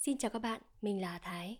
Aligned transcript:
Xin 0.00 0.18
chào 0.18 0.30
các 0.30 0.38
bạn, 0.38 0.60
mình 0.82 1.00
là 1.00 1.18
Thái. 1.22 1.58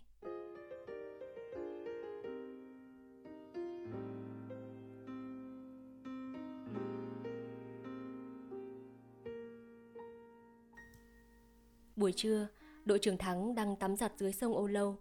Buổi 11.95 12.13
trưa, 12.15 12.47
đội 12.85 12.99
trưởng 12.99 13.17
Thắng 13.17 13.55
đang 13.55 13.75
tắm 13.75 13.95
giặt 13.95 14.13
dưới 14.17 14.33
sông 14.33 14.53
Âu 14.53 14.67
Lâu. 14.67 14.97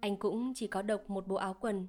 Anh 0.00 0.16
cũng 0.16 0.52
chỉ 0.54 0.66
có 0.66 0.82
độc 0.82 1.10
một 1.10 1.26
bộ 1.26 1.36
áo 1.36 1.56
quần. 1.60 1.86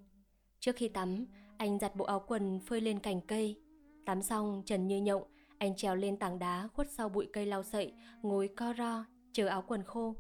Trước 0.60 0.76
khi 0.76 0.88
tắm, 0.88 1.26
anh 1.58 1.80
giặt 1.80 1.96
bộ 1.96 2.06
áo 2.06 2.24
quần 2.28 2.60
phơi 2.60 2.82
lên 2.82 3.00
cành 3.00 3.22
cây. 3.22 3.62
Tắm 4.06 4.22
xong, 4.22 4.64
trần 4.66 4.88
như 4.88 5.02
nhộng, 5.02 5.24
anh 5.58 5.76
trèo 5.76 5.96
lên 5.96 6.18
tảng 6.18 6.40
đá 6.40 6.68
khuất 6.74 6.92
sau 6.92 7.10
bụi 7.10 7.28
cây 7.34 7.46
lau 7.46 7.64
sậy, 7.64 7.94
ngồi 8.22 8.48
co 8.48 8.74
ro, 8.78 9.06
chờ 9.32 9.48
áo 9.48 9.64
quần 9.68 9.84
khô. 9.84 10.16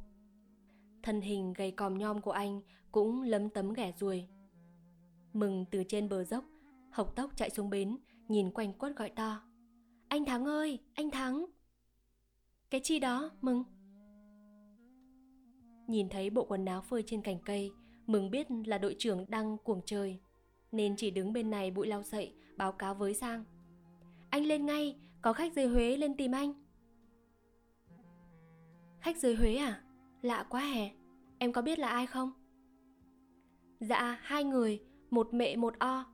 Thân 1.03 1.21
hình 1.21 1.53
gầy 1.53 1.71
còm 1.71 1.97
nhom 1.97 2.21
của 2.21 2.31
anh 2.31 2.61
cũng 2.91 3.21
lấm 3.21 3.49
tấm 3.49 3.73
ghẻ 3.73 3.93
ruồi. 3.99 4.27
Mừng 5.33 5.65
từ 5.71 5.83
trên 5.87 6.09
bờ 6.09 6.23
dốc, 6.23 6.45
hộc 6.91 7.15
tóc 7.15 7.31
chạy 7.35 7.49
xuống 7.49 7.69
bến, 7.69 7.97
nhìn 8.27 8.51
quanh 8.51 8.73
quất 8.73 8.95
gọi 8.95 9.09
to. 9.09 9.43
Anh 10.07 10.25
Thắng 10.25 10.45
ơi, 10.45 10.79
anh 10.93 11.11
Thắng! 11.11 11.45
Cái 12.69 12.81
chi 12.83 12.99
đó, 12.99 13.31
Mừng? 13.41 13.63
Nhìn 15.87 16.09
thấy 16.09 16.29
bộ 16.29 16.45
quần 16.45 16.65
áo 16.65 16.81
phơi 16.81 17.03
trên 17.05 17.21
cành 17.21 17.39
cây, 17.45 17.71
Mừng 18.07 18.31
biết 18.31 18.47
là 18.65 18.77
đội 18.77 18.95
trưởng 18.99 19.25
đang 19.29 19.57
cuồng 19.57 19.81
trời, 19.85 20.19
nên 20.71 20.95
chỉ 20.95 21.11
đứng 21.11 21.33
bên 21.33 21.49
này 21.49 21.71
bụi 21.71 21.87
lau 21.87 22.03
sậy, 22.03 22.33
báo 22.57 22.71
cáo 22.71 22.95
với 22.95 23.13
Sang. 23.13 23.43
Anh 24.29 24.45
lên 24.45 24.65
ngay, 24.65 24.95
có 25.21 25.33
khách 25.33 25.53
dưới 25.53 25.67
Huế 25.67 25.97
lên 25.97 26.17
tìm 26.17 26.31
anh. 26.31 26.53
Khách 28.99 29.17
dưới 29.17 29.35
Huế 29.35 29.55
à? 29.55 29.82
Lạ 30.23 30.45
quá 30.49 30.61
hè. 30.61 30.91
Em 31.39 31.53
có 31.53 31.61
biết 31.61 31.79
là 31.79 31.87
ai 31.87 32.07
không? 32.07 32.31
Dạ, 33.79 34.19
hai 34.21 34.43
người, 34.43 34.81
một 35.09 35.33
mẹ 35.33 35.55
một 35.55 35.79
o. 35.79 36.05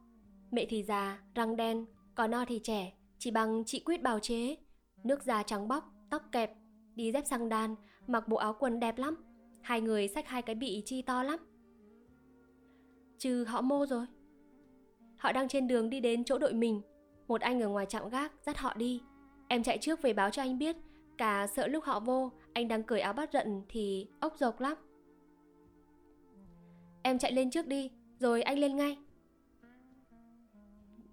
Mẹ 0.51 0.65
thì 0.69 0.83
già, 0.83 1.23
răng 1.35 1.55
đen, 1.55 1.85
còn 2.15 2.35
o 2.35 2.45
thì 2.45 2.59
trẻ, 2.63 2.93
chỉ 3.17 3.31
bằng 3.31 3.63
chị 3.65 3.79
quyết 3.85 4.03
bào 4.03 4.19
chế. 4.19 4.55
Nước 5.03 5.23
da 5.23 5.43
trắng 5.43 5.67
bóc, 5.67 5.93
tóc 6.09 6.23
kẹp, 6.31 6.53
đi 6.95 7.11
dép 7.11 7.25
xăng 7.27 7.49
đan, 7.49 7.75
mặc 8.07 8.27
bộ 8.27 8.37
áo 8.37 8.55
quần 8.59 8.79
đẹp 8.79 8.97
lắm. 8.97 9.15
Hai 9.61 9.81
người 9.81 10.07
xách 10.07 10.27
hai 10.27 10.41
cái 10.41 10.55
bị 10.55 10.83
chi 10.85 11.01
to 11.01 11.23
lắm. 11.23 11.39
Trừ 13.17 13.43
họ 13.43 13.61
mô 13.61 13.85
rồi. 13.85 14.05
Họ 15.17 15.31
đang 15.31 15.47
trên 15.47 15.67
đường 15.67 15.89
đi 15.89 15.99
đến 15.99 16.23
chỗ 16.23 16.37
đội 16.37 16.53
mình. 16.53 16.81
Một 17.27 17.41
anh 17.41 17.61
ở 17.61 17.67
ngoài 17.67 17.85
trạm 17.85 18.09
gác 18.09 18.31
dắt 18.45 18.57
họ 18.57 18.73
đi. 18.73 19.01
Em 19.47 19.63
chạy 19.63 19.77
trước 19.77 20.01
về 20.01 20.13
báo 20.13 20.29
cho 20.29 20.41
anh 20.41 20.57
biết. 20.57 20.75
Cả 21.17 21.47
sợ 21.47 21.67
lúc 21.67 21.83
họ 21.83 21.99
vô, 21.99 22.31
anh 22.53 22.67
đang 22.67 22.83
cởi 22.83 22.99
áo 22.99 23.13
bắt 23.13 23.29
rận 23.33 23.61
thì 23.69 24.07
ốc 24.19 24.37
dọc 24.37 24.59
lắm. 24.59 24.77
Em 27.01 27.19
chạy 27.19 27.31
lên 27.31 27.51
trước 27.51 27.67
đi, 27.67 27.91
rồi 28.19 28.41
anh 28.41 28.59
lên 28.59 28.75
ngay. 28.75 28.97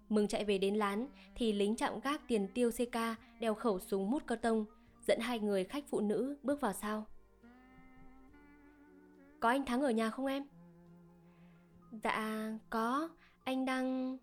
Mừng 0.09 0.27
chạy 0.27 0.45
về 0.45 0.57
đến 0.57 0.75
lán 0.75 1.07
thì 1.35 1.53
lính 1.53 1.75
chạm 1.75 1.99
gác 1.99 2.27
tiền 2.27 2.47
tiêu 2.53 2.71
CK 2.71 2.97
đeo 3.39 3.53
khẩu 3.53 3.79
súng 3.79 4.11
mút 4.11 4.23
cơ 4.25 4.35
tông 4.35 4.65
dẫn 5.07 5.19
hai 5.19 5.39
người 5.39 5.63
khách 5.63 5.83
phụ 5.87 5.99
nữ 5.99 6.37
bước 6.43 6.61
vào 6.61 6.73
sau. 6.73 7.05
Có 9.39 9.49
anh 9.49 9.65
Thắng 9.65 9.81
ở 9.81 9.91
nhà 9.91 10.09
không 10.09 10.25
em? 10.25 10.43
Dạ, 12.03 12.51
có, 12.69 13.09
anh 13.43 13.65
đang... 13.65 14.17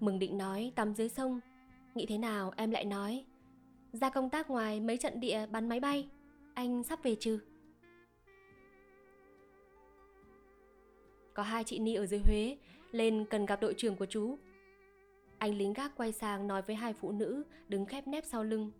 Mừng 0.00 0.18
định 0.18 0.38
nói 0.38 0.72
tắm 0.76 0.94
dưới 0.94 1.08
sông 1.08 1.40
Nghĩ 1.94 2.06
thế 2.06 2.18
nào 2.18 2.52
em 2.56 2.70
lại 2.70 2.84
nói 2.84 3.24
ra 4.00 4.10
công 4.10 4.30
tác 4.30 4.50
ngoài 4.50 4.80
mấy 4.80 4.96
trận 4.96 5.20
địa 5.20 5.46
bắn 5.46 5.68
máy 5.68 5.80
bay. 5.80 6.08
Anh 6.54 6.82
sắp 6.82 7.02
về 7.02 7.14
trừ 7.14 7.38
Có 11.34 11.42
hai 11.42 11.64
chị 11.64 11.78
Ni 11.78 11.94
ở 11.94 12.06
dưới 12.06 12.20
Huế 12.20 12.56
Lên 12.90 13.24
cần 13.30 13.46
gặp 13.46 13.60
đội 13.60 13.74
trưởng 13.74 13.96
của 13.96 14.06
chú. 14.06 14.38
Anh 15.38 15.54
lính 15.54 15.72
gác 15.72 15.96
quay 15.96 16.12
sang 16.12 16.46
nói 16.46 16.62
với 16.62 16.76
hai 16.76 16.92
phụ 16.92 17.12
nữ 17.12 17.42
Đứng 17.68 17.86
khép 17.86 18.08
nép 18.08 18.24
sau 18.24 18.44
lưng. 18.44 18.70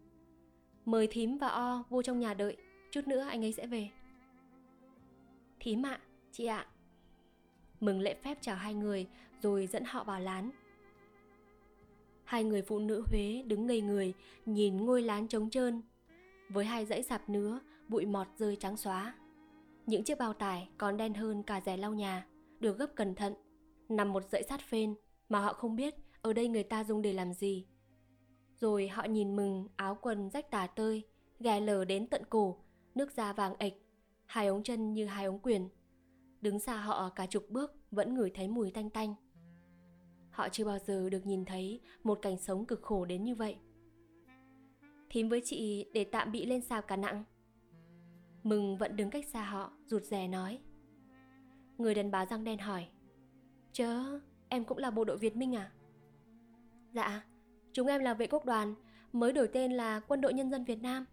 Mời 0.84 1.06
thím 1.06 1.38
và 1.38 1.48
o 1.48 1.84
vô 1.88 2.02
trong 2.02 2.18
nhà 2.18 2.34
đợi 2.34 2.56
Chút 2.90 3.06
nữa 3.06 3.20
anh 3.20 3.44
ấy 3.44 3.52
sẽ 3.52 3.66
về. 3.66 3.88
Thím 5.60 5.86
ạ, 5.86 6.00
chị 6.32 6.46
ạ. 6.46 6.66
Mừng 7.80 8.00
lễ 8.00 8.14
phép 8.14 8.38
chào 8.40 8.56
hai 8.56 8.74
người 8.74 9.06
Rồi 9.42 9.66
dẫn 9.66 9.84
họ 9.84 10.04
vào 10.04 10.20
lán. 10.20 10.50
Hai 12.28 12.44
người 12.44 12.62
phụ 12.62 12.78
nữ 12.78 13.04
Huế 13.06 13.42
đứng 13.46 13.66
ngây 13.66 13.80
người, 13.80 14.14
Nhìn 14.46 14.76
ngôi 14.76 15.02
lán 15.02 15.28
trống 15.28 15.50
trơn. 15.50 15.82
Với 16.48 16.64
hai 16.64 16.86
dãy 16.86 17.02
sạp 17.02 17.28
nứa, 17.28 17.60
Bụi 17.88 18.06
mọt 18.06 18.26
rơi 18.36 18.56
trắng 18.56 18.76
xóa. 18.76 19.14
Những 19.86 20.04
chiếc 20.04 20.18
bao 20.18 20.32
tải 20.32 20.68
còn 20.78 20.96
đen 20.96 21.14
hơn 21.14 21.42
cả 21.42 21.60
rẻ 21.60 21.76
lau 21.76 21.94
nhà, 21.94 22.26
Được 22.60 22.78
gấp 22.78 22.86
cẩn 22.94 23.14
thận. 23.14 23.34
Nằm 23.88 24.12
một 24.12 24.22
dãy 24.30 24.42
sát 24.42 24.60
phên 24.60 24.94
Mà 25.28 25.40
họ 25.40 25.52
không 25.52 25.76
biết 25.76 25.94
ở 26.22 26.32
đây 26.32 26.48
người 26.48 26.62
ta 26.62 26.84
dùng 26.84 27.02
để 27.02 27.12
làm 27.12 27.32
gì. 27.32 27.66
Rồi 28.60 28.88
họ 28.88 29.04
nhìn 29.04 29.36
mừng, 29.36 29.68
áo 29.76 29.98
quần 30.00 30.30
rách 30.30 30.50
tả 30.50 30.66
tơi 30.66 31.02
Ghè 31.40 31.60
lở 31.60 31.84
đến 31.84 32.06
tận 32.06 32.22
cổ, 32.30 32.56
Nước 32.94 33.12
da 33.12 33.32
vàng 33.32 33.54
ệch, 33.58 33.74
Hai 34.26 34.46
ống 34.46 34.62
chân 34.62 34.94
như 34.94 35.06
hai 35.06 35.24
ống 35.24 35.38
quyền. 35.38 35.68
Đứng 36.40 36.58
xa 36.58 36.76
họ 36.76 37.08
cả 37.08 37.26
chục 37.26 37.44
bước 37.48 37.74
Vẫn 37.90 38.14
ngửi 38.14 38.30
thấy 38.30 38.48
mùi 38.48 38.70
tanh 38.70 38.90
tanh. 38.90 39.14
Họ 40.38 40.48
chưa 40.48 40.64
bao 40.64 40.78
giờ 40.78 41.10
được 41.10 41.26
nhìn 41.26 41.44
thấy 41.44 41.80
Một 42.02 42.18
cảnh 42.22 42.36
sống 42.38 42.64
cực 42.64 42.82
khổ 42.82 43.04
đến 43.04 43.24
như 43.24 43.34
vậy. 43.34 43.56
Thím 45.10 45.28
với 45.28 45.42
chị 45.44 45.86
để 45.94 46.04
tạm 46.04 46.32
bị 46.32 46.46
lên 46.46 46.60
sạp 46.60 46.86
cả 46.86 46.96
nặng. 46.96 47.24
Mừng 48.42 48.78
vẫn 48.78 48.96
đứng 48.96 49.10
cách 49.10 49.26
xa 49.26 49.44
họ 49.44 49.72
Rụt 49.86 50.02
rè 50.02 50.28
nói. 50.28 50.60
Người 51.78 51.94
đàn 51.94 52.10
bà 52.10 52.26
răng 52.26 52.44
đen 52.44 52.58
hỏi 52.58 52.88
Chớ, 53.72 54.20
em 54.48 54.64
cũng 54.64 54.78
là 54.78 54.90
bộ 54.90 55.04
đội 55.04 55.18
Việt 55.18 55.36
Minh 55.36 55.54
à? 55.54 55.72
Dạ, 56.92 57.24
chúng 57.72 57.86
em 57.86 58.00
là 58.00 58.14
vệ 58.14 58.26
quốc 58.26 58.44
đoàn 58.44 58.74
Mới 59.12 59.32
đổi 59.32 59.48
tên 59.48 59.72
là 59.72 60.00
Quân 60.00 60.20
đội 60.20 60.34
Nhân 60.34 60.50
dân 60.50 60.64
Việt 60.64 60.82
Nam. 60.82 61.04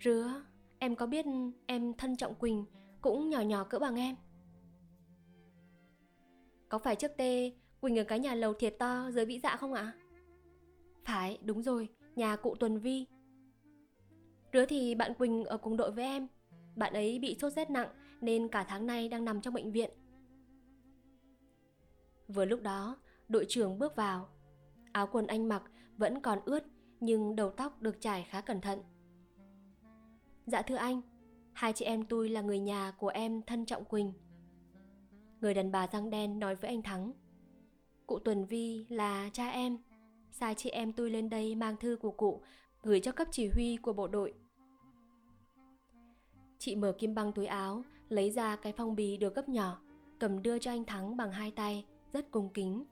Rứa, 0.00 0.44
em 0.78 0.96
có 0.96 1.06
biết 1.06 1.26
em 1.66 1.94
thân 1.94 2.16
Trọng 2.16 2.34
Quỳnh 2.34 2.64
Cũng 3.00 3.28
nhỏ 3.28 3.40
nhỏ 3.40 3.64
cỡ 3.64 3.78
bằng 3.78 3.96
em? 3.96 4.16
Có 6.70 6.78
phải 6.78 6.96
trước 6.96 7.10
tê 7.16 7.52
Quỳnh 7.80 7.98
ở 7.98 8.04
cái 8.04 8.18
nhà 8.18 8.34
lầu 8.34 8.54
thiệt 8.54 8.74
to 8.78 9.10
dưới 9.10 9.24
vĩ 9.24 9.38
dạ 9.38 9.56
không 9.56 9.72
ạ? 9.72 9.92
Phải, 11.04 11.38
đúng 11.44 11.62
rồi, 11.62 11.88
nhà 12.16 12.36
cụ 12.36 12.54
Tuần 12.54 12.78
Vi 12.78 13.06
Rứa 14.52 14.66
thì 14.66 14.94
bạn 14.94 15.14
Quỳnh 15.14 15.44
ở 15.44 15.56
cùng 15.56 15.76
đội 15.76 15.92
với 15.92 16.04
em 16.04 16.28
Bạn 16.76 16.92
ấy 16.92 17.18
bị 17.18 17.36
sốt 17.40 17.52
rét 17.52 17.70
nặng 17.70 17.88
Nên 18.20 18.48
cả 18.48 18.64
tháng 18.68 18.86
nay 18.86 19.08
đang 19.08 19.24
nằm 19.24 19.40
trong 19.40 19.54
bệnh 19.54 19.72
viện 19.72 19.90
Vừa 22.34 22.44
lúc 22.44 22.62
đó, 22.62 22.96
đội 23.28 23.46
trưởng 23.48 23.78
bước 23.78 23.96
vào. 23.96 24.28
Áo 24.92 25.08
quần 25.12 25.26
anh 25.26 25.48
mặc 25.48 25.62
vẫn 25.96 26.20
còn 26.20 26.38
ướt 26.44 26.64
nhưng 27.00 27.36
đầu 27.36 27.50
tóc 27.50 27.82
được 27.82 28.00
trải 28.00 28.26
khá 28.30 28.40
cẩn 28.40 28.60
thận. 28.60 28.82
Dạ 30.46 30.62
thưa 30.62 30.76
anh, 30.76 31.00
hai 31.52 31.72
chị 31.72 31.84
em 31.84 32.04
tôi 32.06 32.28
là 32.28 32.40
người 32.40 32.58
nhà 32.58 32.90
của 32.98 33.08
em 33.08 33.42
thân 33.42 33.66
Trọng 33.66 33.84
Quỳnh. 33.84 34.12
Người 35.40 35.54
đàn 35.54 35.72
bà 35.72 35.86
răng 35.86 36.10
đen 36.10 36.38
nói 36.38 36.54
với 36.54 36.70
anh 36.70 36.82
Thắng. 36.82 37.12
Cụ 38.06 38.18
Tuần 38.18 38.44
Vi 38.44 38.86
là 38.88 39.30
cha 39.32 39.48
em. 39.48 39.78
Sai 40.30 40.54
chị 40.54 40.70
em 40.70 40.92
tôi 40.92 41.10
lên 41.10 41.30
đây 41.30 41.54
mang 41.54 41.76
thư 41.76 41.96
của 42.00 42.10
cụ 42.10 42.42
gửi 42.82 43.00
cho 43.00 43.12
cấp 43.12 43.28
chỉ 43.30 43.48
huy 43.48 43.76
của 43.76 43.92
bộ 43.92 44.08
đội. 44.08 44.34
Chị 46.58 46.76
mở 46.76 46.92
kim 46.98 47.14
băng 47.14 47.32
túi 47.32 47.46
áo, 47.46 47.82
lấy 48.08 48.30
ra 48.30 48.56
cái 48.56 48.72
phong 48.72 48.96
bì 48.96 49.16
được 49.16 49.34
gấp 49.34 49.48
nhỏ, 49.48 49.80
cầm 50.18 50.42
đưa 50.42 50.58
cho 50.58 50.70
anh 50.70 50.84
Thắng 50.84 51.16
bằng 51.16 51.32
hai 51.32 51.50
tay, 51.50 51.86
rất 52.12 52.30
cung 52.30 52.48
kính. 52.54 52.84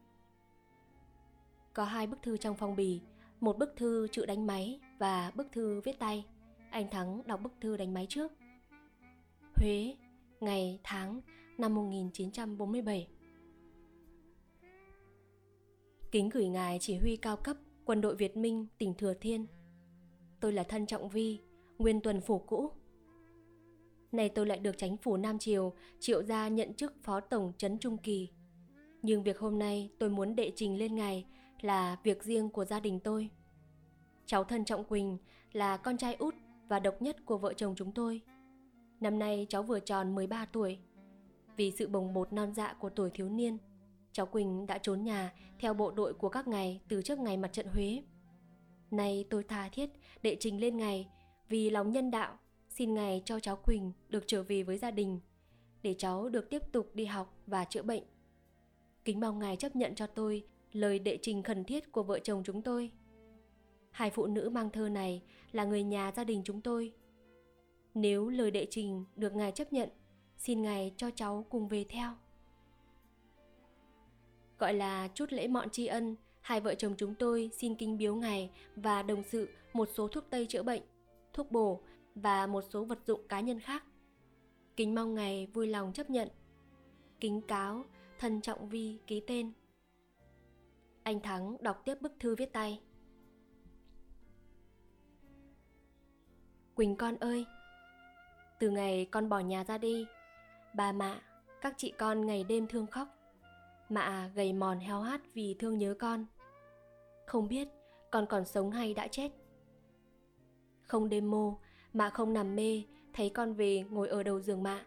Có 1.73 1.85
hai 1.85 2.07
bức 2.07 2.23
thư 2.23 2.37
trong 2.37 2.57
phong 2.57 2.77
bì, 2.77 3.01
một 3.41 3.59
bức 3.59 3.77
thư 3.77 4.09
chữ 4.09 4.27
đánh 4.27 4.47
máy 4.47 4.81
và 4.99 5.33
bức 5.35 5.53
thư 5.53 5.81
viết 5.81 5.99
tay. 5.99 6.27
Anh 6.71 6.91
Thắng 6.91 7.23
đọc 7.27 7.41
bức 7.43 7.53
thư 7.61 7.77
đánh 7.77 7.95
máy 7.95 8.07
trước. 8.09 8.33
Huế, 9.56 9.97
ngày 10.41 10.81
tháng 10.83 11.21
năm 11.58 11.75
1947. 11.75 13.08
Kính 16.10 16.28
gửi 16.28 16.49
ngài 16.49 16.78
chỉ 16.81 16.96
huy 16.96 17.16
cao 17.16 17.37
cấp 17.37 17.56
quân 17.84 18.00
đội 18.00 18.16
Việt 18.16 18.37
Minh 18.37 18.66
tỉnh 18.78 18.94
Thừa 18.94 19.14
Thiên. 19.14 19.46
Tôi 20.40 20.52
là 20.52 20.62
thân 20.62 20.87
Trọng 20.87 21.08
Vi, 21.08 21.40
nguyên 21.78 22.00
tuần 22.00 22.20
phủ 22.20 22.38
cũ. 22.38 22.70
nay 24.12 24.28
tôi 24.28 24.46
lại 24.46 24.58
được 24.58 24.78
chánh 24.78 24.96
phủ 24.96 25.16
Nam 25.16 25.38
Triều 25.38 25.72
triệu 26.00 26.22
ra 26.22 26.49
nhận 26.49 26.75
chức 26.75 26.93
phó 27.02 27.20
tổng 27.20 27.52
trấn 27.58 27.78
Trung 27.78 27.99
Kỳ. 27.99 28.28
Nhưng 29.02 29.22
việc 29.22 29.38
hôm 29.38 29.58
nay 29.58 29.90
tôi 29.99 30.10
muốn 30.10 30.37
đệ 30.37 30.52
trình 30.56 30.78
lên 30.78 30.94
ngài 30.94 31.26
là 31.60 31.96
việc 32.02 32.22
riêng 32.22 32.50
của 32.50 32.64
gia 32.64 32.81
đình 32.81 33.00
tôi. 33.00 33.31
Cháu 34.26 34.44
thân 34.44 34.64
Trọng 34.64 34.84
Quỳnh 34.84 35.19
là 35.52 35.76
con 35.76 35.96
trai 35.96 36.14
út 36.14 36.34
và 36.69 36.81
độc 36.81 37.02
nhất 37.02 37.16
của 37.25 37.38
vợ 37.38 37.52
chồng 37.52 37.75
chúng 37.76 37.93
tôi. 37.93 38.22
Năm 39.00 39.19
nay 39.19 39.46
cháu 39.49 39.62
vừa 39.62 39.81
tròn 39.81 40.14
13 40.14 40.44
tuổi. 40.44 40.78
Vì 41.58 41.70
sự 41.70 41.88
bồng 41.88 42.14
bột 42.14 42.32
non 42.32 42.55
dạ 42.55 42.75
của 42.81 42.90
tuổi 42.90 43.10
thiếu 43.10 43.28
niên, 43.28 43.58
cháu 44.12 44.26
Quỳnh 44.26 44.66
đã 44.66 44.78
trốn 44.78 45.05
nhà 45.05 45.32
theo 45.58 45.75
bộ 45.75 45.90
đội 45.90 46.14
của 46.14 46.28
các 46.28 46.49
ngày 46.49 46.81
từ 46.88 47.02
trước 47.02 47.19
ngày 47.19 47.37
mặt 47.37 47.52
trận 47.52 47.66
Huế. 47.66 48.02
Nay 48.90 49.25
tôi 49.31 49.44
tha 49.44 49.69
thiết 49.69 49.90
đệ 50.22 50.37
trình 50.40 50.60
lên 50.60 50.76
ngài 50.76 51.08
vì 51.49 51.70
lòng 51.70 51.93
nhân 51.93 52.10
đạo 52.10 52.38
xin 52.69 52.94
ngài 52.94 53.22
cho 53.25 53.40
cháu 53.40 53.56
Quỳnh 53.56 53.93
được 54.08 54.25
trở 54.26 54.43
về 54.43 54.62
với 54.62 54.78
gia 54.78 54.90
đình 54.90 55.20
để 55.82 55.94
cháu 55.99 56.28
được 56.28 56.50
tiếp 56.50 56.62
tục 56.72 56.90
đi 56.94 57.05
học 57.05 57.43
và 57.46 57.64
chữa 57.64 57.82
bệnh. 57.82 58.02
Kính 59.05 59.20
mong 59.20 59.38
ngài 59.38 59.56
chấp 59.56 59.76
nhận 59.76 59.94
cho 59.94 60.06
tôi 60.06 60.44
lời 60.72 60.99
đệ 60.99 61.19
trình 61.22 61.43
khẩn 61.43 61.64
thiết 61.64 61.93
của 61.93 62.02
vợ 62.02 62.19
chồng 62.19 62.43
chúng 62.44 62.62
tôi. 62.62 62.90
Hai 63.90 64.10
phụ 64.10 64.26
nữ 64.26 64.50
mang 64.50 64.70
thơ 64.70 64.88
này 64.88 65.22
là 65.52 65.64
người 65.64 65.82
nhà 65.82 66.12
gia 66.16 66.25
đình 66.25 66.43
chúng 66.44 66.60
tôi. 66.60 66.93
Nếu 67.94 68.28
lời 68.28 68.50
đệ 68.50 68.66
trình 68.70 69.05
được 69.16 69.34
ngài 69.34 69.52
chấp 69.52 69.72
nhận, 69.72 69.88
xin 70.38 70.62
ngài 70.62 70.94
cho 70.96 71.11
cháu 71.11 71.46
cùng 71.50 71.69
về 71.69 71.85
theo. 71.88 72.14
Gọi 74.58 74.75
là 74.75 75.08
chút 75.08 75.32
lễ 75.32 75.49
mọn 75.49 75.70
tri 75.70 75.87
ân, 75.87 76.17
hai 76.40 76.61
vợ 76.61 76.75
chồng 76.75 76.94
chúng 76.99 77.14
tôi 77.14 77.50
xin 77.58 77.75
kinh 77.75 77.99
biếu 77.99 78.14
ngài 78.14 78.50
và 78.76 79.02
đồng 79.02 79.23
sự 79.23 79.49
một 79.73 79.88
số 79.94 80.08
thuốc 80.08 80.25
tây 80.31 80.46
chữa 80.46 80.62
bệnh, 80.62 80.82
thuốc 81.32 81.52
bổ 81.52 81.81
và 82.14 82.46
một 82.46 82.64
số 82.70 82.85
vật 82.85 82.99
dụng 83.06 83.29
cá 83.29 83.40
nhân 83.40 83.61
khác. 83.61 83.85
Kính 84.76 84.94
mong 84.94 85.14
ngài 85.14 85.46
vui 85.46 85.67
lòng 85.67 85.93
chấp 85.93 86.11
nhận. 86.11 86.29
Kính 87.20 87.41
cáo, 87.41 87.84
thân 88.19 88.41
trọng 88.41 88.69
vi 88.69 88.99
ký 89.06 89.23
tên. 89.26 89.52
Anh 91.02 91.20
Thắng 91.20 91.56
đọc 91.61 91.82
tiếp 91.84 91.94
bức 92.00 92.12
thư 92.20 92.37
viết 92.37 92.52
tay. 92.52 92.81
Quỳnh 96.75 96.96
con 96.96 97.17
ơi, 97.17 97.46
từ 98.61 98.70
ngày 98.70 99.08
con 99.11 99.29
bỏ 99.29 99.38
nhà 99.38 99.64
ra 99.64 99.79
đi, 99.79 100.06
bà 100.79 100.93
mạ, 100.93 101.21
các 101.61 101.75
chị 101.77 101.93
con 101.99 102.27
ngày 102.27 102.45
đêm 102.45 102.67
thương 102.67 102.87
khóc. 102.87 103.09
Mạ 103.89 104.31
gầy 104.35 104.53
mòn 104.53 104.79
heo 104.79 105.01
hát 105.01 105.21
vì 105.35 105.57
thương 105.59 105.79
nhớ 105.79 105.95
con. 105.99 106.27
Không 107.27 107.49
biết 107.49 107.69
con 108.11 108.27
còn 108.27 108.45
sống 108.45 108.71
hay 108.71 108.95
đã 108.95 109.09
chết. 109.09 109.33
Không 110.83 111.09
đêm 111.09 111.31
mô, 111.31 111.59
mạ 111.93 112.11
không 112.11 112.33
nằm 112.33 112.57
mê, 112.57 112.83
thấy 113.13 113.31
con 113.31 113.55
về 113.55 113.85
ngồi 113.91 114.09
ở 114.09 114.23
đầu 114.23 114.41
giường 114.41 114.63
mạ. 114.63 114.87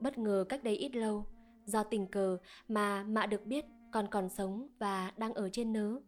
Bất 0.00 0.18
ngờ 0.18 0.44
cách 0.48 0.64
đây 0.64 0.76
ít 0.76 0.96
lâu, 0.96 1.26
do 1.64 1.84
tình 1.84 2.06
cờ 2.06 2.38
mà 2.68 3.02
mạ 3.02 3.26
được 3.26 3.46
biết 3.46 3.64
con 3.92 4.06
còn 4.10 4.28
sống 4.28 4.68
và 4.78 5.12
đang 5.16 5.34
ở 5.34 5.48
trên 5.52 5.72
nớ. 5.72 6.00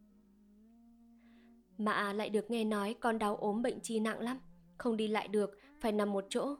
Mạ 1.79 2.13
lại 2.13 2.31
được 2.31 2.51
nghe 2.51 2.65
nói 2.65 2.95
con 3.01 3.19
đau 3.19 3.37
ốm 3.37 3.63
bệnh 3.63 3.81
chi 3.81 4.01
nặng 4.01 4.21
lắm, 4.21 4.41
không 4.79 4.97
đi 4.97 5.09
lại 5.09 5.29
được, 5.29 5.59
phải 5.81 5.93
nằm 5.93 6.13
một 6.13 6.25
chỗ. 6.29 6.57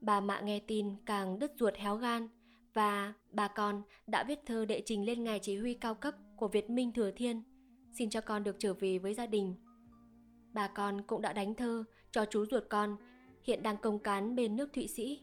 Bà 0.00 0.20
mạ 0.20 0.40
nghe 0.40 0.60
tin 0.60 0.96
càng 1.06 1.38
đứt 1.38 1.52
ruột 1.58 1.74
héo 1.76 1.96
gan 1.96 2.28
và 2.74 3.14
bà 3.32 3.48
con 3.48 3.82
đã 4.06 4.24
viết 4.28 4.38
thơ 4.46 4.64
đệ 4.64 4.82
trình 4.84 5.04
lên 5.04 5.24
ngài 5.24 5.38
chỉ 5.38 5.56
huy 5.56 5.74
cao 5.74 5.94
cấp 5.94 6.14
của 6.36 6.48
Việt 6.48 6.70
Minh 6.70 6.92
Thừa 6.92 7.10
Thiên, 7.10 7.42
xin 7.98 8.10
cho 8.10 8.20
con 8.20 8.44
được 8.44 8.56
trở 8.58 8.74
về 8.74 8.98
với 8.98 9.14
gia 9.14 9.26
đình. 9.26 9.54
Bà 10.52 10.68
con 10.68 11.02
cũng 11.02 11.22
đã 11.22 11.32
đánh 11.32 11.54
thơ 11.54 11.84
cho 12.10 12.24
chú 12.24 12.46
ruột 12.46 12.64
con, 12.70 12.96
hiện 13.44 13.62
đang 13.62 13.76
công 13.76 13.98
cán 13.98 14.36
bên 14.36 14.56
nước 14.56 14.72
Thụy 14.72 14.88
Sĩ. 14.88 15.22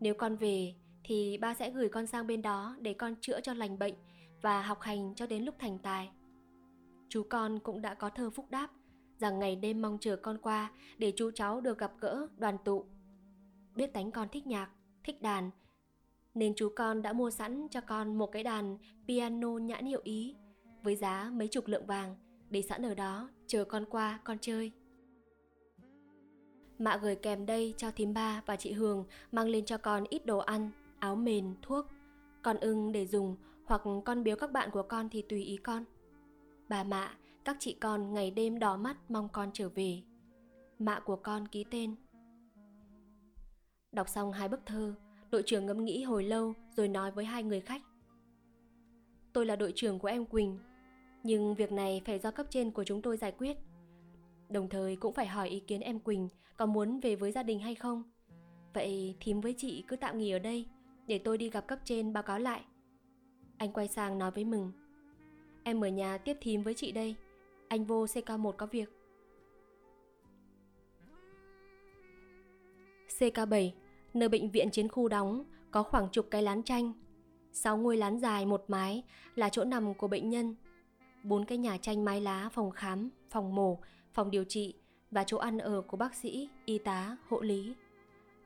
Nếu 0.00 0.14
con 0.14 0.36
về 0.36 0.74
thì 1.04 1.38
ba 1.38 1.54
sẽ 1.54 1.70
gửi 1.70 1.88
con 1.88 2.06
sang 2.06 2.26
bên 2.26 2.42
đó 2.42 2.76
để 2.80 2.94
con 2.94 3.14
chữa 3.20 3.40
cho 3.40 3.54
lành 3.54 3.78
bệnh 3.78 3.94
và 4.42 4.62
học 4.62 4.80
hành 4.80 5.14
cho 5.14 5.26
đến 5.26 5.44
lúc 5.44 5.54
thành 5.58 5.78
tài. 5.78 6.10
Chú 7.08 7.22
con 7.30 7.58
cũng 7.58 7.82
đã 7.82 7.94
có 7.94 8.08
thơ 8.08 8.30
phúc 8.30 8.46
đáp 8.50 8.70
rằng 9.18 9.38
ngày 9.38 9.56
đêm 9.56 9.82
mong 9.82 9.98
chờ 10.00 10.16
con 10.16 10.38
qua 10.38 10.70
để 10.98 11.12
chú 11.16 11.30
cháu 11.30 11.60
được 11.60 11.78
gặp 11.78 11.92
gỡ 12.00 12.28
đoàn 12.36 12.56
tụ. 12.64 12.84
Biết 13.74 13.92
tánh 13.92 14.10
con 14.10 14.28
thích 14.28 14.46
nhạc, 14.46 14.70
thích 15.04 15.22
đàn, 15.22 15.50
nên 16.34 16.52
chú 16.56 16.68
con 16.76 17.02
đã 17.02 17.12
mua 17.12 17.30
sẵn 17.30 17.66
cho 17.70 17.80
con 17.80 18.18
một 18.18 18.26
cái 18.26 18.42
đàn 18.42 18.78
piano 19.08 19.48
nhãn 19.48 19.86
hiệu 19.86 20.00
Ý 20.04 20.36
với 20.82 20.96
giá 20.96 21.30
mấy 21.32 21.48
chục 21.48 21.66
lượng 21.66 21.86
vàng 21.86 22.16
để 22.50 22.62
sẵn 22.62 22.82
ở 22.82 22.94
đó 22.94 23.28
chờ 23.46 23.64
con 23.64 23.84
qua 23.84 24.18
con 24.24 24.38
chơi. 24.40 24.72
Mạ 26.78 26.96
gửi 26.96 27.16
kèm 27.16 27.46
đây 27.46 27.74
cho 27.76 27.90
thím 27.90 28.14
ba 28.14 28.42
và 28.46 28.56
chị 28.56 28.72
Hường 28.72 29.04
mang 29.32 29.48
lên 29.48 29.64
cho 29.64 29.78
con 29.78 30.04
ít 30.08 30.26
đồ 30.26 30.38
ăn, 30.38 30.70
áo 30.98 31.16
mền, 31.16 31.54
thuốc. 31.62 31.86
Con 32.42 32.56
ưng 32.56 32.92
để 32.92 33.06
dùng 33.06 33.36
hoặc 33.64 33.82
con 34.04 34.24
biếu 34.24 34.36
các 34.36 34.52
bạn 34.52 34.70
của 34.70 34.82
con 34.82 35.08
thì 35.08 35.22
tùy 35.22 35.42
ý 35.42 35.56
con. 35.56 35.84
Bà 36.68 36.84
mạ, 36.84 37.16
các 37.44 37.56
chị 37.60 37.76
con 37.80 38.14
ngày 38.14 38.30
đêm 38.30 38.58
đỏ 38.58 38.76
mắt 38.76 38.96
mong 39.10 39.28
con 39.32 39.50
trở 39.52 39.68
về. 39.68 40.02
Mạ 40.78 41.00
của 41.00 41.16
con 41.16 41.48
ký 41.48 41.64
tên. 41.70 41.94
Đọc 43.94 44.08
xong 44.08 44.32
hai 44.32 44.48
bức 44.48 44.66
thơ, 44.66 44.94
đội 45.30 45.42
trưởng 45.46 45.66
ngẫm 45.66 45.84
nghĩ 45.84 46.02
hồi 46.02 46.24
lâu 46.24 46.54
rồi 46.76 46.88
nói 46.88 47.10
với 47.10 47.24
hai 47.24 47.42
người 47.42 47.60
khách. 47.60 47.82
Tôi 49.32 49.46
là 49.46 49.56
đội 49.56 49.72
trưởng 49.74 49.98
của 49.98 50.08
em 50.08 50.26
Quỳnh, 50.26 50.58
nhưng 51.22 51.54
việc 51.54 51.72
này 51.72 52.02
phải 52.04 52.18
do 52.18 52.30
cấp 52.30 52.46
trên 52.50 52.70
của 52.70 52.84
chúng 52.84 53.02
tôi 53.02 53.16
giải 53.16 53.32
quyết. 53.32 53.56
Đồng 54.48 54.68
thời 54.68 54.96
cũng 54.96 55.14
phải 55.14 55.26
hỏi 55.26 55.48
ý 55.48 55.60
kiến 55.60 55.80
em 55.80 56.00
Quỳnh 56.00 56.28
có 56.56 56.66
muốn 56.66 57.00
về 57.00 57.16
với 57.16 57.32
gia 57.32 57.42
đình 57.42 57.58
hay 57.60 57.74
không. 57.74 58.02
Vậy 58.74 59.16
thím 59.20 59.40
với 59.40 59.54
chị 59.58 59.84
cứ 59.88 59.96
tạm 59.96 60.18
nghỉ 60.18 60.30
ở 60.30 60.38
đây 60.38 60.66
để 61.06 61.18
tôi 61.18 61.38
đi 61.38 61.50
gặp 61.50 61.66
cấp 61.66 61.78
trên 61.84 62.12
báo 62.12 62.22
cáo 62.22 62.38
lại. 62.38 62.64
Anh 63.58 63.72
quay 63.72 63.88
sang 63.88 64.18
nói 64.18 64.30
với 64.30 64.44
Mừng. 64.44 64.72
Em 65.64 65.84
ở 65.84 65.88
nhà 65.88 66.18
tiếp 66.18 66.36
thím 66.40 66.62
với 66.62 66.74
chị 66.74 66.92
đây. 66.92 67.16
Anh 67.68 67.84
vô 67.84 68.04
CK1 68.04 68.52
có 68.52 68.66
việc. 68.66 68.90
CK7, 73.18 73.70
nơi 74.14 74.28
bệnh 74.28 74.50
viện 74.50 74.70
chiến 74.70 74.88
khu 74.88 75.08
đóng, 75.08 75.44
có 75.70 75.82
khoảng 75.82 76.08
chục 76.12 76.26
cái 76.30 76.42
lán 76.42 76.62
tranh. 76.62 76.92
Sáu 77.52 77.76
ngôi 77.76 77.96
lán 77.96 78.18
dài 78.18 78.46
một 78.46 78.64
mái 78.68 79.02
là 79.34 79.48
chỗ 79.48 79.64
nằm 79.64 79.94
của 79.94 80.08
bệnh 80.08 80.28
nhân. 80.28 80.54
Bốn 81.22 81.44
cái 81.44 81.58
nhà 81.58 81.76
tranh 81.76 82.04
mái 82.04 82.20
lá 82.20 82.48
phòng 82.52 82.70
khám, 82.70 83.10
phòng 83.30 83.54
mổ, 83.54 83.78
phòng 84.12 84.30
điều 84.30 84.44
trị 84.44 84.74
và 85.10 85.24
chỗ 85.24 85.36
ăn 85.36 85.58
ở 85.58 85.80
của 85.80 85.96
bác 85.96 86.14
sĩ, 86.14 86.48
y 86.64 86.78
tá, 86.78 87.16
hộ 87.28 87.40
lý. 87.40 87.74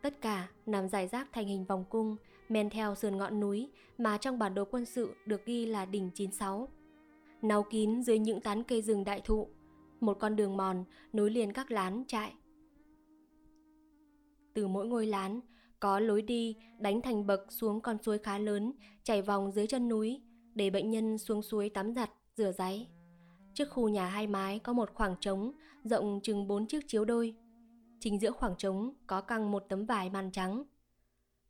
Tất 0.03 0.21
cả 0.21 0.49
nằm 0.67 0.89
dài 0.89 1.09
rác 1.09 1.33
thành 1.33 1.47
hình 1.47 1.65
vòng 1.65 1.85
cung, 1.91 2.17
men 2.49 2.71
theo 2.71 2.95
sườn 2.95 3.17
ngọn 3.17 3.41
núi 3.41 3.71
mà 3.99 4.19
trong 4.19 4.39
bản 4.39 4.55
đồ 4.55 4.65
quân 4.65 4.85
sự 4.85 5.15
được 5.27 5.45
ghi 5.45 5.67
là 5.67 5.85
đỉnh 5.85 6.11
96. 6.15 6.69
Náu 7.43 7.63
kín 7.63 8.03
dưới 8.03 8.19
những 8.19 8.41
tán 8.41 8.63
cây 8.63 8.83
rừng 8.83 9.05
đại 9.05 9.21
thụ, 9.25 9.49
một 10.01 10.15
con 10.21 10.37
đường 10.37 10.57
mòn 10.57 10.85
nối 11.13 11.31
liền 11.31 11.53
các 11.53 11.71
lán 11.71 12.05
trại. 12.07 12.35
Từ 14.55 14.69
mỗi 14.69 14.87
ngôi 14.87 15.07
lán 15.07 15.41
có 15.81 16.01
lối 16.01 16.23
đi 16.23 16.57
đánh 16.79 17.03
thành 17.03 17.27
bậc 17.27 17.53
xuống 17.53 17.81
con 17.81 18.03
suối 18.03 18.19
khá 18.19 18.39
lớn 18.39 18.73
chảy 19.03 19.23
vòng 19.23 19.53
dưới 19.53 19.67
chân 19.67 19.89
núi 19.89 20.23
để 20.55 20.71
bệnh 20.71 20.91
nhân 20.91 21.19
xuống 21.19 21.43
suối 21.43 21.69
tắm 21.69 21.95
giặt, 21.95 22.11
rửa 22.37 22.53
ráy. 22.53 22.89
Trước 23.55 23.71
khu 23.71 23.89
nhà 23.89 24.07
hai 24.07 24.27
mái 24.27 24.59
có 24.59 24.73
một 24.73 24.91
khoảng 24.95 25.17
trống 25.21 25.53
rộng 25.85 26.21
chừng 26.23 26.47
bốn 26.47 26.67
chiếc 26.67 26.89
chiếu 26.89 27.05
đôi. 27.05 27.35
Chính 28.01 28.21
giữa 28.21 28.31
khoảng 28.31 28.55
trống 28.59 28.95
có 29.07 29.21
căng 29.21 29.51
một 29.51 29.65
tấm 29.69 29.85
vải 29.85 30.11
màn 30.11 30.31
trắng. 30.31 30.65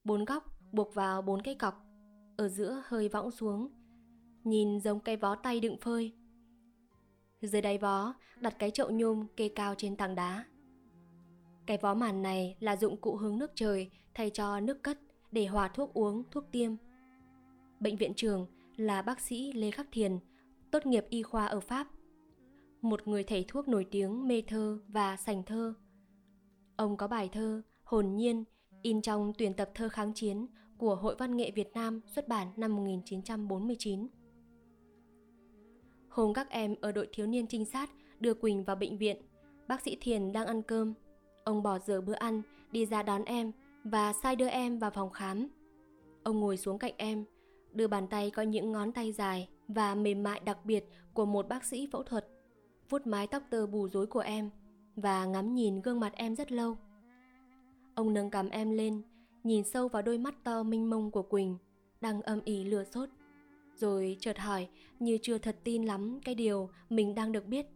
Bốn 0.05 0.25
góc 0.25 0.45
buộc 0.73 0.95
vào 0.95 1.23
bốn 1.23 1.43
cây 1.43 1.55
cọc, 1.55 1.75
ở 2.37 2.49
giữa 2.49 2.83
hơi 2.87 3.09
võng 3.09 3.31
xuống, 3.31 3.69
nhìn 4.45 4.81
giống 4.81 5.01
cây 5.01 5.17
vó 5.17 5.35
tay 5.35 5.61
đựng 5.61 5.77
phơi. 5.81 6.13
Dưới 7.43 7.63
đáy 7.63 7.79
vó 7.79 8.15
đặt 8.41 8.59
cái 8.59 8.71
chậu 8.71 8.91
nhôm 8.91 9.27
kê 9.37 9.49
cao 9.49 9.75
trên 9.79 9.97
tảng 9.97 10.15
đá. 10.15 10.45
Cái 11.67 11.79
vó 11.79 11.95
màn 11.95 12.23
này 12.23 12.57
là 12.61 12.77
dụng 12.77 12.97
cụ 12.97 13.17
hướng 13.17 13.39
nước 13.39 13.51
trời 13.55 13.91
thay 14.19 14.31
cho 14.31 14.61
nước 14.61 14.83
cất 14.83 14.99
để 15.33 15.47
hòa 15.47 15.69
thuốc 15.69 15.95
uống, 15.95 16.25
thuốc 16.31 16.45
tiêm. 16.53 16.73
Bệnh 17.81 17.97
viện 17.97 18.13
trường 18.17 18.47
là 18.77 19.03
bác 19.03 19.21
sĩ 19.21 19.53
Lê 19.53 19.71
Khắc 19.71 19.87
Thiền, 19.93 20.19
tốt 20.71 20.87
nghiệp 20.87 21.07
y 21.11 21.23
khoa 21.23 21.47
ở 21.47 21.61
Pháp. 21.61 21.89
Một 22.81 23.09
người 23.09 23.25
thầy 23.25 23.45
thuốc 23.49 23.69
nổi 23.69 23.87
tiếng 23.91 24.29
mê 24.29 24.43
thơ 24.47 24.79
và 24.89 25.17
sành 25.17 25.43
thơ. 25.43 25.75
Ông 26.77 26.97
có 26.97 27.09
bài 27.09 27.29
thơ 27.33 27.63
Hồn 27.83 28.17
nhiên 28.17 28.45
in 28.83 29.03
trong 29.03 29.33
tuyển 29.39 29.55
tập 29.55 29.71
thơ 29.75 29.89
kháng 29.89 30.15
chiến 30.15 30.47
của 30.79 30.95
Hội 30.95 31.15
Văn 31.19 31.37
nghệ 31.37 31.51
Việt 31.55 31.73
Nam 31.75 32.01
xuất 32.07 32.29
bản 32.29 32.49
năm 32.57 32.77
1949. 32.77 34.09
Hôm 36.09 36.35
các 36.35 36.51
em 36.51 36.75
ở 36.81 36.93
đội 36.93 37.09
thiếu 37.13 37.27
niên 37.27 37.47
trinh 37.47 37.65
sát 37.65 37.91
đưa 38.21 38.35
Quỳnh 38.35 38.65
vào 38.65 38.77
bệnh 38.77 38.99
viện, 38.99 39.17
bác 39.69 39.83
sĩ 39.83 39.97
Thiền 40.01 40.33
đang 40.33 40.47
ăn 40.47 40.63
cơm. 40.63 40.95
Ông 41.45 41.63
bỏ 41.63 41.79
dở 41.79 42.01
bữa 42.01 42.15
ăn, 42.15 42.43
đi 42.73 42.87
ra 42.87 43.03
đón 43.03 43.25
em 43.25 43.53
và 43.85 44.13
sai 44.13 44.37
đưa 44.37 44.49
em 44.49 44.79
vào 44.79 44.91
phòng 44.91 45.11
khám. 45.11 45.49
Ông 46.23 46.41
ngồi 46.41 46.57
xuống 46.57 46.79
cạnh 46.79 46.95
em, 46.97 47.25
đưa 47.73 47.87
bàn 47.87 48.07
tay 48.07 48.31
có 48.31 48.43
những 48.43 48.73
ngón 48.73 48.93
tay 48.93 49.13
dài 49.13 49.49
và 49.69 49.95
mềm 49.95 50.23
mại 50.23 50.41
đặc 50.41 50.59
biệt 50.65 50.85
của 51.15 51.27
một 51.27 51.49
bác 51.49 51.65
sĩ 51.65 51.89
phẫu 51.93 52.03
thuật, 52.03 52.29
vuốt 52.89 53.07
mái 53.07 53.27
tóc 53.27 53.43
tơ 53.51 53.67
bù 53.67 53.89
rối 53.89 54.07
của 54.07 54.21
em 54.21 54.51
và 54.97 55.25
ngắm 55.25 55.55
nhìn 55.55 55.83
gương 55.83 56.01
mặt 56.01 56.13
em 56.17 56.37
rất 56.37 56.53
lâu. 56.53 56.79
Ông 57.95 58.15
nâng 58.15 58.31
cằm 58.31 58.49
em 58.49 58.71
lên, 58.71 59.03
nhìn 59.45 59.65
sâu 59.65 59.89
vào 59.89 60.03
đôi 60.03 60.19
mắt 60.19 60.35
to 60.45 60.63
minh 60.63 60.91
mông 60.91 61.11
của 61.11 61.23
Quỳnh, 61.23 61.57
đang 62.01 62.23
âm 62.23 62.41
ỉ 62.45 62.65
lừa 62.65 62.85
sốt. 62.85 63.09
Rồi 63.77 64.17
chợt 64.21 64.39
hỏi 64.39 64.69
như 64.99 65.19
chưa 65.23 65.39
thật 65.39 65.57
tin 65.65 65.85
lắm 65.85 66.21
cái 66.25 66.35
điều 66.35 66.71
mình 66.91 67.15
đang 67.15 67.33
được 67.33 67.47
biết. 67.47 67.67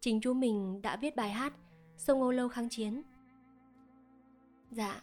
Chính 0.00 0.20
chú 0.20 0.32
mình 0.32 0.82
đã 0.82 0.96
viết 0.96 1.16
bài 1.16 1.30
hát 1.30 1.54
Sông 1.96 2.20
Âu 2.20 2.30
Lâu 2.30 2.48
kháng 2.48 2.68
chiến. 2.68 3.02
Dạ. 4.70 5.00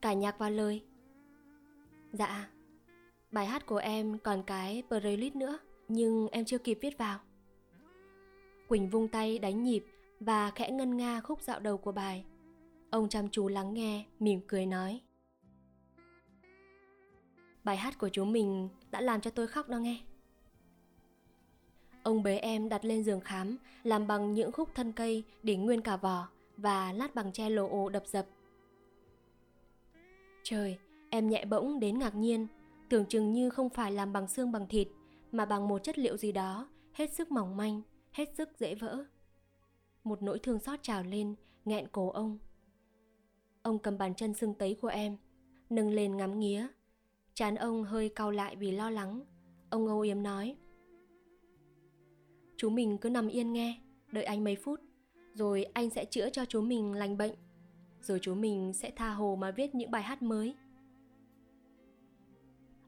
Cả 0.00 0.12
nhạc 0.12 0.38
và 0.38 0.50
lời. 0.50 0.84
Dạ. 2.12 2.48
Bài 3.30 3.46
hát 3.46 3.66
của 3.66 3.76
em 3.76 4.18
còn 4.18 4.42
cái 4.42 4.82
playlist 4.88 5.34
nữa, 5.34 5.58
nhưng 5.88 6.28
em 6.28 6.44
chưa 6.44 6.58
kịp 6.58 6.78
viết 6.80 6.98
vào. 6.98 7.18
Quỳnh 8.68 8.88
vung 8.88 9.08
tay 9.08 9.38
đánh 9.38 9.62
nhịp 9.62 9.84
và 10.20 10.50
khẽ 10.50 10.70
ngân 10.70 10.96
nga 10.96 11.20
khúc 11.20 11.42
dạo 11.42 11.60
đầu 11.60 11.78
của 11.78 11.92
bài. 11.92 12.24
Ông 12.90 13.08
chăm 13.08 13.30
chú 13.30 13.48
lắng 13.48 13.74
nghe, 13.74 14.04
mỉm 14.20 14.40
cười 14.46 14.66
nói. 14.66 15.00
Bài 17.64 17.76
hát 17.76 17.98
của 17.98 18.08
chúng 18.08 18.32
mình 18.32 18.68
đã 18.90 19.00
làm 19.00 19.20
cho 19.20 19.30
tôi 19.30 19.46
khóc 19.46 19.68
đó 19.68 19.78
nghe. 19.78 20.00
Ông 22.02 22.22
bế 22.22 22.36
em 22.36 22.68
đặt 22.68 22.84
lên 22.84 23.04
giường 23.04 23.20
khám, 23.20 23.56
làm 23.82 24.06
bằng 24.06 24.34
những 24.34 24.52
khúc 24.52 24.74
thân 24.74 24.92
cây 24.92 25.24
để 25.42 25.56
nguyên 25.56 25.82
cả 25.82 25.96
vỏ 25.96 26.28
và 26.56 26.92
lát 26.92 27.14
bằng 27.14 27.32
tre 27.32 27.50
lồ 27.50 27.68
ồ 27.68 27.88
đập 27.88 28.06
dập. 28.06 28.26
Trời, 30.50 30.78
em 31.10 31.28
nhẹ 31.28 31.44
bỗng 31.44 31.80
đến 31.80 31.98
ngạc 31.98 32.14
nhiên, 32.14 32.46
tưởng 32.88 33.06
chừng 33.06 33.32
như 33.32 33.50
không 33.50 33.70
phải 33.70 33.92
làm 33.92 34.12
bằng 34.12 34.28
xương 34.28 34.52
bằng 34.52 34.68
thịt, 34.68 34.88
mà 35.32 35.44
bằng 35.44 35.68
một 35.68 35.78
chất 35.84 35.98
liệu 35.98 36.16
gì 36.16 36.32
đó, 36.32 36.68
hết 36.92 37.12
sức 37.12 37.30
mỏng 37.30 37.56
manh, 37.56 37.82
hết 38.12 38.34
sức 38.34 38.48
dễ 38.58 38.74
vỡ. 38.74 39.04
Một 40.04 40.22
nỗi 40.22 40.38
thương 40.38 40.58
xót 40.58 40.82
trào 40.82 41.02
lên, 41.02 41.34
nghẹn 41.64 41.88
cổ 41.88 42.10
ông. 42.10 42.38
Ông 43.62 43.78
cầm 43.78 43.98
bàn 43.98 44.14
chân 44.14 44.34
sưng 44.34 44.54
tấy 44.54 44.74
của 44.74 44.88
em, 44.88 45.16
nâng 45.70 45.90
lên 45.90 46.16
ngắm 46.16 46.38
nghía. 46.38 46.66
Chán 47.34 47.54
ông 47.54 47.84
hơi 47.84 48.08
cau 48.08 48.30
lại 48.30 48.56
vì 48.56 48.70
lo 48.70 48.90
lắng. 48.90 49.24
Ông 49.70 49.86
âu 49.86 50.00
yếm 50.00 50.22
nói. 50.22 50.56
Chú 52.56 52.70
mình 52.70 52.98
cứ 52.98 53.10
nằm 53.10 53.28
yên 53.28 53.52
nghe, 53.52 53.80
đợi 54.12 54.24
anh 54.24 54.44
mấy 54.44 54.56
phút, 54.56 54.80
rồi 55.34 55.64
anh 55.64 55.90
sẽ 55.90 56.04
chữa 56.04 56.30
cho 56.30 56.44
chú 56.44 56.60
mình 56.60 56.92
lành 56.92 57.16
bệnh. 57.16 57.34
Rồi 58.08 58.18
chú 58.22 58.34
mình 58.34 58.72
sẽ 58.72 58.90
tha 58.90 59.10
hồ 59.10 59.36
mà 59.36 59.50
viết 59.50 59.74
những 59.74 59.90
bài 59.90 60.02
hát 60.02 60.22
mới. 60.22 60.54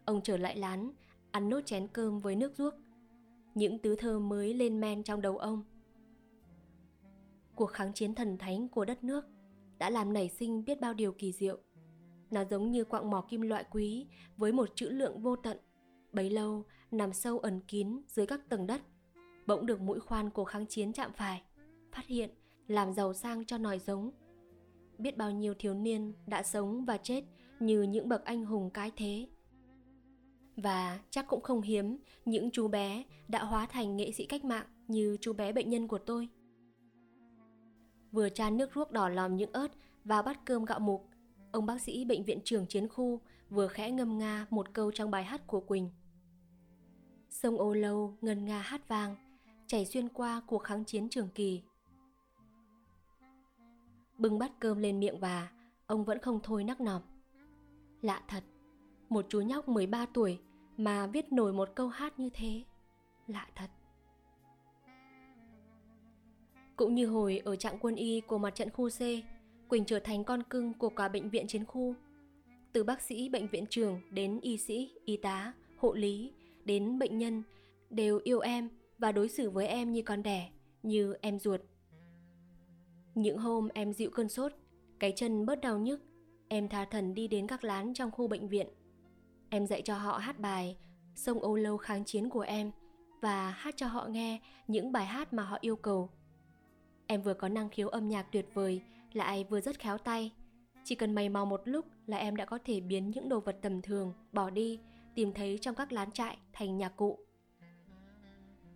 Ông 0.05 0.21
trở 0.25 0.37
lại 0.37 0.57
lán, 0.57 0.93
ăn 1.31 1.49
nốt 1.49 1.61
chén 1.67 1.89
cơm 1.93 2.21
với 2.21 2.37
nước 2.37 2.53
ruốc. 2.57 2.75
Những 3.55 3.79
tứ 3.79 3.97
thơ 3.97 4.19
mới 4.19 4.55
lên 4.55 4.81
men 4.81 5.03
trong 5.03 5.21
đầu 5.21 5.39
ông. 5.39 5.65
Cuộc 7.55 7.67
kháng 7.67 7.93
chiến 7.93 8.15
thần 8.15 8.39
thánh 8.39 8.69
của 8.69 8.85
đất 8.85 9.05
nước 9.05 9.25
đã 9.79 9.91
làm 9.91 10.13
nảy 10.13 10.29
sinh 10.29 10.65
biết 10.65 10.81
bao 10.81 10.95
điều 10.95 11.13
kỳ 11.13 11.33
diệu. 11.33 11.59
Nó 12.31 12.45
giống 12.45 12.71
như 12.71 12.85
quặng 12.85 13.11
mỏ 13.11 13.27
kim 13.29 13.41
loại 13.41 13.65
quý 13.71 14.07
với 14.37 14.53
một 14.53 14.69
chữ 14.75 14.89
lượng 14.91 15.23
vô 15.23 15.37
tận. 15.37 15.59
Bấy 16.13 16.31
lâu 16.31 16.65
nằm 16.91 17.13
sâu 17.13 17.39
ẩn 17.39 17.61
kín 17.69 18.03
dưới 18.09 18.27
các 18.27 18.49
tầng 18.49 18.67
đất, 18.67 18.81
bỗng 19.47 19.67
được 19.67 19.81
mũi 19.81 20.01
khoan 20.01 20.31
của 20.31 20.45
kháng 20.45 20.67
chiến 20.67 20.93
chạm 20.93 21.13
phải, 21.13 21.43
phát 21.93 22.07
hiện, 22.07 22.31
làm 22.67 22.93
giàu 22.93 23.13
sang 23.15 23.45
cho 23.45 23.59
nòi 23.59 23.79
giống. 23.79 24.11
Biết 25.01 25.17
bao 25.17 25.31
nhiêu 25.31 25.55
thiếu 25.59 25.75
niên 25.75 26.13
đã 26.27 26.43
sống 26.43 26.85
và 26.85 26.97
chết 26.97 27.25
như 27.61 27.83
những 27.83 28.09
bậc 28.09 28.25
anh 28.25 28.45
hùng 28.45 28.71
cái 28.71 28.91
thế. 28.97 29.29
Và 30.57 31.01
chắc 31.11 31.27
cũng 31.29 31.41
không 31.41 31.63
hiếm 31.63 31.99
những 32.25 32.51
chú 32.51 32.69
bé 32.69 33.05
đã 33.29 33.45
hóa 33.45 33.67
thành 33.67 33.97
nghệ 33.97 34.13
sĩ 34.13 34.27
cách 34.27 34.45
mạng 34.45 34.67
như 34.89 35.17
chú 35.21 35.33
bé 35.33 35.53
bệnh 35.53 35.71
nhân 35.71 35.89
của 35.89 35.99
tôi 35.99 36.29
vừa 38.13 38.29
chan 38.29 38.57
nước 38.57 38.71
ruốc 38.75 38.93
đỏ 38.93 39.09
lòm 39.09 39.37
những 39.37 39.53
ớt 39.53 39.69
vào 40.05 40.23
bát 40.23 40.45
cơm 40.45 40.65
gạo 40.65 40.81
mục. 40.81 41.09
Ông 41.53 41.67
bác 41.67 41.81
sĩ 41.81 42.05
bệnh 42.05 42.25
viện 42.25 42.41
trưởng 42.45 42.67
chiến 42.67 42.89
khu 42.89 43.21
vừa 43.51 43.69
khẽ 43.69 43.91
ngâm 43.91 44.19
nga 44.19 44.47
một 44.51 44.73
câu 44.73 44.93
trong 44.93 45.11
bài 45.11 45.25
hát 45.25 45.47
của 45.47 45.61
Quỳnh. 45.61 45.91
Sông 47.31 47.59
ô 47.59 47.75
lâu 47.75 48.17
ngân 48.21 48.45
nga 48.45 48.61
hát 48.61 48.89
vang, 48.89 49.17
chảy 49.67 49.87
xuyên 49.87 50.09
qua 50.09 50.43
cuộc 50.47 50.59
kháng 50.59 50.85
chiến 50.85 51.09
trường 51.09 51.29
kỳ. 51.35 51.63
Bưng 54.21 54.39
bát 54.39 54.53
cơm 54.59 54.79
lên 54.79 55.01
miệng 55.01 55.19
và 55.19 55.51
ông 55.87 56.05
vẫn 56.05 56.19
không 56.19 56.41
thôi 56.43 56.65
nắc 56.65 56.81
nòm. 56.81 57.03
Lạ 58.03 58.23
thật, 58.29 58.45
một 59.09 59.27
chú 59.29 59.41
nhóc 59.41 59.69
13 59.69 60.07
tuổi 60.07 60.39
mà 60.77 61.07
viết 61.07 61.33
nổi 61.33 61.53
một 61.53 61.69
câu 61.75 61.89
hát 61.89 62.19
như 62.19 62.31
thế. 62.35 62.63
Lạ 63.27 63.47
thật. 63.55 63.71
Cũng 66.77 66.95
như 66.95 67.07
hồi 67.07 67.43
ở 67.45 67.57
trạng 67.57 67.79
quân 67.81 67.95
y 67.95 68.21
của 68.21 68.39
mặt 68.39 68.55
trận 68.55 68.71
khu 68.71 68.89
C, 68.89 69.01
Quỳnh 69.69 69.85
trở 69.85 69.99
thành 70.01 70.25
con 70.25 70.43
cưng 70.43 70.75
của 70.75 70.91
cả 70.91 71.09
bệnh 71.09 71.31
viện 71.31 71.47
chiến 71.47 71.65
khu. 71.65 71.95
Từ 72.73 72.85
bác 72.85 73.03
sĩ 73.03 73.29
bệnh 73.29 73.49
viện 73.49 73.65
trường 73.71 74.01
đến 74.11 74.41
y 74.41 74.59
sĩ, 74.59 74.93
y 75.05 75.17
tá, 75.17 75.53
hộ 75.77 75.93
lý, 75.93 76.33
đến 76.65 76.99
bệnh 76.99 77.19
nhân 77.19 77.43
đều 77.91 78.21
yêu 78.25 78.41
em 78.41 78.69
và 78.99 79.13
đối 79.13 79.29
xử 79.29 79.51
với 79.51 79.67
em 79.67 79.93
như 79.93 80.03
con 80.03 80.23
đẻ, 80.23 80.51
như 80.83 81.15
em 81.21 81.39
ruột. 81.39 81.61
Những 83.21 83.39
hôm 83.39 83.69
em 83.75 83.93
dịu 83.93 84.11
cơn 84.11 84.29
sốt, 84.29 84.53
cái 84.99 85.13
chân 85.17 85.47
bớt 85.47 85.61
đau 85.61 85.79
nhức, 85.79 86.01
em 86.49 86.69
tha 86.69 86.85
thần 86.85 87.15
đi 87.15 87.29
đến 87.29 87.47
các 87.47 87.65
lán 87.65 87.95
trong 87.95 88.11
khu 88.11 88.29
bệnh 88.29 88.49
viện. 88.49 88.69
Em 89.51 89.67
dạy 89.67 89.83
cho 89.83 89.95
họ 89.95 90.19
hát 90.19 90.39
bài 90.39 90.77
Sông 91.15 91.43
Âu 91.43 91.57
Lâu 91.57 91.77
kháng 91.77 92.05
chiến 92.05 92.31
của 92.31 92.41
em 92.41 92.71
và 93.21 93.51
hát 93.51 93.75
cho 93.77 93.87
họ 93.87 94.07
nghe 94.07 94.41
những 94.69 94.93
bài 94.93 95.07
hát 95.07 95.33
mà 95.33 95.43
họ 95.43 95.59
yêu 95.61 95.77
cầu 95.77 96.11
Em 97.07 97.23
vừa 97.23 97.35
có 97.35 97.49
năng 97.49 97.69
khiếu 97.69 97.89
âm 97.89 98.09
nhạc 98.09 98.33
tuyệt 98.33 98.47
vời, 98.55 98.83
lại 99.13 99.45
vừa 99.45 99.61
rất 99.61 99.79
khéo 99.79 99.99
tay. 99.99 100.33
Chỉ 100.85 100.95
cần 100.95 101.15
mày 101.15 101.29
mò 101.29 101.45
một 101.45 101.61
lúc 101.65 101.87
là 102.07 102.17
em 102.17 102.37
đã 102.37 102.45
có 102.45 102.59
thể 102.65 102.81
biến 102.81 103.11
những 103.11 103.29
đồ 103.29 103.41
vật 103.41 103.57
tầm 103.63 103.83
thường, 103.83 104.13
bỏ 104.33 104.51
đi, 104.51 104.81
tìm 105.15 105.33
thấy 105.33 105.59
trong 105.61 105.75
các 105.75 105.93
lán 105.93 106.13
trại 106.13 106.39
thành 106.53 106.77
nhạc 106.77 106.97
cụ. 106.97 107.19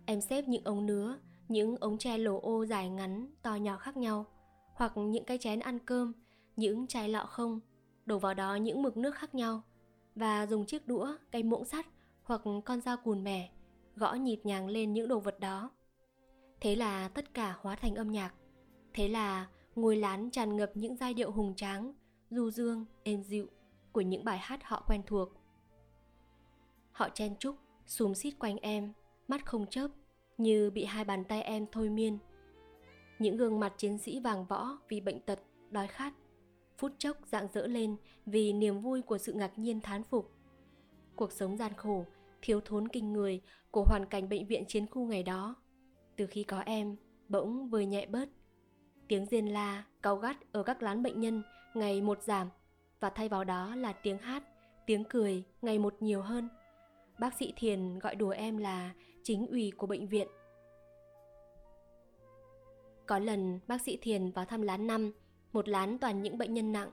Em 0.05 0.21
xếp 0.21 0.47
những 0.47 0.63
ống 0.63 0.85
nứa, 0.85 1.19
những 1.47 1.75
ống 1.75 1.97
tre 1.97 2.17
lồ 2.17 2.39
ô 2.39 2.65
dài 2.65 2.89
ngắn, 2.89 3.27
to 3.41 3.55
nhỏ 3.55 3.77
khác 3.77 3.97
nhau, 3.97 4.25
hoặc 4.75 4.97
những 4.97 5.25
cái 5.25 5.37
chén 5.37 5.59
ăn 5.59 5.79
cơm, 5.79 6.13
những 6.55 6.87
chai 6.87 7.09
lọ 7.09 7.25
không, 7.25 7.59
đổ 8.05 8.19
vào 8.19 8.33
đó 8.33 8.55
những 8.55 8.81
mực 8.81 8.97
nước 8.97 9.15
khác 9.15 9.35
nhau, 9.35 9.61
và 10.15 10.47
dùng 10.47 10.65
chiếc 10.65 10.87
đũa, 10.87 11.15
cây 11.31 11.43
muỗng 11.43 11.65
sắt 11.65 11.85
hoặc 12.23 12.41
con 12.65 12.81
dao 12.81 12.97
cùn 12.97 13.23
mẻ, 13.23 13.51
gõ 13.95 14.13
nhịp 14.13 14.39
nhàng 14.43 14.67
lên 14.67 14.93
những 14.93 15.07
đồ 15.07 15.19
vật 15.19 15.39
đó. 15.39 15.71
Thế 16.61 16.75
là 16.75 17.07
tất 17.07 17.33
cả 17.33 17.55
hóa 17.61 17.75
thành 17.75 17.95
âm 17.95 18.11
nhạc. 18.11 18.33
Thế 18.93 19.07
là 19.07 19.47
ngôi 19.75 19.95
lán 19.95 20.29
tràn 20.29 20.57
ngập 20.57 20.71
những 20.73 20.95
giai 20.95 21.13
điệu 21.13 21.31
hùng 21.31 21.55
tráng, 21.55 21.93
du 22.29 22.51
dương, 22.51 22.85
êm 23.03 23.23
dịu 23.23 23.47
của 23.91 24.01
những 24.01 24.23
bài 24.23 24.37
hát 24.37 24.59
họ 24.63 24.83
quen 24.87 25.01
thuộc. 25.07 25.29
Họ 26.91 27.09
chen 27.09 27.35
chúc, 27.39 27.55
xúm 27.85 28.13
xít 28.13 28.31
quanh 28.39 28.57
em, 28.57 28.93
mắt 29.27 29.45
không 29.45 29.65
chớp, 29.67 29.87
như 30.37 30.69
bị 30.69 30.85
hai 30.85 31.05
bàn 31.05 31.23
tay 31.23 31.41
em 31.41 31.65
thôi 31.71 31.89
miên. 31.89 32.17
Những 33.19 33.37
gương 33.37 33.59
mặt 33.59 33.73
chiến 33.77 33.97
sĩ 33.97 34.19
vàng 34.19 34.45
võ 34.45 34.77
vì 34.89 35.01
bệnh 35.01 35.19
tật, 35.19 35.39
đói 35.71 35.87
khát, 35.87 36.13
phút 36.77 36.91
chốc 36.97 37.17
dạng 37.25 37.47
dỡ 37.53 37.67
lên 37.67 37.95
vì 38.25 38.53
niềm 38.53 38.81
vui 38.81 39.01
của 39.01 39.17
sự 39.17 39.33
ngạc 39.33 39.59
nhiên 39.59 39.81
thán 39.81 40.03
phục. 40.03 40.31
Cuộc 41.15 41.31
sống 41.31 41.57
gian 41.57 41.73
khổ, 41.73 42.05
thiếu 42.41 42.61
thốn 42.61 42.87
kinh 42.87 43.13
người 43.13 43.41
của 43.71 43.83
hoàn 43.83 44.05
cảnh 44.05 44.29
bệnh 44.29 44.47
viện 44.47 44.63
chiến 44.67 44.87
khu 44.87 45.05
ngày 45.05 45.23
đó. 45.23 45.55
Từ 46.15 46.27
khi 46.27 46.43
có 46.43 46.59
em 46.59 46.95
bỗng 47.29 47.69
vơi 47.69 47.85
nhẹ 47.85 48.05
bớt. 48.05 48.29
Tiếng 49.07 49.25
rên 49.25 49.47
la 49.47 49.83
cáu 50.01 50.17
gắt 50.17 50.51
ở 50.51 50.63
các 50.63 50.83
lán 50.83 51.03
bệnh 51.03 51.19
nhân 51.19 51.43
ngày 51.73 52.01
một 52.01 52.23
giảm 52.23 52.49
và 52.99 53.09
thay 53.09 53.29
vào 53.29 53.43
đó 53.43 53.75
là 53.75 53.93
tiếng 53.93 54.17
hát 54.17 54.43
tiếng 54.85 55.03
cười 55.03 55.43
ngày 55.61 55.79
một 55.79 55.95
nhiều 55.99 56.21
hơn. 56.21 56.49
Bác 57.19 57.33
sĩ 57.33 57.53
thiền 57.55 57.99
gọi 57.99 58.15
đùa 58.15 58.29
em 58.29 58.57
là 58.57 58.93
chính 59.23 59.47
ủy 59.47 59.71
của 59.77 59.87
bệnh 59.87 60.07
viện 60.07 60.27
có 63.07 63.19
lần 63.19 63.59
bác 63.67 63.81
sĩ 63.81 63.97
thiền 64.01 64.31
vào 64.31 64.45
thăm 64.45 64.61
lán 64.61 64.87
năm 64.87 65.11
một 65.53 65.69
lán 65.69 65.97
toàn 65.97 66.21
những 66.21 66.37
bệnh 66.37 66.53
nhân 66.53 66.71
nặng. 66.71 66.89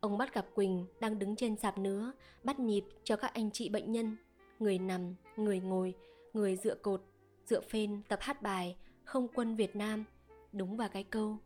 Ông 0.00 0.18
bắt 0.18 0.34
gặp 0.34 0.46
quỳnh 0.54 0.86
đang 1.00 1.18
đứng 1.18 1.36
trên 1.36 1.56
sạp 1.56 1.78
nứa 1.78 2.12
bắt 2.44 2.58
nhịp 2.60 2.84
cho 3.04 3.16
các 3.16 3.34
anh 3.34 3.50
chị 3.50 3.68
bệnh 3.68 3.92
nhân. 3.92 4.16
Người 4.58 4.78
nằm 4.78 5.14
người 5.36 5.60
ngồi 5.60 5.94
người 6.32 6.56
dựa 6.56 6.74
cột 6.74 7.02
dựa 7.46 7.60
phên 7.60 8.02
tập 8.08 8.18
hát 8.22 8.42
bài 8.42 8.76
Không 9.04 9.28
quân 9.34 9.56
Việt 9.56 9.76
Nam 9.76 10.04
đúng 10.52 10.76
vào 10.76 10.88
cái 10.88 11.04
câu 11.04 11.38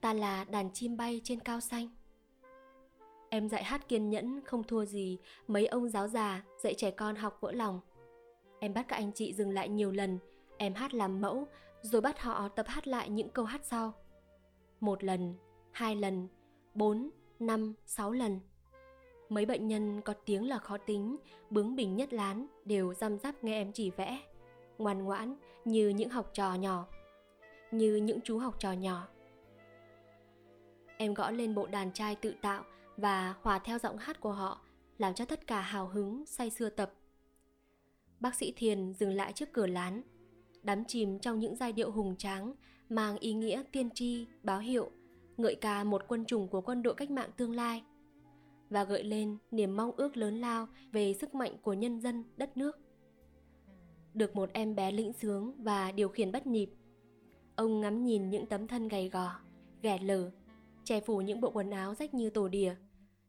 Ta 0.00 0.12
là 0.12 0.44
đàn 0.44 0.70
chim 0.72 0.96
bay 0.96 1.20
trên 1.24 1.40
cao 1.40 1.60
xanh. 1.60 1.88
Em 3.28 3.48
dạy 3.48 3.64
hát 3.64 3.88
kiên 3.88 4.10
nhẫn 4.10 4.40
không 4.44 4.64
thua 4.64 4.84
gì 4.84 5.18
mấy 5.46 5.66
ông 5.66 5.88
giáo 5.88 6.08
già 6.08 6.44
dạy 6.62 6.74
trẻ 6.74 6.90
con 6.90 7.16
học 7.16 7.38
vỡ 7.40 7.52
lòng. 7.52 7.80
Em 8.60 8.74
bắt 8.74 8.88
các 8.88 8.96
anh 8.96 9.12
chị 9.12 9.34
dừng 9.34 9.50
lại 9.50 9.68
nhiều 9.68 9.90
lần, 9.90 10.18
em 10.56 10.74
hát 10.74 10.94
làm 10.94 11.20
mẫu, 11.20 11.46
rồi 11.82 12.00
bắt 12.00 12.20
họ 12.20 12.48
tập 12.48 12.66
hát 12.68 12.88
lại 12.88 13.10
những 13.10 13.28
câu 13.28 13.44
hát 13.44 13.60
sau. 13.64 13.94
Một 14.80 15.04
lần, 15.04 15.34
hai 15.72 15.96
lần, 15.96 16.28
bốn, 16.74 17.10
năm, 17.38 17.74
sáu 17.86 18.12
lần. 18.12 18.40
Mấy 19.28 19.46
bệnh 19.46 19.68
nhân 19.68 20.02
có 20.02 20.14
tiếng 20.24 20.48
là 20.48 20.58
khó 20.58 20.76
tính, 20.78 21.16
bướng 21.50 21.76
bỉnh 21.76 21.96
nhất 21.96 22.12
lán 22.12 22.46
đều 22.64 22.94
răm 22.94 23.18
rắp 23.18 23.44
nghe 23.44 23.60
em 23.60 23.72
chỉ 23.72 23.90
vẽ 23.90 24.20
ngoan 24.78 25.04
ngoãn 25.04 25.36
như 25.64 25.88
những 25.88 26.10
học 26.10 26.30
trò 26.32 26.54
nhỏ 26.54 26.86
như 27.70 27.96
những 27.96 28.20
chú 28.24 28.38
học 28.38 28.60
trò 28.60 28.72
nhỏ 28.72 29.08
em 30.96 31.14
gõ 31.14 31.30
lên 31.30 31.54
bộ 31.54 31.66
đàn 31.66 31.92
trai 31.92 32.16
tự 32.16 32.34
tạo 32.42 32.64
và 32.96 33.34
hòa 33.42 33.58
theo 33.58 33.78
giọng 33.78 33.98
hát 33.98 34.20
của 34.20 34.32
họ 34.32 34.60
làm 34.98 35.14
cho 35.14 35.24
tất 35.24 35.46
cả 35.46 35.60
hào 35.60 35.88
hứng 35.88 36.26
say 36.26 36.50
sưa 36.50 36.70
tập 36.70 36.92
bác 38.20 38.34
sĩ 38.34 38.52
thiền 38.56 38.92
dừng 38.92 39.12
lại 39.12 39.32
trước 39.32 39.52
cửa 39.52 39.66
lán 39.66 40.02
đắm 40.66 40.84
chìm 40.84 41.18
trong 41.18 41.38
những 41.38 41.56
giai 41.56 41.72
điệu 41.72 41.90
hùng 41.90 42.16
tráng 42.18 42.54
mang 42.88 43.18
ý 43.18 43.32
nghĩa 43.32 43.62
tiên 43.72 43.90
tri 43.94 44.26
báo 44.42 44.60
hiệu 44.60 44.90
ngợi 45.36 45.54
ca 45.54 45.84
một 45.84 46.02
quân 46.08 46.24
chủng 46.24 46.48
của 46.48 46.60
quân 46.60 46.82
đội 46.82 46.94
cách 46.94 47.10
mạng 47.10 47.30
tương 47.36 47.54
lai 47.54 47.82
và 48.70 48.84
gợi 48.84 49.04
lên 49.04 49.36
niềm 49.50 49.76
mong 49.76 49.90
ước 49.96 50.16
lớn 50.16 50.40
lao 50.40 50.68
về 50.92 51.14
sức 51.14 51.34
mạnh 51.34 51.56
của 51.62 51.72
nhân 51.72 52.00
dân 52.00 52.24
đất 52.36 52.56
nước 52.56 52.78
được 54.16 54.36
một 54.36 54.50
em 54.52 54.74
bé 54.74 54.92
lĩnh 54.92 55.12
sướng 55.12 55.52
và 55.58 55.92
điều 55.92 56.08
khiển 56.08 56.32
bắt 56.32 56.46
nhịp. 56.46 56.70
Ông 57.56 57.80
ngắm 57.80 58.04
nhìn 58.04 58.30
những 58.30 58.46
tấm 58.46 58.66
thân 58.66 58.88
gầy 58.88 59.08
gò, 59.08 59.30
ghẻ 59.82 59.98
lở, 59.98 60.30
che 60.84 61.00
phủ 61.00 61.20
những 61.20 61.40
bộ 61.40 61.50
quần 61.50 61.70
áo 61.70 61.94
rách 61.94 62.14
như 62.14 62.30
tổ 62.30 62.48
đìa, 62.48 62.74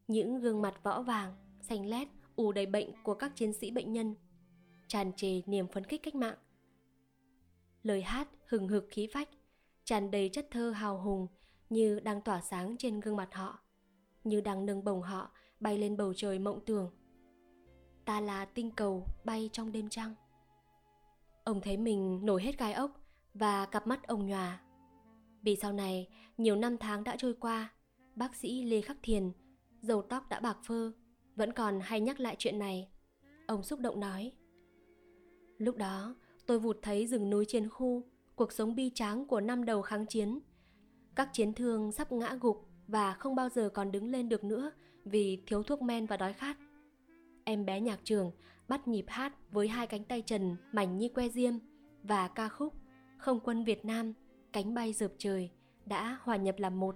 những 0.08 0.40
gương 0.40 0.62
mặt 0.62 0.84
võ 0.84 1.02
vàng, 1.02 1.34
xanh 1.62 1.86
lét, 1.86 2.08
ù 2.36 2.52
đầy 2.52 2.66
bệnh 2.66 2.90
của 3.04 3.14
các 3.14 3.36
chiến 3.36 3.54
sĩ 3.54 3.72
bệnh 3.72 3.94
nhân, 3.94 4.16
tràn 4.88 5.12
trề 5.14 5.42
niềm 5.46 5.68
phấn 5.68 5.84
khích 5.84 6.04
cách 6.04 6.16
mạng. 6.16 6.38
Lời 7.88 8.02
hát 8.02 8.28
hừng 8.48 8.68
hực 8.68 8.88
khí 8.90 9.08
phách, 9.14 9.30
tràn 9.84 10.12
đầy 10.12 10.30
chất 10.30 10.48
thơ 10.52 10.72
hào 10.72 11.02
hùng 11.02 11.28
như 11.70 12.00
đang 12.00 12.22
tỏa 12.22 12.42
sáng 12.42 12.76
trên 12.78 13.00
gương 13.00 13.16
mặt 13.16 13.34
họ, 13.34 13.60
như 14.24 14.42
đang 14.42 14.66
nâng 14.66 14.84
bổng 14.84 15.02
họ 15.02 15.32
bay 15.60 15.78
lên 15.78 15.98
bầu 15.98 16.14
trời 16.14 16.40
mộng 16.40 16.60
tưởng. 16.66 16.92
Ta 18.06 18.22
là 18.22 18.46
tinh 18.46 18.72
cầu 18.72 19.06
bay 19.24 19.50
trong 19.54 19.72
đêm 19.72 19.90
trăng. 19.90 20.16
Ông 21.44 21.62
thấy 21.62 21.78
mình 21.78 22.26
nổi 22.26 22.44
hết 22.44 22.60
gai 22.60 22.74
ốc 22.74 22.92
và 23.34 23.66
cặp 23.66 23.88
mắt 23.88 24.08
ông 24.08 24.28
nhòa. 24.28 24.62
Vì 25.42 25.56
sau 25.56 25.74
này, 25.74 26.10
nhiều 26.38 26.56
năm 26.56 26.78
tháng 26.78 27.04
đã 27.04 27.16
trôi 27.18 27.34
qua, 27.34 27.74
bác 28.16 28.36
sĩ 28.36 28.64
Lê 28.64 28.82
Khắc 28.82 28.98
Thiền, 29.04 29.32
dầu 29.82 30.02
tóc 30.02 30.30
đã 30.30 30.40
bạc 30.40 30.58
phơ, 30.64 30.92
vẫn 31.36 31.54
còn 31.54 31.80
hay 31.80 32.02
nhắc 32.02 32.20
lại 32.20 32.36
chuyện 32.40 32.60
này. 32.60 32.90
Ông 33.48 33.64
xúc 33.64 33.80
động 33.80 34.00
nói. 34.00 34.32
Lúc 35.58 35.76
đó, 35.76 36.16
tôi 36.48 36.60
vụt 36.60 36.78
thấy 36.82 37.08
rừng 37.08 37.30
núi 37.30 37.46
trên 37.48 37.70
khu, 37.70 38.04
cuộc 38.36 38.52
sống 38.52 38.76
bi 38.76 38.92
tráng 38.96 39.26
của 39.26 39.42
năm 39.42 39.66
đầu 39.66 39.82
kháng 39.82 40.06
chiến. 40.06 40.40
Các 41.16 41.30
chiến 41.34 41.54
thương 41.54 41.92
sắp 41.92 42.12
ngã 42.12 42.38
gục 42.42 42.70
và 42.88 43.14
không 43.14 43.36
bao 43.36 43.50
giờ 43.50 43.70
còn 43.70 43.92
đứng 43.92 44.12
lên 44.12 44.30
được 44.30 44.44
nữa 44.44 44.72
vì 45.04 45.44
thiếu 45.46 45.64
thuốc 45.64 45.82
men 45.82 46.06
và 46.06 46.18
đói 46.18 46.34
khát. 46.34 46.58
Em 47.44 47.66
bé 47.66 47.82
nhạc 47.82 48.00
trường 48.04 48.32
bắt 48.68 48.88
nhịp 48.88 49.06
hát 49.08 49.34
với 49.52 49.68
hai 49.68 49.88
cánh 49.88 50.04
tay 50.04 50.22
trần 50.22 50.56
mảnh 50.72 50.98
như 50.98 51.10
que 51.10 51.30
diêm 51.30 51.54
và 52.04 52.28
ca 52.28 52.50
khúc 52.50 52.74
Không 53.18 53.40
quân 53.40 53.64
Việt 53.64 53.86
Nam, 53.86 54.14
cánh 54.54 54.74
bay 54.74 54.94
dợp 54.94 55.12
trời 55.18 55.52
đã 55.86 56.18
hòa 56.22 56.36
nhập 56.36 56.56
làm 56.58 56.80
một. 56.80 56.96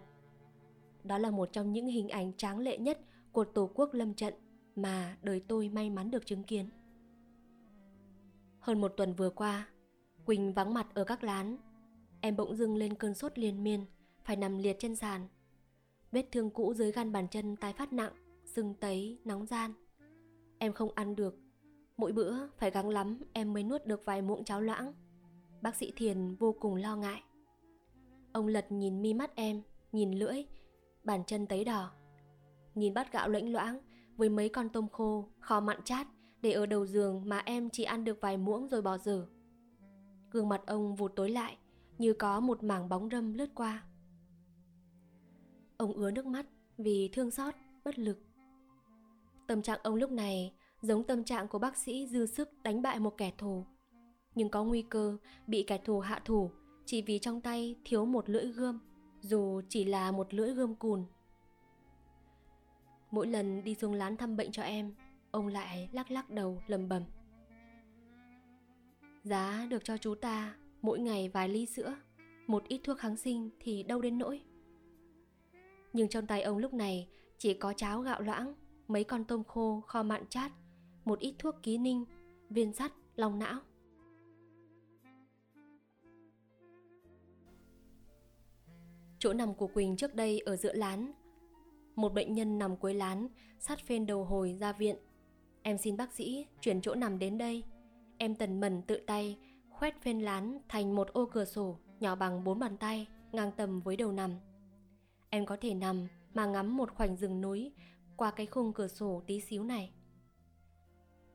Đó 1.03 1.17
là 1.17 1.31
một 1.31 1.49
trong 1.53 1.73
những 1.73 1.87
hình 1.87 2.09
ảnh 2.09 2.31
tráng 2.37 2.59
lệ 2.59 2.77
nhất 2.77 2.99
của 3.31 3.43
Tổ 3.43 3.69
quốc 3.73 3.93
lâm 3.93 4.13
trận 4.13 4.33
mà 4.75 5.17
đời 5.21 5.41
tôi 5.47 5.69
may 5.69 5.89
mắn 5.89 6.11
được 6.11 6.25
chứng 6.25 6.43
kiến. 6.43 6.69
Hơn 8.61 8.81
một 8.81 8.93
tuần 8.97 9.13
vừa 9.13 9.29
qua, 9.29 9.67
Quỳnh 10.25 10.53
vắng 10.53 10.73
mặt 10.73 10.87
ở 10.93 11.03
các 11.03 11.23
lán. 11.23 11.57
Em 12.21 12.35
bỗng 12.35 12.55
dưng 12.55 12.75
lên 12.75 12.95
cơn 12.95 13.13
sốt 13.13 13.39
liên 13.39 13.63
miên, 13.63 13.85
phải 14.23 14.35
nằm 14.35 14.57
liệt 14.57 14.75
trên 14.79 14.95
sàn. 14.95 15.27
Vết 16.11 16.25
thương 16.31 16.49
cũ 16.49 16.73
dưới 16.73 16.91
gan 16.91 17.11
bàn 17.11 17.27
chân 17.27 17.55
tái 17.55 17.73
phát 17.73 17.93
nặng, 17.93 18.13
sưng 18.45 18.73
tấy, 18.73 19.19
nóng 19.25 19.45
gian. 19.45 19.73
Em 20.57 20.73
không 20.73 20.89
ăn 20.95 21.15
được, 21.15 21.35
mỗi 21.97 22.11
bữa 22.11 22.47
phải 22.57 22.71
gắng 22.71 22.89
lắm 22.89 23.21
em 23.33 23.53
mới 23.53 23.63
nuốt 23.63 23.85
được 23.85 24.05
vài 24.05 24.21
muỗng 24.21 24.43
cháo 24.43 24.61
loãng. 24.61 24.93
Bác 25.61 25.75
sĩ 25.75 25.91
Thiền 25.95 26.35
vô 26.35 26.55
cùng 26.59 26.75
lo 26.75 26.95
ngại. 26.95 27.23
Ông 28.33 28.47
lật 28.47 28.71
nhìn 28.71 29.01
mi 29.01 29.13
mắt 29.13 29.35
em, 29.35 29.61
nhìn 29.91 30.11
lưỡi, 30.11 30.45
bàn 31.03 31.23
chân 31.27 31.47
tấy 31.47 31.63
đỏ. 31.63 31.91
Nhìn 32.75 32.93
bát 32.93 33.11
gạo 33.11 33.29
lẫnh 33.29 33.51
loãng 33.51 33.79
với 34.17 34.29
mấy 34.29 34.49
con 34.49 34.69
tôm 34.69 34.89
khô, 34.89 35.29
kho 35.39 35.59
mặn 35.59 35.83
chát 35.83 36.07
để 36.41 36.51
ở 36.51 36.65
đầu 36.65 36.85
giường 36.85 37.21
mà 37.25 37.37
em 37.37 37.69
chỉ 37.69 37.83
ăn 37.83 38.03
được 38.03 38.21
vài 38.21 38.37
muỗng 38.37 38.67
rồi 38.67 38.81
bỏ 38.81 38.97
dở. 38.97 39.27
Gương 40.31 40.49
mặt 40.49 40.61
ông 40.65 40.95
vụt 40.95 41.15
tối 41.15 41.29
lại, 41.29 41.57
như 41.97 42.13
có 42.13 42.39
một 42.39 42.63
mảng 42.63 42.89
bóng 42.89 43.09
râm 43.11 43.33
lướt 43.33 43.49
qua. 43.55 43.83
Ông 45.77 45.93
ứa 45.93 46.11
nước 46.11 46.25
mắt 46.25 46.45
vì 46.77 47.09
thương 47.13 47.31
xót, 47.31 47.53
bất 47.83 47.99
lực. 47.99 48.19
Tâm 49.47 49.61
trạng 49.61 49.79
ông 49.83 49.95
lúc 49.95 50.11
này 50.11 50.53
giống 50.81 51.03
tâm 51.03 51.23
trạng 51.23 51.47
của 51.47 51.59
bác 51.59 51.77
sĩ 51.77 52.07
dư 52.07 52.25
sức 52.25 52.49
đánh 52.63 52.81
bại 52.81 52.99
một 52.99 53.17
kẻ 53.17 53.31
thù. 53.37 53.65
Nhưng 54.35 54.49
có 54.49 54.63
nguy 54.63 54.81
cơ 54.81 55.17
bị 55.47 55.63
kẻ 55.63 55.77
thù 55.77 55.99
hạ 55.99 56.21
thủ 56.25 56.51
chỉ 56.85 57.01
vì 57.01 57.19
trong 57.19 57.41
tay 57.41 57.75
thiếu 57.85 58.05
một 58.05 58.29
lưỡi 58.29 58.45
gươm, 58.45 58.79
dù 59.21 59.61
chỉ 59.69 59.85
là 59.85 60.11
một 60.11 60.33
lưỡi 60.33 60.53
gươm 60.53 60.75
cùn. 60.75 61.05
Mỗi 63.11 63.27
lần 63.27 63.63
đi 63.63 63.75
xuống 63.75 63.93
lán 63.93 64.17
thăm 64.17 64.37
bệnh 64.37 64.51
cho 64.51 64.63
em, 64.63 64.93
ông 65.31 65.47
lại 65.47 65.89
lắc 65.91 66.11
lắc 66.11 66.29
đầu 66.29 66.61
lầm 66.67 66.89
bầm. 66.89 67.03
Giá 69.23 69.67
được 69.69 69.83
cho 69.83 69.97
chú 69.97 70.15
ta 70.15 70.55
mỗi 70.81 70.99
ngày 70.99 71.29
vài 71.29 71.49
ly 71.49 71.65
sữa, 71.65 71.95
một 72.47 72.63
ít 72.67 72.81
thuốc 72.83 72.97
kháng 72.97 73.17
sinh 73.17 73.49
thì 73.59 73.83
đâu 73.83 74.01
đến 74.01 74.17
nỗi. 74.17 74.41
Nhưng 75.93 76.09
trong 76.09 76.27
tay 76.27 76.41
ông 76.41 76.57
lúc 76.57 76.73
này 76.73 77.07
chỉ 77.37 77.53
có 77.53 77.73
cháo 77.73 78.01
gạo 78.01 78.21
loãng, 78.21 78.53
mấy 78.87 79.03
con 79.03 79.25
tôm 79.25 79.43
khô 79.43 79.81
kho 79.87 80.03
mặn 80.03 80.27
chát, 80.29 80.51
một 81.05 81.19
ít 81.19 81.35
thuốc 81.39 81.55
ký 81.63 81.77
ninh, 81.77 82.05
viên 82.49 82.73
sắt, 82.73 82.91
lòng 83.15 83.39
não. 83.39 83.59
Chỗ 89.19 89.33
nằm 89.33 89.53
của 89.53 89.67
Quỳnh 89.67 89.97
trước 89.97 90.15
đây 90.15 90.39
ở 90.39 90.55
giữa 90.55 90.73
lán. 90.73 91.11
Một 91.95 92.13
bệnh 92.13 92.33
nhân 92.33 92.59
nằm 92.59 92.77
cuối 92.77 92.93
lán, 92.93 93.27
sát 93.59 93.79
phên 93.79 94.05
đầu 94.05 94.25
hồi 94.25 94.57
ra 94.59 94.73
viện. 94.73 94.95
Em 95.63 95.77
xin 95.77 95.97
bác 95.97 96.13
sĩ 96.13 96.45
chuyển 96.61 96.81
chỗ 96.81 96.95
nằm 96.95 97.19
đến 97.19 97.37
đây. 97.37 97.63
Em 98.17 98.35
tần 98.35 98.59
mẩn 98.59 98.81
tự 98.81 98.97
tay 99.07 99.37
khoét 99.69 100.01
phên 100.01 100.19
lán 100.19 100.59
thành 100.69 100.95
một 100.95 101.13
ô 101.13 101.25
cửa 101.25 101.45
sổ 101.45 101.77
nhỏ 101.99 102.15
bằng 102.15 102.43
bốn 102.43 102.59
bàn 102.59 102.77
tay, 102.77 103.07
ngang 103.31 103.51
tầm 103.57 103.81
với 103.81 103.97
đầu 103.97 104.11
nằm. 104.11 104.31
Em 105.29 105.45
có 105.45 105.57
thể 105.61 105.73
nằm 105.73 106.07
mà 106.33 106.45
ngắm 106.45 106.77
một 106.77 106.95
khoảnh 106.95 107.15
rừng 107.15 107.41
núi 107.41 107.71
qua 108.17 108.31
cái 108.31 108.45
khung 108.45 108.73
cửa 108.73 108.87
sổ 108.87 109.21
tí 109.27 109.41
xíu 109.41 109.63
này. 109.63 109.91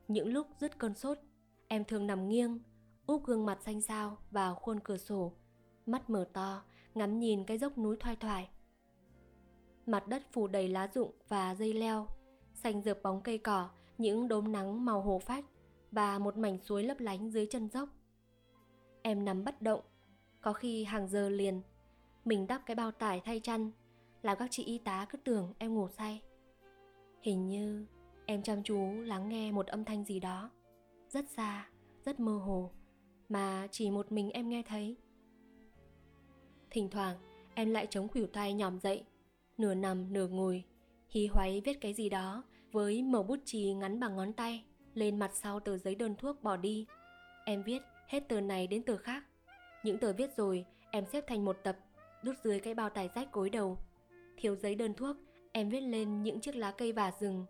Những 0.07 0.33
lúc 0.33 0.47
dứt 0.59 0.77
cơn 0.77 0.95
sốt, 0.95 1.17
em 1.67 1.85
thường 1.85 2.07
nằm 2.07 2.29
nghiêng, 2.29 2.59
úp 3.05 3.25
gương 3.25 3.45
mặt 3.45 3.59
xanh 3.65 3.81
xao 3.81 4.17
vào 4.31 4.55
khuôn 4.55 4.79
cửa 4.79 4.97
sổ, 4.97 5.33
mắt 5.85 6.09
mở 6.09 6.29
to, 6.33 6.63
ngắm 6.95 7.19
nhìn 7.19 7.43
cái 7.43 7.57
dốc 7.57 7.77
núi 7.77 7.97
thoai 7.99 8.15
thoải. 8.15 8.49
Mặt 9.85 10.07
đất 10.07 10.23
phủ 10.31 10.47
đầy 10.47 10.67
lá 10.67 10.89
rụng 10.93 11.11
và 11.27 11.55
dây 11.55 11.73
leo, 11.73 12.07
xanh 12.53 12.81
rợp 12.81 12.99
bóng 13.03 13.21
cây 13.21 13.37
cỏ, 13.37 13.69
những 13.97 14.27
đốm 14.27 14.51
nắng 14.51 14.85
màu 14.85 15.01
hồ 15.01 15.19
phách 15.19 15.45
và 15.91 16.19
một 16.19 16.37
mảnh 16.37 16.57
suối 16.61 16.83
lấp 16.83 16.99
lánh 16.99 17.31
dưới 17.31 17.45
chân 17.45 17.69
dốc. 17.69 17.89
Em 19.01 19.25
nằm 19.25 19.43
bất 19.43 19.61
động, 19.61 19.81
có 20.41 20.53
khi 20.53 20.83
hàng 20.83 21.07
giờ 21.07 21.29
liền, 21.29 21.61
mình 22.25 22.47
đắp 22.47 22.61
cái 22.65 22.75
bao 22.75 22.91
tải 22.91 23.21
thay 23.25 23.39
chăn, 23.39 23.71
làm 24.21 24.37
các 24.37 24.47
chị 24.51 24.63
y 24.63 24.77
tá 24.77 25.05
cứ 25.09 25.17
tưởng 25.17 25.53
em 25.57 25.73
ngủ 25.73 25.87
say. 25.87 26.21
Hình 27.21 27.47
như 27.47 27.85
em 28.25 28.43
chăm 28.43 28.63
chú 28.63 28.91
lắng 28.91 29.29
nghe 29.29 29.51
một 29.51 29.67
âm 29.67 29.85
thanh 29.85 30.05
gì 30.05 30.19
đó, 30.19 30.49
rất 31.09 31.29
xa, 31.29 31.69
rất 32.05 32.19
mơ 32.19 32.37
hồ, 32.37 32.71
mà 33.29 33.67
chỉ 33.71 33.91
một 33.91 34.11
mình 34.11 34.29
em 34.29 34.49
nghe 34.49 34.63
thấy. 34.67 34.95
Thỉnh 36.69 36.89
thoảng, 36.89 37.17
em 37.53 37.69
lại 37.69 37.87
chống 37.89 38.07
khuỷu 38.07 38.27
tay 38.27 38.53
nhòm 38.53 38.79
dậy, 38.79 39.03
nửa 39.57 39.73
nằm 39.73 40.13
nửa 40.13 40.27
ngồi, 40.27 40.63
hí 41.09 41.27
hoáy 41.27 41.61
viết 41.65 41.81
cái 41.81 41.93
gì 41.93 42.09
đó 42.09 42.43
với 42.71 43.03
màu 43.03 43.23
bút 43.23 43.39
chì 43.45 43.73
ngắn 43.73 43.99
bằng 43.99 44.15
ngón 44.15 44.33
tay 44.33 44.63
lên 44.93 45.19
mặt 45.19 45.31
sau 45.33 45.59
tờ 45.59 45.77
giấy 45.77 45.95
đơn 45.95 46.15
thuốc 46.15 46.43
bỏ 46.43 46.57
đi. 46.57 46.85
Em 47.45 47.63
viết 47.63 47.81
hết 48.07 48.29
tờ 48.29 48.41
này 48.41 48.67
đến 48.67 48.83
tờ 48.83 48.97
khác. 48.97 49.23
Những 49.83 49.97
tờ 49.97 50.13
viết 50.13 50.37
rồi, 50.37 50.65
em 50.91 51.05
xếp 51.05 51.23
thành 51.27 51.45
một 51.45 51.57
tập, 51.63 51.77
đút 52.23 52.35
dưới 52.43 52.59
cái 52.59 52.73
bao 52.73 52.89
tải 52.89 53.09
rách 53.15 53.33
gối 53.33 53.49
đầu. 53.49 53.77
Thiếu 54.37 54.55
giấy 54.55 54.75
đơn 54.75 54.93
thuốc, 54.93 55.17
em 55.51 55.69
viết 55.69 55.81
lên 55.81 56.23
những 56.23 56.39
chiếc 56.39 56.55
lá 56.55 56.71
cây 56.71 56.91
vả 56.91 57.11
rừng, 57.19 57.45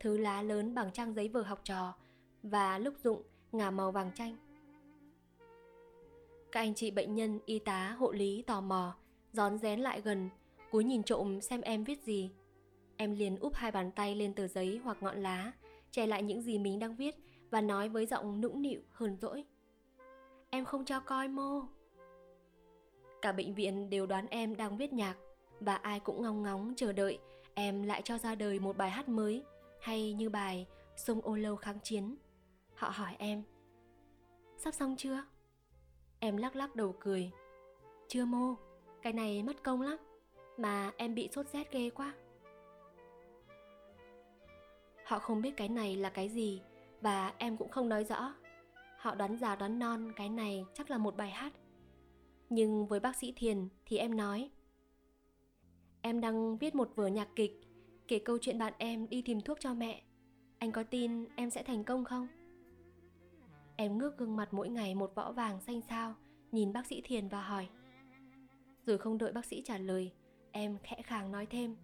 thứ 0.00 0.18
lá 0.18 0.42
lớn 0.42 0.74
bằng 0.74 0.92
trang 0.92 1.14
giấy 1.14 1.28
vở 1.28 1.42
học 1.42 1.60
trò 1.64 1.94
và 2.42 2.78
lúc 2.78 2.94
dụng 3.04 3.22
ngả 3.52 3.70
màu 3.70 3.92
vàng 3.92 4.10
chanh. 4.14 4.36
Các 6.52 6.60
anh 6.60 6.74
chị 6.74 6.90
bệnh 6.90 7.14
nhân, 7.14 7.40
y 7.46 7.58
tá, 7.58 7.90
hộ 7.98 8.12
lý 8.12 8.42
tò 8.42 8.60
mò, 8.60 8.96
rón 9.32 9.58
rén 9.58 9.80
lại 9.80 10.00
gần, 10.00 10.30
cúi 10.70 10.84
nhìn 10.84 11.02
trộm 11.02 11.40
xem 11.40 11.60
em 11.60 11.84
viết 11.84 12.02
gì. 12.02 12.30
Em 13.00 13.14
liền 13.14 13.36
úp 13.36 13.54
hai 13.54 13.70
bàn 13.70 13.90
tay 13.90 14.14
lên 14.14 14.34
tờ 14.34 14.46
giấy 14.46 14.80
hoặc 14.84 15.02
ngọn 15.02 15.16
lá, 15.22 15.52
che 15.90 16.06
lại 16.06 16.22
những 16.22 16.42
gì 16.42 16.58
mình 16.58 16.78
đang 16.78 16.96
viết 16.96 17.14
và 17.50 17.60
nói 17.60 17.88
với 17.88 18.06
giọng 18.06 18.40
nũng 18.40 18.62
nịu 18.62 18.80
hờn 18.90 19.16
dỗi. 19.16 19.44
Em 20.50 20.64
không 20.64 20.84
cho 20.84 21.00
coi 21.00 21.28
mô. 21.28 21.62
Cả 23.22 23.32
bệnh 23.32 23.54
viện 23.54 23.90
đều 23.90 24.06
đoán 24.06 24.26
em 24.26 24.56
đang 24.56 24.76
viết 24.76 24.92
nhạc 24.92 25.16
và 25.60 25.74
ai 25.74 26.00
cũng 26.00 26.22
ngóng 26.22 26.42
ngóng 26.42 26.72
chờ 26.76 26.92
đợi 26.92 27.18
em 27.54 27.82
lại 27.82 28.02
cho 28.02 28.18
ra 28.18 28.34
đời 28.34 28.58
một 28.58 28.76
bài 28.76 28.90
hát 28.90 29.08
mới 29.08 29.44
hay 29.80 30.12
như 30.12 30.30
bài 30.30 30.66
Sông 30.96 31.20
ô 31.20 31.36
lâu 31.36 31.56
kháng 31.56 31.78
chiến. 31.82 32.16
Họ 32.74 32.88
hỏi 32.88 33.14
em, 33.18 33.42
sắp 34.56 34.74
xong 34.74 34.94
chưa? 34.98 35.24
Em 36.18 36.36
lắc 36.36 36.56
lắc 36.56 36.76
đầu 36.76 36.94
cười. 37.00 37.30
Chưa 38.08 38.24
mô, 38.24 38.54
cái 39.02 39.12
này 39.12 39.42
mất 39.42 39.62
công 39.62 39.80
lắm, 39.80 39.98
mà 40.56 40.92
em 40.96 41.14
bị 41.14 41.28
sốt 41.32 41.46
rét 41.48 41.72
ghê 41.72 41.90
quá. 41.90 42.14
Họ 45.10 45.18
không 45.18 45.42
biết 45.42 45.56
cái 45.56 45.68
này 45.68 45.96
là 45.96 46.10
cái 46.10 46.28
gì 46.28 46.62
và 47.00 47.34
em 47.38 47.56
cũng 47.56 47.68
không 47.68 47.88
nói 47.88 48.04
rõ. 48.04 48.34
Họ 48.96 49.14
đoán 49.14 49.36
già 49.36 49.56
đoán 49.56 49.78
non 49.78 50.12
cái 50.16 50.28
này 50.28 50.64
chắc 50.74 50.90
là 50.90 50.98
một 50.98 51.16
bài 51.16 51.30
hát. 51.30 51.52
Nhưng 52.50 52.86
với 52.86 53.00
bác 53.00 53.16
sĩ 53.16 53.32
Thiền 53.36 53.68
thì 53.86 53.96
em 53.96 54.16
nói 54.16 54.50
Em 56.02 56.20
đang 56.20 56.58
viết 56.58 56.74
một 56.74 56.92
vở 56.96 57.06
nhạc 57.06 57.28
kịch 57.36 57.60
kể 58.08 58.18
câu 58.18 58.38
chuyện 58.40 58.58
bạn 58.58 58.72
em 58.78 59.08
đi 59.08 59.22
tìm 59.22 59.40
thuốc 59.40 59.60
cho 59.60 59.74
mẹ. 59.74 60.02
Anh 60.58 60.72
có 60.72 60.82
tin 60.82 61.24
em 61.36 61.50
sẽ 61.50 61.62
thành 61.62 61.84
công 61.84 62.04
không? 62.04 62.28
Em 63.76 63.98
ngước 63.98 64.18
gương 64.18 64.36
mặt 64.36 64.54
mỗi 64.54 64.68
ngày 64.68 64.94
một 64.94 65.14
võ 65.14 65.32
vàng 65.32 65.60
xanh 65.60 65.80
xao, 65.80 66.14
nhìn 66.52 66.72
bác 66.72 66.86
sĩ 66.86 67.00
Thiền 67.04 67.28
và 67.28 67.42
hỏi 67.42 67.68
Rồi 68.86 68.98
không 68.98 69.18
đợi 69.18 69.32
bác 69.32 69.44
sĩ 69.44 69.62
trả 69.64 69.78
lời, 69.78 70.12
em 70.52 70.78
khẽ 70.82 71.02
khàng 71.02 71.32
nói 71.32 71.46
thêm. 71.46 71.76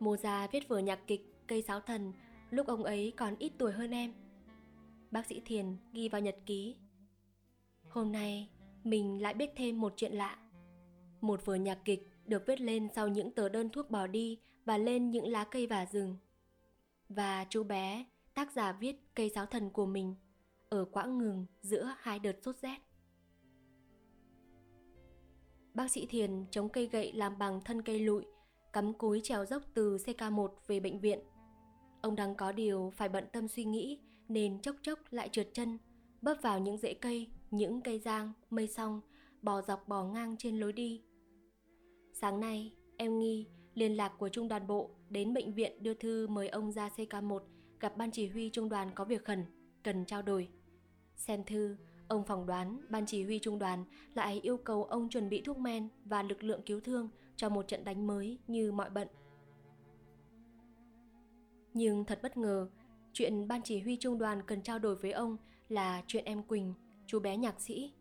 Mozart 0.00 0.48
viết 0.52 0.68
vở 0.68 0.78
nhạc 0.78 1.00
kịch 1.06 1.33
Cây 1.46 1.62
Sáo 1.62 1.80
Thần 1.80 2.12
lúc 2.50 2.66
ông 2.66 2.84
ấy 2.84 3.12
còn 3.16 3.36
ít 3.38 3.52
tuổi 3.58 3.72
hơn 3.72 3.90
em. 3.90 4.12
Bác 5.10 5.26
sĩ 5.26 5.42
Thiền 5.44 5.76
ghi 5.92 6.08
vào 6.08 6.20
nhật 6.20 6.36
ký. 6.46 6.76
Hôm 7.88 8.12
nay 8.12 8.48
mình 8.84 9.22
lại 9.22 9.34
biết 9.34 9.50
thêm 9.56 9.80
một 9.80 9.92
chuyện 9.96 10.12
lạ. 10.12 10.38
Một 11.20 11.44
vở 11.44 11.54
nhạc 11.54 11.78
kịch 11.84 12.08
được 12.26 12.46
viết 12.46 12.60
lên 12.60 12.88
sau 12.94 13.08
những 13.08 13.30
tờ 13.30 13.48
đơn 13.48 13.68
thuốc 13.68 13.90
bỏ 13.90 14.06
đi 14.06 14.38
và 14.64 14.78
lên 14.78 15.10
những 15.10 15.26
lá 15.26 15.44
cây 15.44 15.66
và 15.66 15.86
rừng. 15.86 16.16
Và 17.08 17.46
chú 17.48 17.64
bé, 17.64 18.04
tác 18.34 18.52
giả 18.52 18.72
viết 18.72 18.96
cây 19.14 19.30
sáo 19.30 19.46
thần 19.46 19.70
của 19.70 19.86
mình 19.86 20.14
ở 20.68 20.84
quãng 20.84 21.18
ngừng 21.18 21.46
giữa 21.62 21.94
hai 21.98 22.18
đợt 22.18 22.36
sốt 22.42 22.56
rét. 22.56 22.78
Bác 25.74 25.90
sĩ 25.90 26.06
Thiền 26.06 26.44
chống 26.50 26.68
cây 26.68 26.86
gậy 26.86 27.12
làm 27.12 27.38
bằng 27.38 27.60
thân 27.64 27.82
cây 27.82 27.98
lụi, 27.98 28.24
cắm 28.72 28.92
cúi 28.92 29.20
trèo 29.24 29.44
dốc 29.46 29.62
từ 29.74 29.96
CK1 29.96 30.48
về 30.66 30.80
bệnh 30.80 31.00
viện. 31.00 31.20
Ông 32.04 32.16
đang 32.16 32.34
có 32.34 32.52
điều 32.52 32.92
phải 32.96 33.08
bận 33.08 33.24
tâm 33.32 33.48
suy 33.48 33.64
nghĩ 33.64 33.98
nên 34.28 34.60
chốc 34.60 34.76
chốc 34.82 34.98
lại 35.10 35.28
trượt 35.32 35.48
chân, 35.52 35.78
bấp 36.22 36.36
vào 36.42 36.58
những 36.58 36.76
rễ 36.76 36.94
cây, 36.94 37.28
những 37.50 37.80
cây 37.80 37.98
giang, 37.98 38.32
mây 38.50 38.66
song, 38.66 39.00
bò 39.42 39.62
dọc 39.62 39.88
bò 39.88 40.04
ngang 40.04 40.36
trên 40.38 40.60
lối 40.60 40.72
đi. 40.72 41.02
Sáng 42.12 42.40
nay, 42.40 42.72
em 42.96 43.18
nghi 43.18 43.46
liên 43.74 43.96
lạc 43.96 44.12
của 44.18 44.28
trung 44.28 44.48
đoàn 44.48 44.66
bộ 44.66 44.90
đến 45.08 45.34
bệnh 45.34 45.54
viện 45.54 45.82
đưa 45.82 45.94
thư 45.94 46.26
mời 46.26 46.48
ông 46.48 46.72
ra 46.72 46.88
CK1 46.96 47.40
gặp 47.80 47.96
ban 47.96 48.10
chỉ 48.10 48.28
huy 48.28 48.50
trung 48.50 48.68
đoàn 48.68 48.90
có 48.94 49.04
việc 49.04 49.24
khẩn, 49.24 49.44
cần 49.82 50.04
trao 50.04 50.22
đổi. 50.22 50.48
Xem 51.16 51.44
thư, 51.44 51.76
ông 52.08 52.24
phỏng 52.24 52.46
đoán 52.46 52.80
ban 52.88 53.06
chỉ 53.06 53.24
huy 53.24 53.38
trung 53.38 53.58
đoàn 53.58 53.84
lại 54.14 54.40
yêu 54.42 54.56
cầu 54.56 54.84
ông 54.84 55.08
chuẩn 55.08 55.28
bị 55.28 55.42
thuốc 55.42 55.58
men 55.58 55.88
và 56.04 56.22
lực 56.22 56.42
lượng 56.42 56.62
cứu 56.66 56.80
thương 56.80 57.08
cho 57.36 57.48
một 57.48 57.68
trận 57.68 57.84
đánh 57.84 58.06
mới 58.06 58.38
như 58.46 58.72
mọi 58.72 58.90
bận. 58.90 59.08
Nhưng 61.74 62.04
thật 62.04 62.18
bất 62.22 62.36
ngờ, 62.36 62.68
chuyện 63.12 63.48
ban 63.48 63.62
chỉ 63.62 63.80
huy 63.80 63.96
trung 63.96 64.18
đoàn 64.18 64.42
cần 64.46 64.62
trao 64.62 64.78
đổi 64.78 64.96
với 64.96 65.12
ông 65.12 65.36
là 65.68 66.02
chuyện 66.06 66.24
em 66.24 66.42
Quỳnh, 66.42 66.74
chú 67.06 67.20
bé 67.20 67.36
nhạc 67.36 67.60
sĩ. 67.60 67.92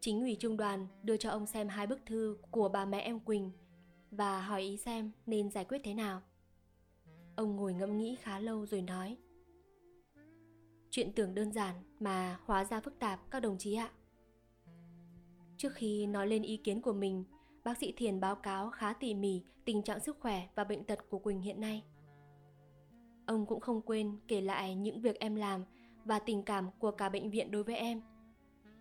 Chính 0.00 0.20
ủy 0.20 0.36
trung 0.40 0.56
đoàn 0.56 0.86
đưa 1.02 1.16
cho 1.16 1.30
ông 1.30 1.46
xem 1.46 1.68
hai 1.68 1.86
bức 1.86 2.06
thư 2.06 2.38
của 2.50 2.68
bà 2.68 2.84
mẹ 2.84 3.00
em 3.00 3.20
Quỳnh 3.20 3.50
và 4.10 4.42
hỏi 4.42 4.62
ý 4.62 4.76
xem 4.76 5.10
nên 5.26 5.50
giải 5.50 5.64
quyết 5.64 5.80
thế 5.84 5.94
nào. 5.94 6.22
Ông 7.36 7.56
ngồi 7.56 7.74
ngẫm 7.74 7.98
nghĩ 7.98 8.16
khá 8.20 8.38
lâu 8.38 8.66
rồi 8.66 8.82
nói 8.82 9.16
Chuyện 10.90 11.12
tưởng 11.12 11.34
đơn 11.34 11.52
giản 11.52 11.74
mà 12.00 12.40
hóa 12.44 12.64
ra 12.64 12.80
phức 12.80 12.98
tạp 12.98 13.30
các 13.30 13.40
đồng 13.40 13.58
chí 13.58 13.74
ạ. 13.74 13.90
Trước 15.56 15.72
khi 15.74 16.06
nói 16.06 16.26
lên 16.26 16.42
ý 16.42 16.56
kiến 16.56 16.80
của 16.80 16.92
mình, 16.92 17.24
bác 17.64 17.78
sĩ 17.78 17.92
Thiền 17.96 18.20
báo 18.20 18.36
cáo 18.36 18.70
khá 18.70 18.92
tỉ 18.92 19.14
mỉ 19.14 19.42
tình 19.64 19.82
trạng 19.82 20.00
sức 20.00 20.16
khỏe 20.20 20.48
và 20.54 20.64
bệnh 20.64 20.84
tật 20.84 20.98
của 21.10 21.18
Quỳnh 21.18 21.40
hiện 21.40 21.60
nay. 21.60 21.82
Ông 23.26 23.46
cũng 23.46 23.60
không 23.60 23.82
quên 23.82 24.16
kể 24.28 24.40
lại 24.40 24.74
những 24.74 25.00
việc 25.00 25.20
em 25.20 25.34
làm 25.34 25.64
và 26.04 26.18
tình 26.18 26.42
cảm 26.42 26.70
của 26.78 26.90
cả 26.90 27.08
bệnh 27.08 27.30
viện 27.30 27.50
đối 27.50 27.62
với 27.62 27.76
em. 27.76 28.00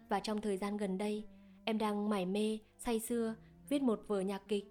Và 0.10 0.20
trong 0.20 0.42
thời 0.42 0.58
gian 0.58 0.78
gần 0.78 0.98
đây, 0.98 1.26
em 1.66 1.78
đang 1.78 2.10
mải 2.10 2.26
mê, 2.26 2.60
say 2.78 3.00
sưa 3.00 3.36
viết 3.70 3.82
một 3.82 4.02
vở 4.08 4.20
nhạc 4.20 4.42
kịch 4.48 4.66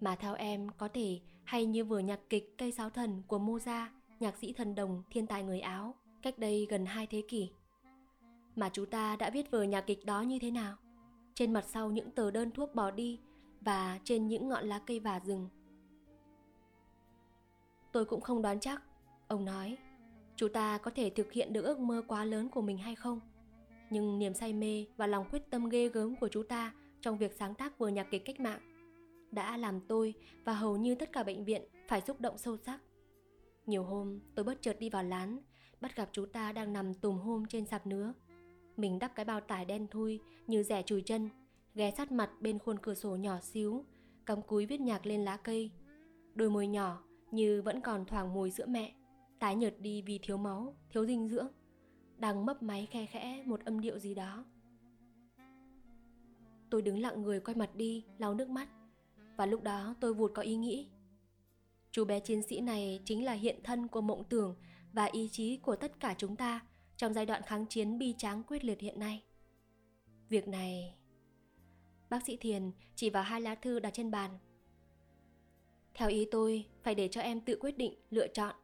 mà 0.00 0.16
theo 0.16 0.34
em 0.34 0.68
có 0.78 0.88
thể 0.88 1.20
hay 1.44 1.66
như 1.66 1.84
vở 1.84 1.98
nhạc 1.98 2.20
kịch 2.28 2.54
Cây 2.58 2.72
Sáo 2.72 2.90
Thần 2.90 3.22
của 3.26 3.38
Mozart, 3.38 3.88
nhạc 4.20 4.36
sĩ 4.36 4.52
thần 4.52 4.74
đồng 4.74 5.02
thiên 5.10 5.26
tài 5.26 5.42
người 5.42 5.60
Áo, 5.60 5.94
cách 6.22 6.38
đây 6.38 6.66
gần 6.70 6.86
hai 6.86 7.06
thế 7.06 7.22
kỷ. 7.28 7.50
Mà 8.56 8.68
chúng 8.72 8.86
ta 8.86 9.16
đã 9.16 9.30
viết 9.30 9.50
vở 9.50 9.62
nhạc 9.62 9.80
kịch 9.80 10.04
đó 10.04 10.22
như 10.22 10.38
thế 10.38 10.50
nào? 10.50 10.76
Trên 11.34 11.52
mặt 11.52 11.64
sau 11.68 11.90
những 11.90 12.10
tờ 12.10 12.30
đơn 12.30 12.50
thuốc 12.50 12.74
bỏ 12.74 12.90
đi 12.90 13.20
và 13.60 14.00
trên 14.04 14.28
những 14.28 14.48
ngọn 14.48 14.64
lá 14.64 14.80
cây 14.86 15.00
vả 15.00 15.20
rừng. 15.20 15.48
Tôi 17.92 18.04
cũng 18.04 18.20
không 18.20 18.42
đoán 18.42 18.60
chắc, 18.60 18.82
ông 19.30 19.44
nói, 19.44 19.76
chúng 20.36 20.52
ta 20.52 20.78
có 20.78 20.90
thể 20.90 21.10
thực 21.10 21.32
hiện 21.32 21.52
được 21.52 21.64
ước 21.64 21.78
mơ 21.78 22.02
quá 22.08 22.24
lớn 22.24 22.48
của 22.48 22.62
mình 22.62 22.78
hay 22.78 22.94
không. 22.94 23.20
Nhưng 23.90 24.18
niềm 24.18 24.34
say 24.34 24.52
mê 24.52 24.86
và 24.96 25.06
lòng 25.06 25.24
quyết 25.30 25.50
tâm 25.50 25.68
ghê 25.68 25.88
gớm 25.88 26.16
của 26.16 26.28
chúng 26.28 26.48
ta 26.48 26.72
trong 27.00 27.18
việc 27.18 27.32
sáng 27.32 27.54
tác 27.54 27.78
vở 27.78 27.88
nhạc 27.88 28.06
kịch 28.10 28.24
cách 28.24 28.40
mạng 28.40 28.60
đã 29.30 29.56
làm 29.56 29.80
tôi 29.80 30.14
và 30.44 30.52
hầu 30.52 30.76
như 30.76 30.94
tất 30.94 31.12
cả 31.12 31.22
bệnh 31.22 31.44
viện 31.44 31.62
phải 31.88 32.00
xúc 32.00 32.20
động 32.20 32.38
sâu 32.38 32.56
sắc. 32.56 32.80
Nhiều 33.66 33.84
hôm 33.84 34.20
tôi 34.34 34.44
bất 34.44 34.62
chợt 34.62 34.76
đi 34.80 34.90
vào 34.90 35.02
lán, 35.02 35.38
bắt 35.80 35.96
gặp 35.96 36.08
chú 36.12 36.26
ta 36.26 36.52
đang 36.52 36.72
nằm 36.72 36.94
tùm 36.94 37.18
hôm 37.18 37.46
trên 37.46 37.66
sạp 37.66 37.86
nứa. 37.86 38.12
Mình 38.76 38.98
đắp 38.98 39.14
cái 39.14 39.24
bao 39.24 39.40
tải 39.40 39.64
đen 39.64 39.86
thui 39.90 40.20
như 40.46 40.62
rẻ 40.62 40.82
chùi 40.82 41.02
chân, 41.02 41.28
ghé 41.74 41.90
sát 41.90 42.12
mặt 42.12 42.30
bên 42.40 42.58
khuôn 42.58 42.78
cửa 42.78 42.94
sổ 42.94 43.16
nhỏ 43.16 43.40
xíu, 43.40 43.84
cắm 44.26 44.42
cúi 44.42 44.66
viết 44.66 44.80
nhạc 44.80 45.06
lên 45.06 45.24
lá 45.24 45.36
cây. 45.36 45.70
Đôi 46.34 46.50
môi 46.50 46.66
nhỏ 46.66 47.02
như 47.30 47.62
vẫn 47.62 47.80
còn 47.80 48.04
thoảng 48.04 48.34
mùi 48.34 48.50
sữa 48.50 48.66
mẹ, 48.68 48.94
tái 49.40 49.56
nhợt 49.56 49.80
đi 49.80 50.02
vì 50.02 50.18
thiếu 50.22 50.36
máu, 50.36 50.76
thiếu 50.90 51.06
dinh 51.06 51.28
dưỡng. 51.28 51.48
Đang 52.16 52.46
mấp 52.46 52.62
máy 52.62 52.88
khe 52.90 53.06
khẽ 53.06 53.42
một 53.46 53.64
âm 53.64 53.80
điệu 53.80 53.98
gì 53.98 54.14
đó. 54.14 54.44
Tôi 56.70 56.82
đứng 56.82 56.98
lặng 56.98 57.22
người 57.22 57.40
quay 57.40 57.54
mặt 57.54 57.74
đi, 57.74 58.04
lau 58.18 58.34
nước 58.34 58.48
mắt. 58.48 58.68
Và 59.36 59.46
lúc 59.46 59.62
đó 59.62 59.94
tôi 60.00 60.14
vụt 60.14 60.32
có 60.34 60.42
ý 60.42 60.56
nghĩ 60.56 60.88
Chú 61.92 62.04
bé 62.04 62.20
chiến 62.20 62.42
sĩ 62.42 62.60
này 62.60 63.00
chính 63.04 63.24
là 63.24 63.32
hiện 63.32 63.60
thân 63.64 63.88
của 63.88 64.00
mộng 64.00 64.24
tưởng 64.28 64.56
và 64.92 65.04
ý 65.04 65.28
chí 65.32 65.56
của 65.56 65.76
tất 65.76 66.00
cả 66.00 66.14
chúng 66.18 66.36
ta 66.36 66.60
trong 66.96 67.14
giai 67.14 67.26
đoạn 67.26 67.42
kháng 67.42 67.66
chiến 67.66 67.98
bi 67.98 68.14
tráng 68.18 68.42
quyết 68.42 68.64
liệt 68.64 68.80
hiện 68.80 68.98
nay. 68.98 69.22
Việc 70.28 70.48
này... 70.48 70.94
Bác 72.10 72.24
sĩ 72.26 72.36
Thiền 72.36 72.70
chỉ 72.94 73.10
vào 73.10 73.22
hai 73.22 73.40
lá 73.40 73.54
thư 73.54 73.78
đặt 73.78 73.90
trên 73.94 74.10
bàn. 74.10 74.30
Theo 75.94 76.08
ý 76.08 76.28
tôi, 76.30 76.66
phải 76.82 76.94
để 76.94 77.08
cho 77.08 77.20
em 77.20 77.40
tự 77.40 77.56
quyết 77.60 77.78
định, 77.78 77.94
lựa 78.10 78.28
chọn. 78.28 78.54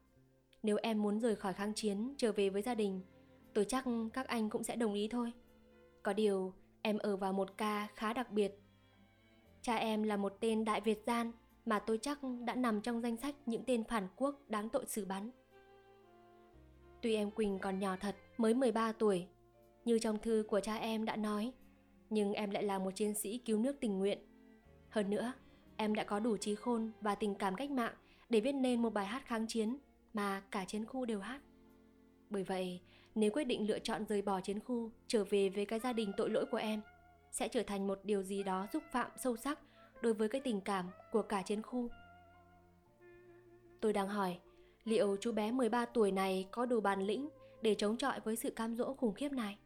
Nếu 0.66 0.76
em 0.82 1.02
muốn 1.02 1.20
rời 1.20 1.36
khỏi 1.36 1.52
kháng 1.52 1.74
chiến, 1.74 2.14
trở 2.16 2.32
về 2.32 2.50
với 2.50 2.62
gia 2.62 2.74
đình, 2.74 3.00
tôi 3.54 3.64
chắc 3.64 3.84
các 4.12 4.26
anh 4.26 4.50
cũng 4.50 4.64
sẽ 4.64 4.76
đồng 4.76 4.94
ý 4.94 5.08
thôi. 5.08 5.32
Có 6.02 6.12
điều, 6.12 6.52
em 6.82 6.98
ở 6.98 7.16
vào 7.16 7.32
một 7.32 7.56
ca 7.56 7.88
khá 7.94 8.12
đặc 8.12 8.32
biệt 8.32 8.60
Cha 9.62 9.76
em 9.76 10.02
là 10.02 10.16
một 10.16 10.36
tên 10.40 10.64
đại 10.64 10.80
Việt 10.80 11.02
gian 11.06 11.32
mà 11.66 11.78
tôi 11.78 11.98
chắc 12.02 12.18
đã 12.44 12.54
nằm 12.54 12.80
trong 12.80 13.00
danh 13.00 13.16
sách 13.16 13.34
những 13.46 13.64
tên 13.66 13.84
phản 13.84 14.08
quốc 14.16 14.40
đáng 14.48 14.68
tội 14.68 14.86
xử 14.86 15.04
bắn. 15.04 15.30
Tuy 17.02 17.14
em 17.14 17.30
Quỳnh 17.30 17.58
còn 17.58 17.78
nhỏ 17.78 17.96
thật, 18.00 18.16
mới 18.36 18.54
13 18.54 18.92
tuổi, 18.92 19.26
như 19.84 19.98
trong 19.98 20.18
thư 20.18 20.44
của 20.48 20.60
cha 20.60 20.74
em 20.74 21.04
đã 21.04 21.16
nói, 21.16 21.52
nhưng 22.10 22.32
em 22.32 22.50
lại 22.50 22.62
là 22.62 22.78
một 22.78 22.90
chiến 22.94 23.14
sĩ 23.14 23.38
cứu 23.38 23.58
nước 23.58 23.76
tình 23.80 23.98
nguyện. 23.98 24.18
Hơn 24.88 25.10
nữa, 25.10 25.32
em 25.76 25.94
đã 25.94 26.04
có 26.04 26.20
đủ 26.20 26.36
trí 26.36 26.54
khôn 26.54 26.90
và 27.00 27.14
tình 27.14 27.34
cảm 27.34 27.54
cách 27.54 27.70
mạng 27.70 27.94
để 28.28 28.40
viết 28.40 28.52
nên 28.52 28.82
một 28.82 28.94
bài 28.94 29.06
hát 29.06 29.26
kháng 29.26 29.46
chiến 29.46 29.78
mà 30.16 30.42
cả 30.50 30.64
chiến 30.64 30.86
khu 30.86 31.04
đều 31.04 31.20
hát. 31.20 31.40
Bởi 32.30 32.44
vậy, 32.44 32.80
nếu 33.14 33.30
quyết 33.30 33.44
định 33.44 33.66
lựa 33.68 33.78
chọn 33.78 34.04
rời 34.08 34.22
bỏ 34.22 34.40
chiến 34.40 34.60
khu, 34.60 34.90
trở 35.06 35.24
về 35.24 35.48
với 35.48 35.66
cái 35.66 35.78
gia 35.78 35.92
đình 35.92 36.12
tội 36.16 36.30
lỗi 36.30 36.46
của 36.50 36.56
em, 36.56 36.80
sẽ 37.30 37.48
trở 37.48 37.62
thành 37.62 37.86
một 37.86 38.00
điều 38.04 38.22
gì 38.22 38.42
đó 38.42 38.66
xúc 38.72 38.82
phạm 38.92 39.10
sâu 39.16 39.36
sắc 39.36 39.58
đối 40.02 40.14
với 40.14 40.28
cái 40.28 40.40
tình 40.40 40.60
cảm 40.60 40.86
của 41.12 41.22
cả 41.22 41.42
chiến 41.42 41.62
khu. 41.62 41.88
Tôi 43.80 43.92
đang 43.92 44.08
hỏi, 44.08 44.38
liệu 44.84 45.16
chú 45.20 45.32
bé 45.32 45.52
13 45.52 45.86
tuổi 45.86 46.12
này 46.12 46.48
có 46.50 46.66
đủ 46.66 46.80
bản 46.80 47.02
lĩnh 47.02 47.28
để 47.62 47.74
chống 47.74 47.96
chọi 47.96 48.20
với 48.20 48.36
sự 48.36 48.50
cam 48.50 48.76
dỗ 48.76 48.94
khủng 48.94 49.14
khiếp 49.14 49.32
này? 49.32 49.58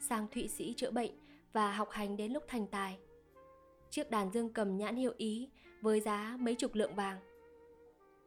Sang 0.00 0.28
Thụy 0.28 0.48
Sĩ 0.48 0.74
chữa 0.76 0.90
bệnh 0.90 1.10
và 1.52 1.72
học 1.72 1.90
hành 1.90 2.16
đến 2.16 2.32
lúc 2.32 2.42
thành 2.48 2.66
tài. 2.66 2.98
Chiếc 3.90 4.10
đàn 4.10 4.32
dương 4.32 4.52
cầm 4.52 4.76
nhãn 4.76 4.96
hiệu 4.96 5.12
Ý 5.16 5.50
với 5.80 6.00
giá 6.00 6.36
mấy 6.40 6.54
chục 6.54 6.74
lượng 6.74 6.94
vàng. 6.94 7.35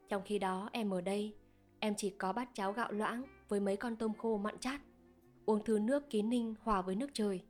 Trong 0.10 0.22
khi 0.26 0.40
đó 0.40 0.70
em 0.72 0.90
ở 0.90 1.02
đây, 1.02 1.36
em 1.80 1.94
chỉ 1.98 2.10
có 2.10 2.34
bát 2.34 2.50
cháo 2.54 2.74
gạo 2.74 2.92
loãng 2.92 3.24
với 3.48 3.60
mấy 3.60 3.78
con 3.78 3.96
tôm 3.96 4.14
khô 4.18 4.38
mặn 4.38 4.60
chát, 4.60 4.82
uống 5.46 5.64
thứ 5.66 5.80
nước 5.80 6.10
ký 6.10 6.22
ninh 6.22 6.56
hòa 6.64 6.82
với 6.82 6.96
nước 6.96 7.10
trời. 7.14 7.44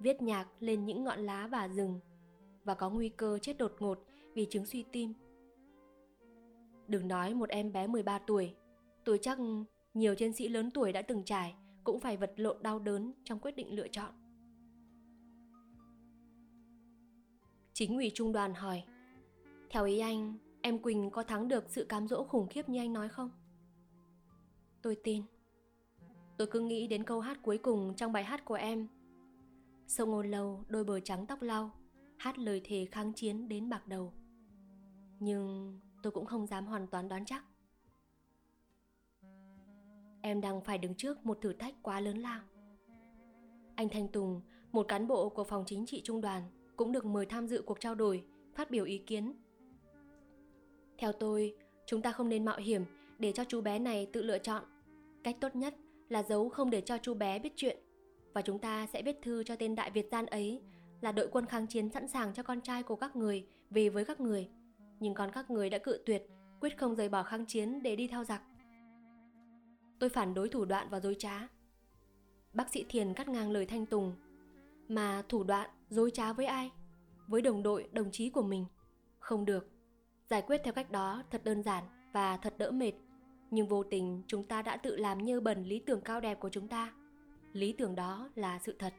Viết 0.00 0.22
nhạc 0.22 0.48
lên 0.60 0.84
những 0.84 1.04
ngọn 1.04 1.20
lá 1.20 1.46
và 1.46 1.68
rừng. 1.68 2.00
Và 2.64 2.74
có 2.74 2.90
nguy 2.90 3.08
cơ 3.08 3.38
chết 3.42 3.58
đột 3.58 3.76
ngột 3.78 4.04
vì 4.34 4.46
chứng 4.50 4.66
suy 4.66 4.84
tim. 4.92 5.14
Đừng 6.88 7.08
nói 7.08 7.34
một 7.34 7.48
em 7.48 7.72
bé 7.72 7.86
13 7.86 8.18
tuổi, 8.18 8.54
tôi 9.04 9.18
chắc 9.22 9.38
nhiều 9.94 10.14
chiến 10.14 10.32
sĩ 10.32 10.48
lớn 10.48 10.70
tuổi 10.70 10.92
đã 10.92 11.02
từng 11.02 11.24
trải 11.24 11.54
cũng 11.84 12.00
phải 12.00 12.16
vật 12.16 12.32
lộn 12.36 12.62
đau 12.62 12.78
đớn 12.78 13.12
trong 13.24 13.38
quyết 13.38 13.56
định 13.56 13.76
lựa 13.76 13.88
chọn. 13.88 14.12
Chính 17.72 17.96
ủy 17.96 18.10
trung 18.14 18.32
đoàn 18.32 18.54
hỏi, 18.54 18.84
theo 19.70 19.84
ý 19.84 19.98
anh, 19.98 20.34
em 20.66 20.78
Quỳnh 20.78 21.10
có 21.10 21.22
thắng 21.22 21.48
được 21.48 21.70
sự 21.70 21.84
cám 21.84 22.08
dỗ 22.08 22.24
khủng 22.24 22.48
khiếp 22.48 22.68
như 22.68 22.78
anh 22.78 22.92
nói 22.92 23.08
không? 23.08 23.30
Tôi 24.82 24.96
tin. 25.04 25.22
Tôi 26.36 26.46
cứ 26.46 26.60
nghĩ 26.60 26.86
đến 26.86 27.04
câu 27.04 27.20
hát 27.20 27.38
cuối 27.42 27.58
cùng 27.58 27.94
trong 27.96 28.12
bài 28.12 28.24
hát 28.24 28.44
của 28.44 28.54
em 28.54 28.88
Sông 29.86 30.10
ngôn 30.10 30.30
lâu 30.30 30.64
đôi 30.68 30.84
bờ 30.84 31.00
trắng 31.00 31.26
tóc 31.26 31.42
lau 31.42 31.70
Hát 32.18 32.38
lời 32.38 32.60
thề 32.64 32.86
kháng 32.90 33.12
chiến 33.12 33.48
đến 33.48 33.68
bạc 33.68 33.86
đầu 33.86 34.12
Nhưng 35.20 35.78
tôi 36.02 36.10
cũng 36.10 36.26
không 36.26 36.46
dám 36.46 36.66
hoàn 36.66 36.86
toàn 36.86 37.08
đoán 37.08 37.24
chắc 37.24 37.44
Em 40.22 40.40
đang 40.40 40.60
phải 40.60 40.78
đứng 40.78 40.94
trước 40.94 41.26
một 41.26 41.38
thử 41.40 41.52
thách 41.52 41.74
quá 41.82 42.00
lớn 42.00 42.18
lao 42.18 42.40
Anh 43.76 43.88
Thanh 43.88 44.08
Tùng, 44.08 44.40
một 44.72 44.88
cán 44.88 45.08
bộ 45.08 45.28
của 45.28 45.44
phòng 45.44 45.64
chính 45.66 45.86
trị 45.86 46.00
trung 46.04 46.20
đoàn 46.20 46.42
cũng 46.76 46.92
được 46.92 47.04
mời 47.04 47.26
tham 47.26 47.48
dự 47.48 47.62
cuộc 47.62 47.80
trao 47.80 47.94
đổi, 47.94 48.24
phát 48.54 48.70
biểu 48.70 48.84
ý 48.84 48.98
kiến. 48.98 49.32
Theo 50.98 51.12
tôi, 51.12 51.54
chúng 51.86 52.02
ta 52.02 52.12
không 52.12 52.28
nên 52.28 52.44
mạo 52.44 52.58
hiểm 52.58 52.84
để 53.18 53.32
cho 53.32 53.44
chú 53.44 53.60
bé 53.60 53.78
này 53.78 54.06
tự 54.12 54.22
lựa 54.22 54.38
chọn. 54.38 54.64
Cách 55.24 55.36
tốt 55.40 55.56
nhất 55.56 55.74
là 56.08 56.22
giấu 56.22 56.48
không 56.48 56.70
để 56.70 56.80
cho 56.80 56.98
chú 56.98 57.14
bé 57.14 57.38
biết 57.38 57.52
chuyện 57.56 57.78
và 58.34 58.42
chúng 58.42 58.58
ta 58.58 58.86
sẽ 58.86 59.02
viết 59.02 59.18
thư 59.22 59.42
cho 59.44 59.56
tên 59.56 59.74
đại 59.74 59.90
Việt 59.90 60.08
gian 60.10 60.26
ấy 60.26 60.62
là 61.00 61.12
đội 61.12 61.28
quân 61.32 61.46
kháng 61.46 61.66
chiến 61.66 61.90
sẵn 61.90 62.08
sàng 62.08 62.34
cho 62.34 62.42
con 62.42 62.60
trai 62.60 62.82
của 62.82 62.96
các 62.96 63.16
người 63.16 63.46
về 63.70 63.88
với 63.88 64.04
các 64.04 64.20
người. 64.20 64.48
Nhưng 65.00 65.14
còn 65.14 65.30
các 65.32 65.50
người 65.50 65.70
đã 65.70 65.78
cự 65.78 66.02
tuyệt, 66.06 66.22
quyết 66.60 66.78
không 66.78 66.94
rời 66.94 67.08
bỏ 67.08 67.22
kháng 67.22 67.46
chiến 67.46 67.82
để 67.82 67.96
đi 67.96 68.08
theo 68.08 68.24
giặc. 68.24 68.42
Tôi 69.98 70.10
phản 70.10 70.34
đối 70.34 70.48
thủ 70.48 70.64
đoạn 70.64 70.88
và 70.90 71.00
dối 71.00 71.16
trá. 71.18 71.48
Bác 72.52 72.70
sĩ 72.70 72.84
Thiền 72.88 73.14
cắt 73.14 73.28
ngang 73.28 73.50
lời 73.50 73.66
Thanh 73.66 73.86
Tùng. 73.86 74.14
Mà 74.88 75.22
thủ 75.28 75.44
đoạn, 75.44 75.70
dối 75.88 76.10
trá 76.10 76.32
với 76.32 76.46
ai? 76.46 76.70
Với 77.26 77.42
đồng 77.42 77.62
đội, 77.62 77.88
đồng 77.92 78.10
chí 78.12 78.30
của 78.30 78.42
mình. 78.42 78.64
Không 79.18 79.44
được. 79.44 79.75
Giải 80.30 80.42
quyết 80.42 80.60
theo 80.64 80.72
cách 80.72 80.90
đó 80.90 81.22
thật 81.30 81.44
đơn 81.44 81.62
giản 81.62 81.84
và 82.12 82.36
thật 82.36 82.54
đỡ 82.58 82.70
mệt. 82.70 82.92
Nhưng 83.50 83.68
vô 83.68 83.82
tình 83.82 84.22
chúng 84.26 84.44
ta 84.44 84.62
đã 84.62 84.76
tự 84.76 84.96
làm 84.96 85.24
nhơ 85.24 85.40
bẩn 85.40 85.64
lý 85.64 85.78
tưởng 85.78 86.00
cao 86.00 86.20
đẹp 86.20 86.40
của 86.40 86.48
chúng 86.48 86.68
ta. 86.68 86.92
Lý 87.52 87.72
tưởng 87.72 87.94
đó 87.94 88.30
là 88.34 88.58
sự 88.58 88.76
thật. 88.78 88.94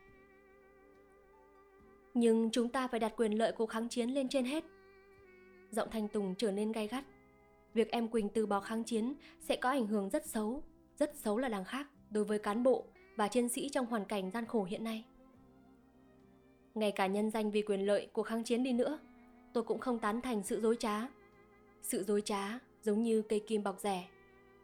Nhưng 2.14 2.50
chúng 2.52 2.70
ta 2.70 2.88
phải 2.88 3.00
đặt 3.00 3.14
quyền 3.18 3.32
lợi 3.32 3.52
của 3.52 3.66
kháng 3.66 3.90
chiến 3.90 4.10
lên 4.10 4.30
trên 4.30 4.46
hết. 4.46 4.64
Giọng 5.72 5.90
Thanh 5.92 6.08
Tùng 6.08 6.36
trở 6.38 6.52
nên 6.52 6.72
gay 6.72 6.88
gắt. 6.88 7.06
Việc 7.74 7.92
em 7.92 8.08
Quỳnh 8.08 8.30
từ 8.30 8.46
bỏ 8.46 8.60
kháng 8.60 8.84
chiến 8.84 9.14
sẽ 9.40 9.56
có 9.56 9.70
ảnh 9.70 9.88
hưởng 9.88 10.10
rất 10.10 10.26
xấu, 10.26 10.64
rất 10.98 11.16
xấu 11.16 11.38
là 11.38 11.50
đằng 11.50 11.66
khác 11.66 11.88
đối 12.10 12.24
với 12.24 12.40
cán 12.40 12.64
bộ 12.64 12.86
và 13.16 13.28
chiến 13.28 13.50
sĩ 13.50 13.70
trong 13.70 13.86
hoàn 13.86 14.06
cảnh 14.06 14.32
gian 14.32 14.46
khổ 14.46 14.64
hiện 14.64 14.84
nay. 14.84 15.06
Ngay 16.76 16.92
cả 16.92 17.08
nhân 17.08 17.32
danh 17.32 17.52
vì 17.52 17.62
quyền 17.62 17.86
lợi 17.86 18.08
của 18.14 18.24
kháng 18.24 18.44
chiến 18.44 18.64
đi 18.64 18.74
nữa, 18.74 19.00
tôi 19.54 19.64
cũng 19.64 19.80
không 19.80 20.00
tán 20.00 20.22
thành 20.22 20.44
sự 20.44 20.62
dối 20.62 20.76
trá. 20.80 21.08
Sự 21.82 22.04
dối 22.04 22.22
trá 22.22 22.60
giống 22.82 23.04
như 23.04 23.22
cây 23.22 23.44
kim 23.48 23.64
bọc 23.64 23.80
rẻ, 23.80 24.08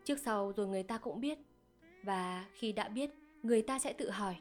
trước 0.04 0.20
sau 0.20 0.54
rồi 0.56 0.68
người 0.68 0.84
ta 0.84 0.98
cũng 0.98 1.22
biết. 1.22 1.40
Và 2.04 2.46
khi 2.54 2.72
đã 2.72 2.90
biết, 2.90 3.10
người 3.44 3.62
ta 3.62 3.80
sẽ 3.80 3.94
tự 3.94 4.10
hỏi, 4.10 4.36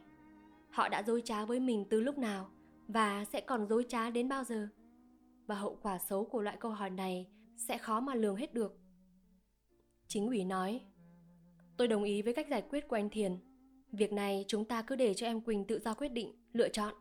họ 0.70 0.88
đã 0.88 1.02
dối 1.02 1.22
trá 1.24 1.44
với 1.44 1.60
mình 1.60 1.84
từ 1.90 2.00
lúc 2.00 2.18
nào 2.18 2.50
và 2.88 3.24
sẽ 3.24 3.40
còn 3.40 3.66
dối 3.68 3.84
trá 3.88 4.10
đến 4.10 4.28
bao 4.28 4.44
giờ? 4.44 4.68
Và 5.46 5.54
hậu 5.54 5.78
quả 5.82 5.98
xấu 5.98 6.24
của 6.24 6.42
loại 6.42 6.56
câu 6.60 6.70
hỏi 6.70 6.90
này 6.90 7.28
sẽ 7.56 7.78
khó 7.78 8.00
mà 8.00 8.14
lường 8.14 8.36
hết 8.36 8.54
được. 8.54 8.78
Chính 10.08 10.26
ủy 10.26 10.44
nói, 10.44 10.80
tôi 11.76 11.88
đồng 11.88 12.04
ý 12.04 12.22
với 12.22 12.34
cách 12.34 12.46
giải 12.50 12.62
quyết 12.70 12.88
của 12.88 12.96
anh 12.96 13.10
Thiền. 13.10 13.36
Việc 13.92 14.12
này 14.12 14.44
chúng 14.48 14.64
ta 14.64 14.82
cứ 14.82 14.96
để 14.96 15.14
cho 15.14 15.26
em 15.26 15.40
Quỳnh 15.40 15.66
tự 15.66 15.78
do 15.78 15.94
quyết 15.94 16.08
định, 16.08 16.32
lựa 16.52 16.68
chọn. 16.68 16.94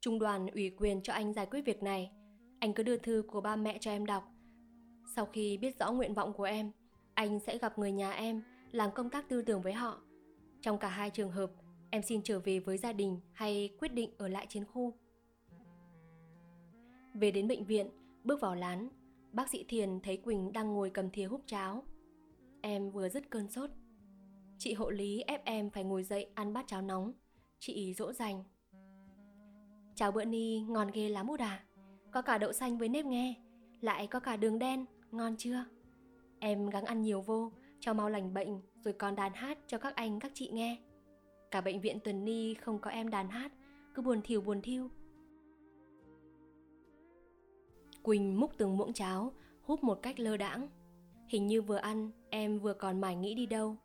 Trung 0.00 0.18
đoàn 0.18 0.46
ủy 0.46 0.70
quyền 0.70 1.02
cho 1.02 1.12
anh 1.12 1.34
giải 1.34 1.46
quyết 1.46 1.60
việc 1.60 1.82
này. 1.82 2.12
Anh 2.60 2.74
cứ 2.74 2.82
đưa 2.82 2.96
thư 2.96 3.22
của 3.28 3.40
ba 3.40 3.56
mẹ 3.56 3.78
cho 3.80 3.90
em 3.90 4.06
đọc. 4.06 4.32
Sau 5.16 5.26
khi 5.26 5.58
biết 5.58 5.78
rõ 5.78 5.92
nguyện 5.92 6.14
vọng 6.14 6.32
của 6.32 6.44
em, 6.44 6.72
anh 7.14 7.40
sẽ 7.40 7.58
gặp 7.58 7.78
người 7.78 7.92
nhà 7.92 8.12
em, 8.12 8.42
làm 8.72 8.90
công 8.94 9.10
tác 9.10 9.28
tư 9.28 9.42
tưởng 9.42 9.62
với 9.62 9.72
họ. 9.72 10.02
Trong 10.60 10.78
cả 10.78 10.88
hai 10.88 11.10
trường 11.10 11.30
hợp, 11.30 11.50
em 11.90 12.02
xin 12.02 12.22
trở 12.22 12.40
về 12.40 12.58
với 12.58 12.78
gia 12.78 12.92
đình 12.92 13.20
hay 13.32 13.70
quyết 13.78 13.94
định 13.94 14.10
ở 14.18 14.28
lại 14.28 14.46
chiến 14.48 14.64
khu. 14.64 14.94
Về 17.14 17.30
đến 17.30 17.48
bệnh 17.48 17.64
viện, 17.64 17.88
bước 18.24 18.40
vào 18.40 18.54
lán, 18.54 18.88
bác 19.32 19.48
sĩ 19.48 19.64
Thiền 19.68 20.00
thấy 20.00 20.16
Quỳnh 20.16 20.52
đang 20.52 20.72
ngồi 20.72 20.90
cầm 20.90 21.10
thìa 21.10 21.24
húp 21.24 21.42
cháo. 21.46 21.84
Em 22.60 22.90
vừa 22.90 23.08
dứt 23.08 23.30
cơn 23.30 23.50
sốt. 23.50 23.70
Chị 24.58 24.74
hộ 24.74 24.90
lý 24.90 25.20
ép 25.20 25.44
em 25.44 25.70
phải 25.70 25.84
ngồi 25.84 26.02
dậy 26.02 26.26
ăn 26.34 26.52
bát 26.52 26.64
cháo 26.66 26.82
nóng. 26.82 27.12
Chị 27.58 27.94
dỗ 27.94 28.12
dành. 28.12 28.44
Cháo 29.94 30.12
bữa 30.12 30.24
ni 30.24 30.60
ngon 30.60 30.90
ghê 30.94 31.08
lắm 31.08 31.28
út 31.28 31.40
à. 31.40 31.64
Có 32.12 32.22
cả 32.22 32.38
đậu 32.38 32.52
xanh 32.52 32.78
với 32.78 32.88
nếp 32.88 33.04
nghe, 33.04 33.34
lại 33.80 34.06
có 34.06 34.20
cả 34.20 34.36
đường 34.36 34.58
đen, 34.58 34.86
ngon 35.10 35.36
chưa? 35.36 35.64
Em 36.38 36.70
gắng 36.70 36.84
ăn 36.84 37.02
nhiều 37.02 37.20
vô, 37.20 37.52
cho 37.80 37.94
mau 37.94 38.08
lành 38.08 38.34
bệnh 38.34 38.60
rồi 38.84 38.94
còn 38.94 39.14
đàn 39.14 39.32
hát 39.32 39.58
cho 39.66 39.78
các 39.78 39.94
anh 39.94 40.20
các 40.20 40.32
chị 40.34 40.50
nghe. 40.52 40.78
Cả 41.50 41.60
bệnh 41.60 41.80
viện 41.80 41.98
tuần 42.04 42.24
ni 42.24 42.54
không 42.54 42.78
có 42.78 42.90
em 42.90 43.10
đàn 43.10 43.28
hát, 43.28 43.52
cứ 43.94 44.02
buồn 44.02 44.20
thiểu 44.22 44.40
buồn 44.40 44.62
thiêu. 44.62 44.88
Quỳnh 48.02 48.40
múc 48.40 48.58
từng 48.58 48.76
muỗng 48.76 48.92
cháo, 48.92 49.32
húp 49.62 49.84
một 49.84 50.02
cách 50.02 50.20
lơ 50.20 50.36
đãng. 50.36 50.68
Hình 51.28 51.46
như 51.46 51.62
vừa 51.62 51.76
ăn, 51.76 52.10
em 52.30 52.58
vừa 52.58 52.74
còn 52.74 53.00
mải 53.00 53.16
nghĩ 53.16 53.34
đi 53.34 53.46
đâu. 53.46 53.76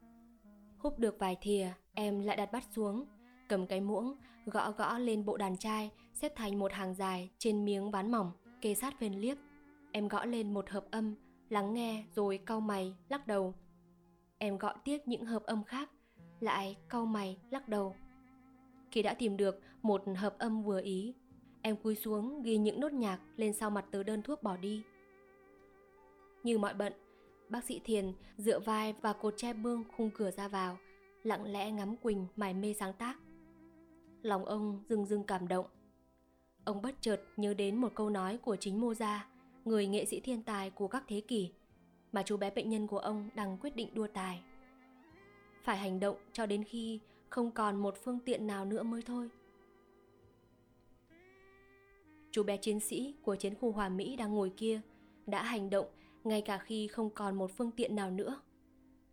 Húp 0.77 0.99
được 0.99 1.19
vài 1.19 1.37
thìa, 1.41 1.71
em 1.93 2.19
lại 2.19 2.37
đặt 2.37 2.51
bát 2.51 2.63
xuống, 2.75 3.05
cầm 3.49 3.67
cái 3.67 3.81
muỗng, 3.81 4.15
gõ 4.45 4.71
gõ 4.71 4.97
lên 4.97 5.25
bộ 5.25 5.37
đàn 5.37 5.57
trai, 5.57 5.91
xếp 6.15 6.35
thành 6.35 6.59
một 6.59 6.71
hàng 6.71 6.95
dài 6.95 7.31
trên 7.37 7.65
miếng 7.65 7.91
ván 7.91 8.11
mỏng, 8.11 8.31
kê 8.61 8.75
sát 8.75 8.99
phên 8.99 9.13
liếp. 9.13 9.37
Em 9.91 10.07
gõ 10.07 10.25
lên 10.25 10.53
một 10.53 10.69
hợp 10.69 10.85
âm, 10.91 11.15
lắng 11.49 11.73
nghe 11.73 12.05
rồi 12.15 12.39
cau 12.45 12.59
mày, 12.59 12.95
lắc 13.09 13.27
đầu. 13.27 13.53
Em 14.37 14.57
gõ 14.57 14.73
tiếp 14.83 14.97
những 15.05 15.25
hợp 15.25 15.43
âm 15.43 15.63
khác, 15.63 15.91
lại 16.39 16.77
cau 16.89 17.05
mày, 17.05 17.37
lắc 17.49 17.69
đầu. 17.69 17.95
Khi 18.91 19.01
đã 19.01 19.13
tìm 19.13 19.37
được 19.37 19.61
một 19.81 20.03
hợp 20.17 20.35
âm 20.39 20.63
vừa 20.63 20.81
ý, 20.81 21.13
em 21.61 21.75
cúi 21.75 21.95
xuống 21.95 22.41
ghi 22.41 22.57
những 22.57 22.79
nốt 22.79 22.93
nhạc 22.93 23.19
lên 23.35 23.53
sau 23.53 23.69
mặt 23.69 23.85
tờ 23.91 24.03
đơn 24.03 24.21
thuốc 24.21 24.43
bỏ 24.43 24.57
đi. 24.57 24.83
Như 26.43 26.57
mọi 26.57 26.73
bận, 26.73 26.93
bác 27.49 27.63
sĩ 27.63 27.81
Thiền 27.83 28.13
dựa 28.37 28.59
vai 28.59 28.93
và 29.01 29.13
cột 29.13 29.33
che 29.37 29.53
bương 29.53 29.83
khung 29.97 30.09
cửa 30.13 30.31
ra 30.31 30.47
vào, 30.47 30.77
lặng 31.23 31.51
lẽ 31.51 31.71
ngắm 31.71 31.97
Quỳnh 31.97 32.27
mải 32.35 32.53
mê 32.53 32.73
sáng 32.73 32.93
tác. 32.93 33.17
Lòng 34.21 34.45
ông 34.45 34.83
rưng 34.89 35.05
rưng 35.05 35.23
cảm 35.23 35.47
động. 35.47 35.65
Ông 36.65 36.81
bất 36.81 36.95
chợt 37.01 37.21
nhớ 37.37 37.53
đến 37.53 37.75
một 37.75 37.91
câu 37.95 38.09
nói 38.09 38.37
của 38.37 38.55
chính 38.55 38.81
Mozart, 38.81 39.19
người 39.65 39.87
nghệ 39.87 40.05
sĩ 40.05 40.19
thiên 40.19 40.43
tài 40.43 40.69
của 40.69 40.87
các 40.87 41.03
thế 41.07 41.21
kỷ, 41.21 41.51
mà 42.11 42.23
chú 42.23 42.37
bé 42.37 42.49
bệnh 42.49 42.69
nhân 42.69 42.87
của 42.87 42.99
ông 42.99 43.29
đang 43.35 43.57
quyết 43.57 43.75
định 43.75 43.89
đua 43.93 44.07
tài. 44.07 44.41
Phải 45.63 45.77
hành 45.77 45.99
động 45.99 46.17
cho 46.33 46.45
đến 46.45 46.63
khi 46.63 46.99
không 47.29 47.51
còn 47.51 47.75
một 47.75 47.97
phương 48.03 48.19
tiện 48.19 48.47
nào 48.47 48.65
nữa 48.65 48.83
mới 48.83 49.01
thôi. 49.01 49.29
Chú 52.31 52.43
bé 52.43 52.57
chiến 52.57 52.79
sĩ 52.79 53.15
của 53.23 53.35
chiến 53.35 53.55
khu 53.55 53.71
Hòa 53.71 53.89
Mỹ 53.89 54.15
đang 54.15 54.33
ngồi 54.33 54.49
kia 54.57 54.81
đã 55.25 55.43
hành 55.43 55.69
động 55.69 55.85
ngay 56.23 56.41
cả 56.41 56.57
khi 56.57 56.87
không 56.87 57.09
còn 57.09 57.35
một 57.35 57.51
phương 57.57 57.71
tiện 57.71 57.95
nào 57.95 58.11
nữa. 58.11 58.41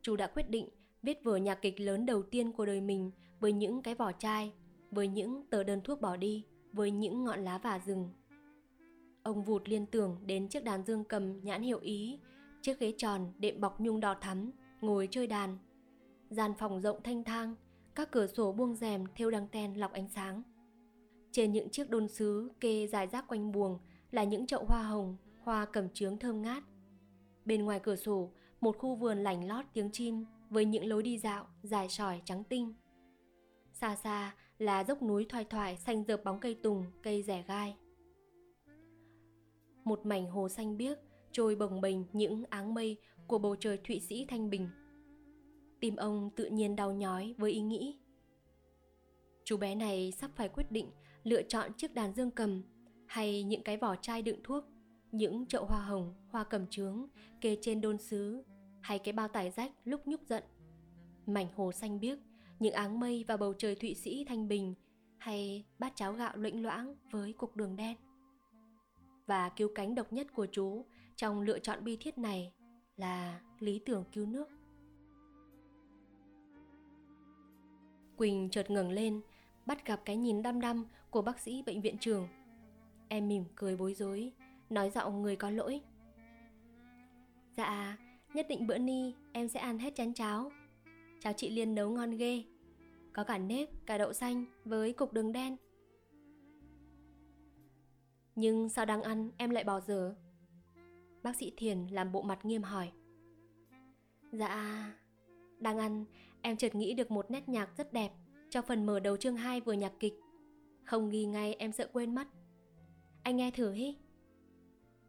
Chú 0.03 0.17
đã 0.17 0.27
quyết 0.27 0.51
định 0.51 0.69
viết 1.03 1.25
vở 1.25 1.37
nhạc 1.37 1.55
kịch 1.55 1.81
lớn 1.81 2.07
đầu 2.07 2.23
tiên 2.23 2.53
của 2.53 2.67
đời 2.67 2.81
mình 2.81 3.11
với 3.41 3.53
những 3.53 3.83
cái 3.83 3.95
vỏ 3.95 4.13
chai, 4.13 4.53
với 4.91 5.09
những 5.09 5.47
tờ 5.51 5.65
đơn 5.65 5.81
thuốc 5.85 6.01
bỏ 6.01 6.17
đi, 6.17 6.45
với 6.73 6.91
những 6.91 7.25
ngọn 7.25 7.45
lá 7.45 7.59
vả 7.59 7.81
rừng. 7.87 8.11
Ông 9.23 9.45
vụt 9.45 9.69
liên 9.69 9.87
tưởng 9.87 10.19
đến 10.27 10.49
chiếc 10.49 10.65
đàn 10.65 10.85
dương 10.85 11.05
cầm 11.05 11.41
nhãn 11.41 11.63
hiệu 11.63 11.79
Ý, 11.79 12.19
chiếc 12.63 12.79
ghế 12.81 12.95
tròn 12.97 13.33
đệm 13.39 13.61
bọc 13.61 13.81
nhung 13.81 14.01
đỏ 14.01 14.15
thắm, 14.21 14.51
ngồi 14.81 15.09
chơi 15.11 15.27
đàn. 15.27 15.59
Gian 16.31 16.53
phòng 16.59 16.81
rộng 16.81 17.03
thanh 17.05 17.25
thang, 17.25 17.55
các 17.95 18.11
cửa 18.11 18.27
sổ 18.27 18.53
buông 18.53 18.75
rèm 18.75 19.05
thêu 19.17 19.31
đăng 19.31 19.49
ten 19.49 19.75
lọc 19.75 19.93
ánh 19.93 20.09
sáng. 20.09 20.43
Trên 21.33 21.53
những 21.53 21.69
chiếc 21.69 21.91
đôn 21.91 22.09
sứ 22.09 22.51
kê 22.61 22.87
dài 22.87 23.07
rác 23.07 23.29
quanh 23.29 23.53
buồng 23.53 23.79
là 24.11 24.25
những 24.25 24.47
chậu 24.47 24.65
hoa 24.65 24.83
hồng, 24.83 25.17
hoa 25.43 25.65
cẩm 25.65 25.89
trướng 25.89 26.19
thơm 26.19 26.43
ngát. 26.43 26.63
Bên 27.45 27.65
ngoài 27.65 27.81
cửa 27.83 27.97
sổ, 27.97 28.31
một 28.61 28.79
khu 28.79 28.95
vườn 28.95 29.19
lảnh 29.19 29.49
lót 29.49 29.65
tiếng 29.73 29.91
chim 29.91 30.25
với 30.51 30.65
những 30.65 30.89
lối 30.89 31.03
đi 31.03 31.19
dạo 31.19 31.47
dài 31.63 31.89
sỏi 31.89 32.23
trắng 32.25 32.45
tinh. 32.45 32.75
Xa 33.73 33.97
xa 33.97 34.35
là 34.63 34.85
dốc 34.85 35.03
núi 35.03 35.27
thoai 35.29 35.45
thoải 35.45 35.77
xanh 35.77 36.05
dợp 36.05 36.25
bóng 36.25 36.41
cây 36.41 36.55
tùng, 36.55 36.85
cây 37.03 37.23
rẻ 37.23 37.45
gai. 37.49 37.77
Một 39.85 40.07
mảnh 40.07 40.31
hồ 40.31 40.49
xanh 40.49 40.77
biếc 40.77 40.99
trôi 41.33 41.57
bồng 41.57 41.81
bềnh 41.81 41.97
những 42.13 42.45
áng 42.51 42.75
mây 42.75 42.97
của 43.27 43.39
bầu 43.39 43.57
trời 43.57 43.79
Thụy 43.85 44.01
Sĩ 44.01 44.27
thanh 44.29 44.51
bình. 44.51 44.69
Tim 45.81 45.97
ông 45.97 46.31
tự 46.37 46.47
nhiên 46.47 46.77
đau 46.77 46.93
nhói 46.93 47.35
với 47.39 47.53
ý 47.53 47.61
nghĩ. 47.61 47.99
Chú 49.45 49.57
bé 49.57 49.75
này 49.75 50.13
sắp 50.13 50.31
phải 50.35 50.49
quyết 50.49 50.71
định 50.71 50.91
lựa 51.25 51.43
chọn 51.43 51.73
chiếc 51.77 51.95
đàn 51.95 52.15
dương 52.15 52.31
cầm 52.31 52.63
hay 53.07 53.43
những 53.43 53.63
cái 53.63 53.77
vỏ 53.77 53.97
chai 53.97 54.23
đựng 54.23 54.41
thuốc, 54.45 54.65
những 55.13 55.47
chậu 55.47 55.65
hoa 55.65 55.83
hồng, 55.83 56.15
hoa 56.31 56.45
cầm 56.45 56.67
trướng 56.67 57.07
kê 57.41 57.57
trên 57.61 57.81
đôn 57.81 57.99
sứ 57.99 58.45
hay 58.81 58.99
cái 58.99 59.13
bao 59.13 59.29
tải 59.29 59.51
rách 59.51 59.73
lúc 59.85 60.07
nhúc 60.07 60.21
giận. 60.29 60.43
Mảnh 61.27 61.47
hồ 61.57 61.73
xanh 61.73 62.01
biếc, 62.01 62.19
những 62.63 62.75
áng 62.75 63.01
mây 63.01 63.25
và 63.29 63.37
bầu 63.37 63.55
trời 63.59 63.75
Thụy 63.75 63.95
Sĩ 63.95 64.25
thanh 64.29 64.49
bình 64.49 64.75
hay 65.19 65.65
bát 65.79 65.93
cháo 65.97 66.13
gạo 66.13 66.37
lĩnh 66.37 66.63
loãng 66.63 66.97
với 67.11 67.33
cục 67.33 67.57
đường 67.57 67.77
đen. 67.77 67.97
Và 69.27 69.49
cứu 69.49 69.69
cánh 69.75 69.95
độc 69.95 70.13
nhất 70.13 70.27
của 70.35 70.47
chú 70.47 70.85
trong 71.17 71.41
lựa 71.41 71.59
chọn 71.59 71.85
bi 71.85 71.97
thiết 71.97 72.19
này 72.19 72.53
là 72.97 73.41
lý 73.59 73.79
tưởng 73.79 74.05
cứu 74.13 74.27
nước. 74.27 74.49
Quỳnh 78.17 78.49
chợt 78.51 78.71
ngẩng 78.71 78.91
lên, 78.91 79.21
bắt 79.67 79.87
gặp 79.87 80.01
cái 80.05 80.17
nhìn 80.17 80.43
đăm 80.43 80.61
đăm 80.61 80.85
của 81.11 81.23
bác 81.23 81.41
sĩ 81.41 81.63
bệnh 81.63 81.81
viện 81.81 81.97
trường. 82.01 82.29
Em 83.09 83.29
mỉm 83.29 83.45
cười 83.57 83.77
bối 83.77 83.95
rối, 83.95 84.33
nói 84.71 84.91
giọng 84.91 85.23
người 85.23 85.37
có 85.37 85.51
lỗi. 85.51 85.81
Dạ, 87.57 87.99
nhất 88.35 88.47
định 88.49 88.67
bữa 88.67 88.79
ni 88.79 89.15
em 89.33 89.49
sẽ 89.49 89.61
ăn 89.61 89.79
hết 89.79 89.95
chén 89.95 90.15
cháo. 90.15 90.53
Cháo 91.21 91.33
chị 91.33 91.51
Liên 91.51 91.75
nấu 91.75 91.91
ngon 91.91 92.11
ghê 92.11 92.45
có 93.13 93.25
cả 93.25 93.39
nếp, 93.39 93.69
cả 93.87 93.99
đậu 93.99 94.13
xanh 94.13 94.45
với 94.65 94.93
cục 94.93 95.13
đường 95.13 95.33
đen. 95.33 95.57
Nhưng 98.35 98.69
sao 98.69 98.87
đang 98.87 99.03
ăn 99.03 99.31
em 99.37 99.51
lại 99.51 99.65
bỏ 99.65 99.81
dở? 99.81 100.15
Bác 101.23 101.37
sĩ 101.37 101.53
Thiền 101.57 101.87
làm 101.87 102.13
bộ 102.13 102.23
mặt 102.23 102.45
nghiêm 102.45 102.63
hỏi. 102.63 102.93
Dạ, 104.33 104.95
đang 105.59 105.79
ăn 105.79 106.05
em 106.43 106.57
chợt 106.57 106.75
nghĩ 106.75 106.95
được 106.95 107.11
một 107.11 107.31
nét 107.31 107.49
nhạc 107.49 107.77
rất 107.77 107.93
đẹp 107.93 108.13
cho 108.51 108.63
phần 108.63 108.87
mở 108.87 109.01
đầu 109.01 109.17
chương 109.17 109.37
2 109.37 109.61
vừa 109.61 109.73
nhạc 109.73 109.93
kịch. 110.01 110.15
Không 110.85 111.11
ghi 111.11 111.25
ngay 111.25 111.55
em 111.55 111.73
sợ 111.73 111.89
quên 111.93 112.15
mất. 112.15 112.29
Anh 113.23 113.37
nghe 113.37 113.51
thử 113.51 113.73
hí. 113.73 113.97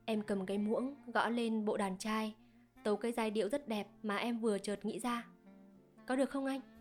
Em 0.05 0.21
cầm 0.21 0.45
cái 0.45 0.57
muỗng 0.57 0.95
gõ 1.13 1.29
lên 1.29 1.65
bộ 1.65 1.77
đàn 1.77 1.97
trai, 1.97 2.35
tấu 2.83 2.97
cái 2.97 3.11
giai 3.11 3.31
điệu 3.31 3.49
rất 3.49 3.67
đẹp 3.67 3.87
mà 4.03 4.17
em 4.17 4.39
vừa 4.39 4.57
chợt 4.57 4.85
nghĩ 4.85 4.99
ra. 4.99 5.27
Có 6.05 6.15
được 6.15 6.29
không 6.29 6.45
anh? 6.45 6.72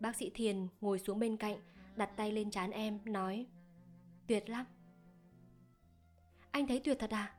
Bác 0.00 0.16
sĩ 0.16 0.30
Thiền 0.34 0.68
ngồi 0.80 0.98
xuống 0.98 1.18
bên 1.18 1.36
cạnh, 1.36 1.56
đặt 1.96 2.10
tay 2.16 2.32
lên 2.32 2.50
trán 2.50 2.70
em, 2.70 2.98
nói 3.04 3.46
Tuyệt 4.26 4.50
lắm. 4.50 4.66
Anh 6.50 6.66
thấy 6.66 6.80
tuyệt 6.84 6.98
thật 6.98 7.10
à? 7.10 7.34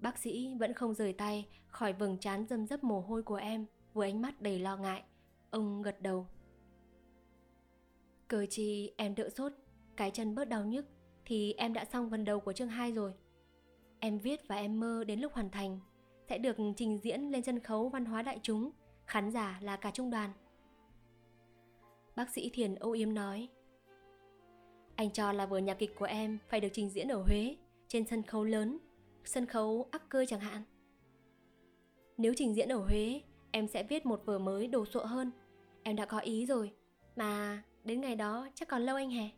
Bác 0.00 0.18
sĩ 0.18 0.54
vẫn 0.58 0.72
không 0.72 0.94
rời 0.94 1.12
tay 1.12 1.48
khỏi 1.66 1.92
vầng 1.92 2.18
trán 2.18 2.46
dâm 2.46 2.66
dấp 2.66 2.84
mồ 2.84 3.00
hôi 3.00 3.22
của 3.22 3.34
em 3.34 3.66
với 3.94 4.10
ánh 4.10 4.22
mắt 4.22 4.40
đầy 4.40 4.58
lo 4.58 4.76
ngại. 4.76 5.02
Ông 5.50 5.82
gật 5.82 6.02
đầu. 6.02 6.26
Cờ 8.28 8.46
chi 8.46 8.92
em 8.96 9.14
đỡ 9.14 9.28
sốt, 9.28 9.52
cái 9.96 10.10
chân 10.10 10.34
bớt 10.34 10.44
đau 10.44 10.64
nhức 10.64 10.86
thì 11.24 11.52
em 11.52 11.72
đã 11.72 11.84
xong 11.84 12.10
phần 12.10 12.24
đầu 12.24 12.40
của 12.40 12.52
chương 12.52 12.68
2 12.68 12.92
rồi. 12.92 13.12
Em 14.00 14.18
viết 14.18 14.40
và 14.48 14.56
em 14.56 14.80
mơ 14.80 15.04
đến 15.04 15.20
lúc 15.20 15.32
hoàn 15.32 15.50
thành 15.50 15.80
sẽ 16.28 16.38
được 16.38 16.56
trình 16.76 16.98
diễn 17.02 17.20
lên 17.20 17.42
sân 17.42 17.60
khấu 17.60 17.88
văn 17.88 18.04
hóa 18.04 18.22
đại 18.22 18.38
chúng, 18.42 18.70
khán 19.06 19.30
giả 19.30 19.58
là 19.62 19.76
cả 19.76 19.90
trung 19.90 20.10
đoàn. 20.10 20.30
Bác 22.16 22.30
sĩ 22.30 22.50
Thiền 22.52 22.74
âu 22.74 22.92
yếm 22.92 23.14
nói 23.14 23.48
Anh 24.96 25.10
cho 25.10 25.32
là 25.32 25.46
vở 25.46 25.58
nhạc 25.58 25.74
kịch 25.74 25.94
của 25.98 26.04
em 26.04 26.38
phải 26.48 26.60
được 26.60 26.68
trình 26.72 26.90
diễn 26.90 27.08
ở 27.08 27.22
Huế, 27.22 27.56
trên 27.88 28.06
sân 28.06 28.22
khấu 28.22 28.44
lớn, 28.44 28.78
sân 29.24 29.46
khấu 29.46 29.88
ắc 29.90 30.08
cơ 30.08 30.24
chẳng 30.28 30.40
hạn. 30.40 30.62
Nếu 32.16 32.32
trình 32.36 32.54
diễn 32.54 32.68
ở 32.68 32.78
Huế, 32.78 33.22
em 33.50 33.68
sẽ 33.68 33.82
viết 33.82 34.06
một 34.06 34.22
vở 34.24 34.38
mới 34.38 34.66
đồ 34.66 34.84
sộ 34.84 35.04
hơn. 35.04 35.30
Em 35.82 35.96
đã 35.96 36.04
có 36.04 36.18
ý 36.18 36.46
rồi, 36.46 36.72
mà 37.16 37.62
đến 37.84 38.00
ngày 38.00 38.16
đó 38.16 38.48
chắc 38.54 38.68
còn 38.68 38.82
lâu 38.82 38.96
anh 38.96 39.10
hè. 39.10 39.30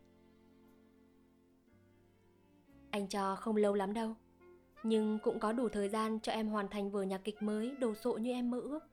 Anh 2.91 3.07
cho 3.07 3.35
không 3.35 3.55
lâu 3.55 3.73
lắm 3.73 3.93
đâu, 3.93 4.15
nhưng 4.83 5.19
cũng 5.23 5.39
có 5.39 5.51
đủ 5.51 5.69
thời 5.69 5.89
gian 5.89 6.19
cho 6.19 6.31
em 6.31 6.47
hoàn 6.47 6.67
thành 6.67 6.91
vở 6.91 7.03
nhạc 7.03 7.21
kịch 7.23 7.41
mới 7.41 7.71
đồ 7.79 7.95
sộ 7.95 8.13
như 8.13 8.31
em 8.31 8.51
mơ 8.51 8.59
ước. 8.59 8.88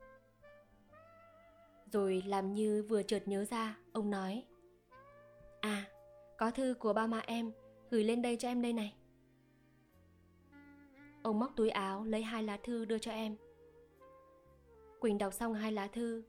Rồi 1.93 2.23
làm 2.27 2.53
như 2.53 2.83
vừa 2.89 3.03
chợt 3.03 3.29
nhớ 3.29 3.45
ra, 3.45 3.79
ông 3.93 4.11
nói 4.11 4.45
À, 5.61 5.85
có 6.39 6.51
thư 6.51 6.75
của 6.79 6.93
ba 6.93 7.07
mẹ 7.07 7.23
em, 7.27 7.53
gửi 7.91 8.05
lên 8.05 8.23
đây 8.23 8.37
cho 8.37 8.49
em 8.49 8.63
đây 8.63 8.73
này. 8.73 8.95
Ông 11.23 11.39
móc 11.39 11.53
túi 11.57 11.71
áo 11.71 12.05
lấy 12.05 12.23
hai 12.23 12.43
lá 12.43 12.57
thư 12.57 12.85
đưa 12.85 12.99
cho 12.99 13.11
em. 13.11 13.37
Quỳnh 15.01 15.19
đọc 15.19 15.35
xong 15.35 15.55
hai 15.55 15.73
lá 15.73 15.87
thư, 15.87 16.23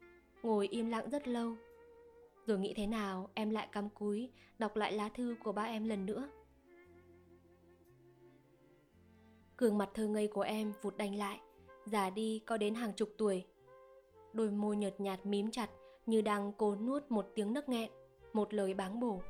ngồi 0.44 0.68
im 0.68 0.90
lặng 0.90 1.10
rất 1.10 1.28
lâu. 1.28 1.56
Rồi 2.46 2.60
nghĩ 2.60 2.74
thế 2.74 2.88
nào 2.88 3.30
em 3.34 3.50
lại 3.50 3.68
cắm 3.72 3.90
cúi 3.90 4.32
đọc 4.60 4.76
lại 4.76 4.94
lá 4.94 5.10
thư 5.10 5.36
của 5.44 5.52
ba 5.52 5.64
em 5.64 5.86
lần 5.86 6.06
nữa. 6.06 6.30
Gương 9.58 9.78
mặt 9.78 9.90
thơ 9.94 10.08
ngây 10.08 10.28
của 10.28 10.42
em 10.42 10.74
vụt 10.82 10.98
đành 10.98 11.16
lại, 11.16 11.40
già 11.86 12.10
đi 12.10 12.40
có 12.46 12.58
đến 12.58 12.76
hàng 12.76 12.94
chục 12.94 13.10
tuổi. 13.18 13.46
Đôi 14.38 14.52
môi 14.52 14.78
nhợt 14.78 15.00
nhạt 15.00 15.26
mím 15.26 15.52
chặt 15.52 15.70
như 16.06 16.22
đang 16.22 16.52
cố 16.58 16.76
nuốt 16.76 17.04
một 17.10 17.28
tiếng 17.36 17.54
nấc 17.54 17.70
nghẹn, 17.70 17.92
một 18.34 18.54
lời 18.54 18.74
báng 18.74 19.00
bổ. 19.00 19.22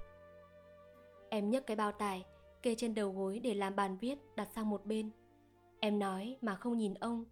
Em 1.30 1.50
nhấc 1.50 1.68
cái 1.68 1.78
bao 1.78 1.92
tải, 1.92 2.26
kê 2.62 2.76
trên 2.76 2.96
đầu 2.96 3.12
gối 3.12 3.40
để 3.40 3.54
làm 3.54 3.76
bàn 3.76 3.98
viết 3.98 4.18
đặt 4.36 4.48
sang 4.56 4.70
một 4.70 4.86
bên. 4.86 5.10
Em 5.80 6.00
nói 6.00 6.38
mà 6.42 6.56
không 6.56 6.78
nhìn 6.78 6.94
ông, 6.94 7.26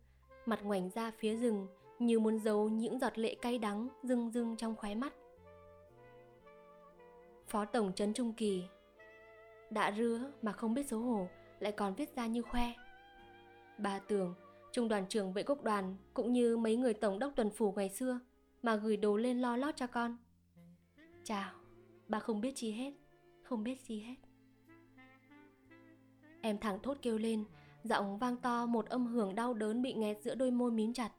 mặt 0.45 0.59
ngoảnh 0.63 0.89
ra 0.89 1.11
phía 1.17 1.35
rừng 1.35 1.67
như 1.99 2.19
muốn 2.19 2.39
giấu 2.39 2.69
những 2.69 2.99
giọt 2.99 3.17
lệ 3.17 3.35
cay 3.35 3.57
đắng 3.57 3.87
rưng 4.03 4.31
rưng 4.31 4.57
trong 4.57 4.75
khóe 4.75 4.95
mắt. 4.95 5.13
Phó 7.47 7.65
Tổng 7.65 7.93
Trấn 7.93 8.13
Trung 8.13 8.33
Kỳ 8.33 8.63
Đã 9.69 9.91
rứa 9.91 10.31
mà 10.41 10.51
không 10.51 10.73
biết 10.73 10.87
xấu 10.87 10.99
hổ 10.99 11.27
lại 11.59 11.71
còn 11.71 11.95
viết 11.95 12.15
ra 12.15 12.27
như 12.27 12.41
khoe. 12.41 12.73
Bà 13.77 13.99
tưởng 13.99 14.35
trung 14.75 14.87
đoàn 14.87 15.05
trưởng 15.09 15.33
vệ 15.33 15.43
quốc 15.43 15.63
đoàn 15.63 15.95
cũng 16.13 16.33
như 16.33 16.57
mấy 16.57 16.75
người 16.75 16.93
tổng 16.93 17.19
đốc 17.19 17.35
tuần 17.35 17.49
phủ 17.49 17.71
ngày 17.71 17.89
xưa 17.89 18.19
mà 18.61 18.75
gửi 18.75 18.97
đồ 18.97 19.17
lên 19.17 19.39
lo 19.39 19.57
lót 19.57 19.75
cho 19.75 19.87
con. 19.87 20.17
Chào, 21.23 21.51
bà 22.07 22.19
không 22.19 22.41
biết 22.41 22.51
chi 22.55 22.71
hết, 22.71 22.93
không 23.43 23.63
biết 23.63 23.81
gì 23.81 23.99
hết. 23.99 24.15
Em 26.41 26.57
thẳng 26.57 26.79
thốt 26.83 26.97
kêu 27.01 27.17
lên, 27.17 27.43
giọng 27.83 28.17
vang 28.17 28.37
to 28.37 28.65
một 28.65 28.85
âm 28.85 29.05
hưởng 29.05 29.35
đau 29.35 29.53
đớn 29.53 29.81
bị 29.81 29.93
nghẹt 29.93 30.17
giữa 30.21 30.35
đôi 30.35 30.51
môi 30.51 30.71
mím 30.71 30.93
chặt. 30.93 31.11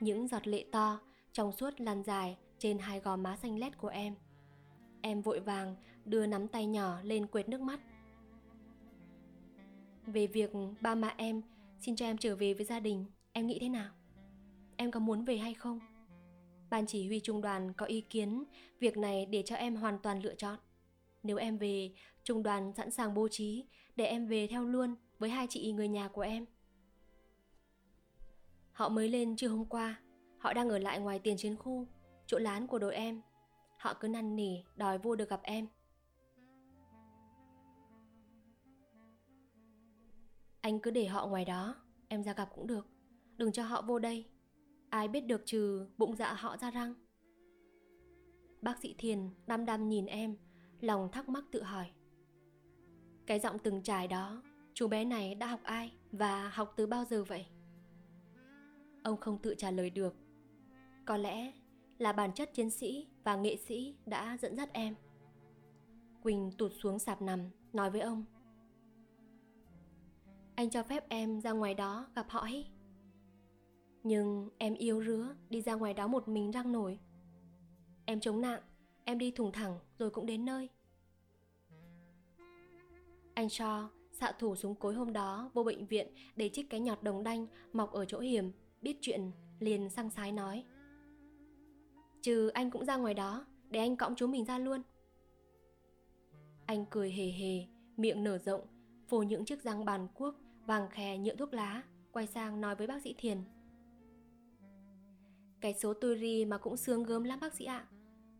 Những 0.00 0.28
giọt 0.28 0.46
lệ 0.46 0.64
to, 0.72 1.00
trong 1.32 1.52
suốt 1.52 1.80
lan 1.80 2.02
dài 2.02 2.38
trên 2.58 2.78
hai 2.78 3.00
gò 3.00 3.16
má 3.16 3.36
xanh 3.36 3.58
lét 3.58 3.78
của 3.78 3.88
em. 3.88 4.14
Em 5.00 5.22
vội 5.22 5.40
vàng 5.40 5.76
đưa 6.04 6.26
nắm 6.26 6.48
tay 6.48 6.66
nhỏ 6.66 6.98
lên 7.02 7.26
quệt 7.26 7.48
nước 7.48 7.60
mắt. 7.60 7.80
Về 10.06 10.26
việc 10.26 10.50
ba 10.80 10.94
mẹ 10.94 11.14
em 11.16 11.42
xin 11.84 11.96
cho 11.96 12.06
em 12.06 12.18
trở 12.18 12.36
về 12.36 12.54
với 12.54 12.64
gia 12.64 12.80
đình, 12.80 13.04
em 13.32 13.46
nghĩ 13.46 13.58
thế 13.60 13.68
nào? 13.68 13.90
Em 14.76 14.90
có 14.90 15.00
muốn 15.00 15.24
về 15.24 15.36
hay 15.36 15.54
không? 15.54 15.80
Ban 16.70 16.86
chỉ 16.86 17.06
huy 17.06 17.20
trung 17.20 17.40
đoàn 17.40 17.72
có 17.72 17.86
ý 17.86 18.00
kiến 18.00 18.44
việc 18.78 18.96
này 18.96 19.26
để 19.26 19.42
cho 19.46 19.56
em 19.56 19.76
hoàn 19.76 19.98
toàn 19.98 20.22
lựa 20.22 20.34
chọn. 20.34 20.58
Nếu 21.22 21.36
em 21.36 21.58
về, 21.58 21.92
trung 22.22 22.42
đoàn 22.42 22.72
sẵn 22.76 22.90
sàng 22.90 23.14
bố 23.14 23.28
trí 23.28 23.64
để 23.96 24.04
em 24.04 24.26
về 24.26 24.46
theo 24.46 24.64
luôn 24.64 24.94
với 25.18 25.30
hai 25.30 25.46
chị 25.50 25.72
người 25.72 25.88
nhà 25.88 26.08
của 26.08 26.20
em. 26.20 26.46
Họ 28.72 28.88
mới 28.88 29.08
lên 29.08 29.36
trưa 29.36 29.48
hôm 29.48 29.64
qua, 29.64 30.00
họ 30.38 30.52
đang 30.52 30.68
ở 30.68 30.78
lại 30.78 31.00
ngoài 31.00 31.18
tiền 31.18 31.36
chiến 31.36 31.56
khu, 31.56 31.86
chỗ 32.26 32.38
lán 32.38 32.66
của 32.66 32.78
đội 32.78 32.94
em. 32.94 33.20
Họ 33.78 33.94
cứ 33.94 34.08
năn 34.08 34.36
nỉ 34.36 34.62
đòi 34.76 34.98
vô 34.98 35.16
được 35.16 35.28
gặp 35.28 35.40
em. 35.42 35.66
Anh 40.64 40.80
cứ 40.80 40.90
để 40.90 41.06
họ 41.06 41.26
ngoài 41.26 41.44
đó, 41.44 41.74
em 42.08 42.22
ra 42.22 42.32
gặp 42.32 42.48
cũng 42.54 42.66
được. 42.66 42.86
Đừng 43.36 43.52
cho 43.52 43.62
họ 43.62 43.82
vô 43.82 43.98
đây. 43.98 44.24
Ai 44.90 45.08
biết 45.08 45.20
được 45.20 45.42
trừ 45.46 45.86
bụng 45.98 46.16
dạ 46.16 46.32
họ 46.32 46.56
ra 46.56 46.70
răng. 46.70 46.94
Bác 48.62 48.78
sĩ 48.78 48.94
Thiền 48.98 49.30
đăm 49.46 49.64
đăm 49.64 49.88
nhìn 49.88 50.06
em, 50.06 50.36
lòng 50.80 51.08
thắc 51.12 51.28
mắc 51.28 51.44
tự 51.52 51.62
hỏi. 51.62 51.86
Cái 53.26 53.40
giọng 53.40 53.58
từng 53.58 53.82
trải 53.82 54.08
đó, 54.08 54.42
chú 54.74 54.88
bé 54.88 55.04
này 55.04 55.34
đã 55.34 55.46
học 55.46 55.60
ai 55.62 55.92
và 56.12 56.48
học 56.48 56.74
từ 56.76 56.86
bao 56.86 57.04
giờ 57.04 57.24
vậy? 57.24 57.46
Ông 59.02 59.16
không 59.20 59.38
tự 59.38 59.54
trả 59.58 59.70
lời 59.70 59.90
được. 59.90 60.14
Có 61.04 61.16
lẽ 61.16 61.52
là 61.98 62.12
bản 62.12 62.32
chất 62.34 62.54
chiến 62.54 62.70
sĩ 62.70 63.08
và 63.24 63.36
nghệ 63.36 63.56
sĩ 63.56 63.96
đã 64.06 64.38
dẫn 64.40 64.56
dắt 64.56 64.72
em. 64.72 64.94
Quỳnh 66.22 66.50
tụt 66.58 66.72
xuống 66.82 66.98
sạp 66.98 67.22
nằm, 67.22 67.40
nói 67.72 67.90
với 67.90 68.00
ông. 68.00 68.24
Anh 70.54 70.70
cho 70.70 70.82
phép 70.82 71.08
em 71.08 71.40
ra 71.40 71.52
ngoài 71.52 71.74
đó 71.74 72.06
gặp 72.14 72.26
họ 72.28 72.40
ấy. 72.40 72.66
Nhưng 74.02 74.48
em 74.58 74.74
yếu 74.74 75.04
rứa 75.04 75.36
đi 75.50 75.62
ra 75.62 75.74
ngoài 75.74 75.94
đó 75.94 76.06
một 76.06 76.28
mình 76.28 76.50
răng 76.50 76.72
nổi. 76.72 76.98
Em 78.04 78.20
chống 78.20 78.40
nặng, 78.40 78.60
em 79.04 79.18
đi 79.18 79.30
thủng 79.30 79.52
thẳng 79.52 79.78
rồi 79.98 80.10
cũng 80.10 80.26
đến 80.26 80.44
nơi. 80.44 80.68
Anh 83.34 83.48
cho 83.48 83.90
xạ 84.12 84.32
thủ 84.38 84.56
súng 84.56 84.74
cối 84.74 84.94
hôm 84.94 85.12
đó 85.12 85.50
vô 85.54 85.64
bệnh 85.64 85.86
viện 85.86 86.08
để 86.36 86.48
trích 86.48 86.70
cái 86.70 86.80
nhọt 86.80 87.02
đồng 87.02 87.24
đanh 87.24 87.46
mọc 87.72 87.92
ở 87.92 88.04
chỗ 88.04 88.18
hiểm, 88.20 88.52
biết 88.82 88.98
chuyện 89.00 89.30
liền 89.60 89.90
sang 89.90 90.10
sái 90.10 90.32
nói. 90.32 90.64
Trừ 92.22 92.48
anh 92.48 92.70
cũng 92.70 92.84
ra 92.84 92.96
ngoài 92.96 93.14
đó, 93.14 93.46
để 93.70 93.80
anh 93.80 93.96
cõng 93.96 94.14
chúng 94.16 94.30
mình 94.30 94.44
ra 94.44 94.58
luôn. 94.58 94.82
Anh 96.66 96.84
cười 96.90 97.10
hề 97.10 97.26
hề, 97.26 97.64
miệng 97.96 98.24
nở 98.24 98.38
rộng, 98.38 98.60
phô 99.08 99.22
những 99.22 99.44
chiếc 99.44 99.62
răng 99.62 99.84
bàn 99.84 100.08
cuốc, 100.14 100.34
vàng 100.66 100.88
khè 100.90 101.18
nhựa 101.18 101.36
thuốc 101.36 101.54
lá, 101.54 101.82
quay 102.12 102.26
sang 102.26 102.60
nói 102.60 102.74
với 102.74 102.86
bác 102.86 103.02
sĩ 103.02 103.14
Thiền. 103.18 103.38
Cái 105.60 105.74
số 105.74 105.94
tôi 105.94 106.18
ri 106.18 106.44
mà 106.44 106.58
cũng 106.58 106.76
sướng 106.76 107.04
gớm 107.04 107.24
lắm 107.24 107.38
bác 107.40 107.54
sĩ 107.54 107.64
ạ. 107.64 107.86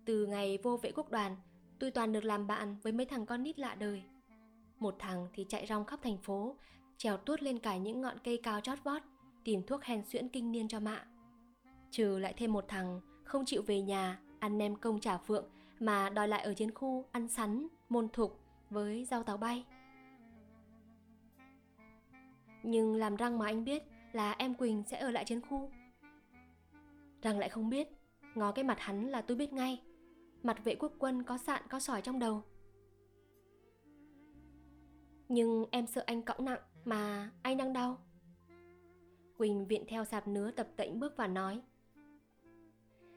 Từ 0.04 0.26
ngày 0.26 0.58
vô 0.62 0.76
vệ 0.76 0.92
quốc 0.92 1.10
đoàn, 1.10 1.36
tôi 1.78 1.90
toàn 1.90 2.12
được 2.12 2.24
làm 2.24 2.46
bạn 2.46 2.76
với 2.82 2.92
mấy 2.92 3.06
thằng 3.06 3.26
con 3.26 3.42
nít 3.42 3.58
lạ 3.58 3.74
đời. 3.74 4.02
Một 4.78 4.96
thằng 4.98 5.28
thì 5.32 5.46
chạy 5.48 5.66
rong 5.66 5.84
khắp 5.84 6.00
thành 6.02 6.18
phố, 6.18 6.56
trèo 6.96 7.16
tuốt 7.16 7.42
lên 7.42 7.58
cả 7.58 7.76
những 7.76 8.00
ngọn 8.00 8.16
cây 8.24 8.40
cao 8.42 8.60
chót 8.60 8.78
vót, 8.84 9.02
tìm 9.44 9.62
thuốc 9.66 9.82
hèn 9.82 10.04
xuyễn 10.04 10.28
kinh 10.28 10.52
niên 10.52 10.68
cho 10.68 10.80
mạ. 10.80 11.04
Trừ 11.90 12.18
lại 12.18 12.34
thêm 12.36 12.52
một 12.52 12.64
thằng 12.68 13.00
không 13.24 13.44
chịu 13.44 13.62
về 13.62 13.82
nhà 13.82 14.20
ăn 14.38 14.58
nem 14.58 14.76
công 14.76 15.00
trả 15.00 15.18
phượng 15.18 15.44
mà 15.80 16.10
đòi 16.10 16.28
lại 16.28 16.42
ở 16.42 16.54
trên 16.54 16.74
khu 16.74 17.04
ăn 17.12 17.28
sắn, 17.28 17.66
môn 17.88 18.08
thục 18.08 18.40
với 18.70 19.04
rau 19.04 19.22
táo 19.22 19.36
bay. 19.36 19.64
Nhưng 22.66 22.94
làm 22.94 23.16
răng 23.16 23.38
mà 23.38 23.46
anh 23.46 23.64
biết 23.64 23.82
là 24.12 24.32
em 24.32 24.54
Quỳnh 24.54 24.82
sẽ 24.86 24.98
ở 24.98 25.10
lại 25.10 25.24
trên 25.26 25.40
khu. 25.40 25.70
Răng 27.22 27.38
lại 27.38 27.48
không 27.48 27.70
biết, 27.70 27.88
ngó 28.34 28.52
cái 28.52 28.64
mặt 28.64 28.80
hắn 28.80 29.08
là 29.08 29.22
tôi 29.22 29.36
biết 29.36 29.52
ngay. 29.52 29.82
Mặt 30.42 30.64
vệ 30.64 30.74
quốc 30.74 30.92
quân 30.98 31.22
có 31.22 31.38
sạn 31.38 31.62
có 31.68 31.80
sỏi 31.80 32.02
trong 32.02 32.18
đầu. 32.18 32.42
Nhưng 35.28 35.64
em 35.70 35.86
sợ 35.86 36.04
anh 36.06 36.22
cõng 36.22 36.44
nặng 36.44 36.60
mà 36.84 37.30
anh 37.42 37.56
đang 37.56 37.72
đau. 37.72 37.98
Quỳnh 39.38 39.66
viện 39.66 39.84
theo 39.88 40.04
sạp 40.04 40.28
nứa 40.28 40.50
tập 40.50 40.68
tễnh 40.76 41.00
bước 41.00 41.16
vào 41.16 41.28
nói. 41.28 41.60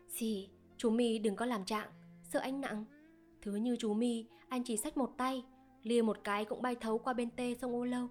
Xì, 0.07 0.49
chú 0.77 0.89
mi 0.89 1.19
đừng 1.19 1.35
có 1.35 1.45
làm 1.45 1.65
trạng 1.65 1.89
sợ 2.23 2.39
anh 2.39 2.61
nặng. 2.61 2.85
Thứ 3.41 3.55
như 3.55 3.75
chú 3.79 3.93
mi 3.93 4.25
anh 4.49 4.63
chỉ 4.63 4.77
xách 4.77 4.97
một 4.97 5.13
tay 5.17 5.43
Lìa 5.83 6.01
một 6.01 6.17
cái 6.23 6.45
cũng 6.45 6.61
bay 6.61 6.75
thấu 6.75 6.97
qua 6.97 7.13
bên 7.13 7.29
tê 7.29 7.55
sông 7.61 7.75
ô 7.75 7.85
lâu 7.85 8.09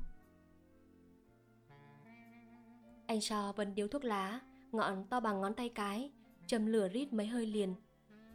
anh 3.07 3.21
so 3.21 3.53
vẫn 3.57 3.75
điếu 3.75 3.89
thuốc 3.89 4.05
lá, 4.05 4.41
ngọn 4.73 5.05
to 5.11 5.21
bằng 5.21 5.41
ngón 5.41 5.55
tay 5.55 5.69
cái, 5.69 6.11
châm 6.47 6.67
lửa 6.67 6.89
rít 6.89 7.13
mấy 7.13 7.27
hơi 7.27 7.47
liền. 7.47 7.75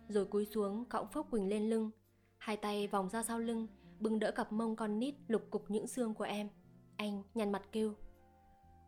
Rồi 0.07 0.25
cúi 0.25 0.45
xuống, 0.45 0.85
cõng 0.85 1.07
phốc 1.11 1.31
quỳnh 1.31 1.49
lên 1.49 1.69
lưng. 1.69 1.91
Hai 2.37 2.57
tay 2.57 2.87
vòng 2.87 3.09
ra 3.09 3.23
sau 3.23 3.39
lưng, 3.39 3.67
bưng 3.99 4.19
đỡ 4.19 4.31
cặp 4.31 4.51
mông 4.51 4.75
con 4.75 4.99
nít 4.99 5.15
lục 5.27 5.41
cục 5.49 5.71
những 5.71 5.87
xương 5.87 6.13
của 6.13 6.23
em. 6.23 6.49
Anh 6.97 7.23
nhăn 7.33 7.51
mặt 7.51 7.61
kêu 7.71 7.95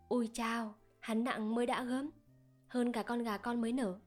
ui 0.09 0.29
chao, 0.33 0.75
hắn 0.99 1.23
nặng 1.23 1.55
mới 1.55 1.65
đã 1.65 1.83
gớm, 1.83 2.09
hơn 2.67 2.91
cả 2.91 3.03
con 3.03 3.23
gà 3.23 3.37
con 3.37 3.61
mới 3.61 3.71
nở. 3.71 3.99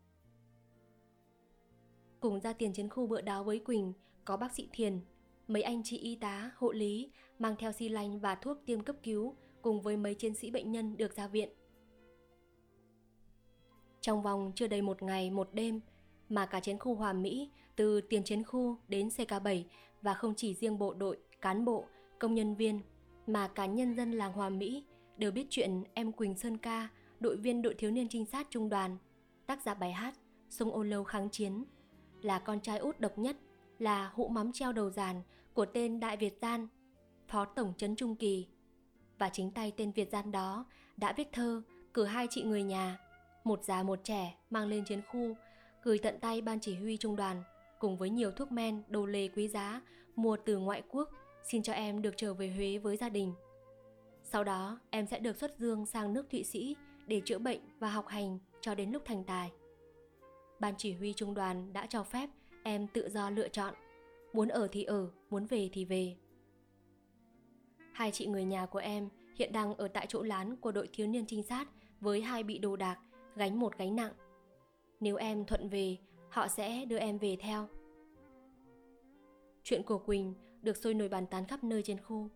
Cùng 2.20 2.41
ra 2.41 2.53
tiền 2.53 2.72
chiến 2.72 2.89
khu 2.89 3.07
bữa 3.07 3.20
đó 3.20 3.43
với 3.43 3.59
quỳnh, 3.59 3.93
có 4.24 4.37
bác 4.37 4.55
sĩ 4.55 4.68
thiền, 4.72 5.01
mấy 5.49 5.62
anh 5.62 5.83
chị 5.85 5.99
y 5.99 6.16
tá, 6.16 6.51
hộ 6.57 6.72
lý, 6.72 7.11
mang 7.39 7.57
theo 7.59 7.72
xi 7.72 7.89
lanh 7.89 8.20
và 8.20 8.35
thuốc 8.35 8.59
tiêm 8.66 8.81
cấp 8.81 8.97
cứu, 9.03 9.37
cùng 9.62 9.83
với 9.83 9.97
mấy 9.97 10.14
chiến 10.14 10.35
sĩ 10.35 10.51
bệnh 10.51 10.72
nhân 10.72 10.97
được 10.97 11.16
ra 11.16 11.27
viện 11.27 11.49
trong 14.07 14.22
vòng 14.22 14.52
chưa 14.54 14.66
đầy 14.66 14.82
một 14.82 15.02
ngày 15.02 15.30
một 15.30 15.48
đêm 15.52 15.80
mà 16.28 16.46
cả 16.46 16.61
chiến 16.61 16.78
khu 16.78 16.94
Hòa 16.94 17.12
Mỹ 17.12 17.50
từ 17.76 18.00
tiền 18.00 18.24
chiến 18.24 18.44
khu 18.44 18.76
đến 18.88 19.09
CK7 19.09 19.64
và 20.02 20.14
không 20.14 20.34
chỉ 20.36 20.54
riêng 20.54 20.78
bộ 20.78 20.94
đội, 20.94 21.18
cán 21.40 21.64
bộ, 21.64 21.84
công 22.18 22.34
nhân 22.34 22.54
viên 22.54 22.80
mà 23.26 23.48
cả 23.48 23.66
nhân 23.66 23.94
dân 23.96 24.12
làng 24.12 24.32
Hòa 24.32 24.48
Mỹ 24.48 24.84
đều 25.16 25.30
biết 25.30 25.46
chuyện 25.50 25.84
em 25.94 26.12
Quỳnh 26.12 26.34
Sơn 26.34 26.59
Ca, 26.59 26.88
đội 27.20 27.36
viên 27.36 27.62
đội 27.62 27.74
thiếu 27.74 27.90
niên 27.90 28.09
trinh 28.09 28.24
sát 28.24 28.46
trung 28.50 28.68
đoàn, 28.68 28.96
tác 29.46 29.62
giả 29.62 29.74
bài 29.74 29.92
hát 29.92 30.14
Sông 30.50 30.72
Ô 30.72 30.82
Lâu 30.82 31.04
kháng 31.04 31.30
chiến, 31.30 31.64
là 32.22 32.38
con 32.38 32.61
trai 32.61 32.78
út 32.78 33.00
độc 33.00 33.18
nhất, 33.18 33.36
là 33.78 34.11
hũ 34.14 34.28
mắm 34.28 34.52
treo 34.52 34.72
đầu 34.72 34.90
giàn 34.90 35.22
của 35.54 35.66
tên 35.66 36.00
Đại 36.00 36.16
Việt 36.16 36.38
Gian, 36.42 36.68
Phó 37.28 37.44
Tổng 37.44 37.72
trấn 37.76 37.96
Trung 37.96 38.16
Kỳ. 38.16 38.46
Và 39.18 39.28
chính 39.28 39.50
tay 39.50 39.72
tên 39.76 39.92
Việt 39.92 40.11
Gian 40.11 40.32
đó 40.32 40.66
đã 40.96 41.12
viết 41.16 41.28
thơ 41.32 41.62
cử 41.94 42.04
hai 42.04 42.26
chị 42.30 42.42
người 42.42 42.62
nhà, 42.62 42.98
một 43.47 43.64
già 43.64 43.82
một 43.82 43.99
trẻ 44.05 44.34
mang 44.51 44.68
lên 44.68 44.84
chiến 44.84 45.03
khu, 45.03 45.36
gửi 45.82 45.99
tận 45.99 46.18
tay 46.20 46.40
ban 46.40 46.61
chỉ 46.61 46.74
huy 46.74 46.97
trung 46.97 47.16
đoàn 47.16 47.42
cùng 47.78 47.97
với 47.97 48.11
nhiều 48.11 48.30
thuốc 48.30 48.53
men, 48.53 48.82
đồ 48.88 49.07
lề 49.07 49.28
quý 49.28 49.49
giá 49.49 49.80
mua 50.16 50.36
từ 50.36 50.59
ngoại 50.59 50.82
quốc 50.88 51.11
xin 51.42 51.62
cho 51.62 51.72
em 51.72 52.03
được 52.03 52.14
trở 52.16 52.34
về 52.34 52.51
Huế 52.51 52.78
với 52.78 52.97
gia 52.97 53.09
đình. 53.09 53.32
Sau 54.22 54.44
đó, 54.44 54.80
em 54.90 55.07
sẽ 55.07 55.18
được 55.18 55.36
xuất 55.36 55.59
dương 55.59 55.86
sang 55.86 56.12
nước 56.12 56.30
Thụy 56.30 56.44
Sĩ 56.44 56.76
để 57.07 57.22
chữa 57.24 57.38
bệnh 57.38 57.61
và 57.78 57.90
học 57.90 58.07
hành 58.07 58.38
cho 58.61 58.74
đến 58.74 58.90
lúc 58.90 59.03
thành 59.05 59.24
tài. 59.24 59.53
Ban 60.61 60.74
chỉ 60.78 60.92
huy 60.92 61.12
trung 61.12 61.34
đoàn 61.34 61.72
đã 61.72 61.86
cho 61.86 62.03
phép 62.03 62.30
em 62.62 62.86
tự 62.86 63.09
do 63.09 63.30
lựa 63.30 63.49
chọn, 63.49 63.74
muốn 64.32 64.49
ở 64.49 64.68
thì 64.72 64.84
ở, 64.84 65.11
muốn 65.30 65.47
về 65.47 65.68
thì 65.72 65.84
về. 65.84 66.16
Hai 67.92 68.11
chị 68.11 68.26
người 68.26 68.44
nhà 68.44 68.66
của 68.66 68.78
em 68.78 69.09
hiện 69.34 69.53
đang 69.53 69.74
ở 69.74 69.88
tại 69.88 70.07
chỗ 70.09 70.22
lán 70.22 70.57
của 70.57 70.72
đội 70.72 70.88
thiếu 70.92 71.07
niên 71.07 71.26
trinh 71.26 71.42
sát 71.42 71.68
với 72.01 72.22
hai 72.22 72.42
bị 72.42 72.59
đồ 72.59 72.76
đạc, 72.76 72.99
gánh 73.37 73.61
một 73.61 73.78
gánh 73.78 73.97
nặng. 73.97 74.12
Nếu 75.01 75.16
em 75.16 75.45
thuận 75.45 75.68
về, 75.68 75.97
họ 76.30 76.49
sẽ 76.49 76.84
đưa 76.84 76.99
em 76.99 77.18
về 77.18 77.37
theo. 77.41 77.68
Chuyện 79.62 79.82
của 79.82 79.99
Quỳnh 79.99 80.34
được 80.62 80.76
sôi 80.76 80.95
nổi 80.95 81.09
bàn 81.09 81.26
tán 81.26 81.47
khắp 81.47 81.64
nơi 81.64 81.82
trên 81.82 82.01
khu. 82.01 82.30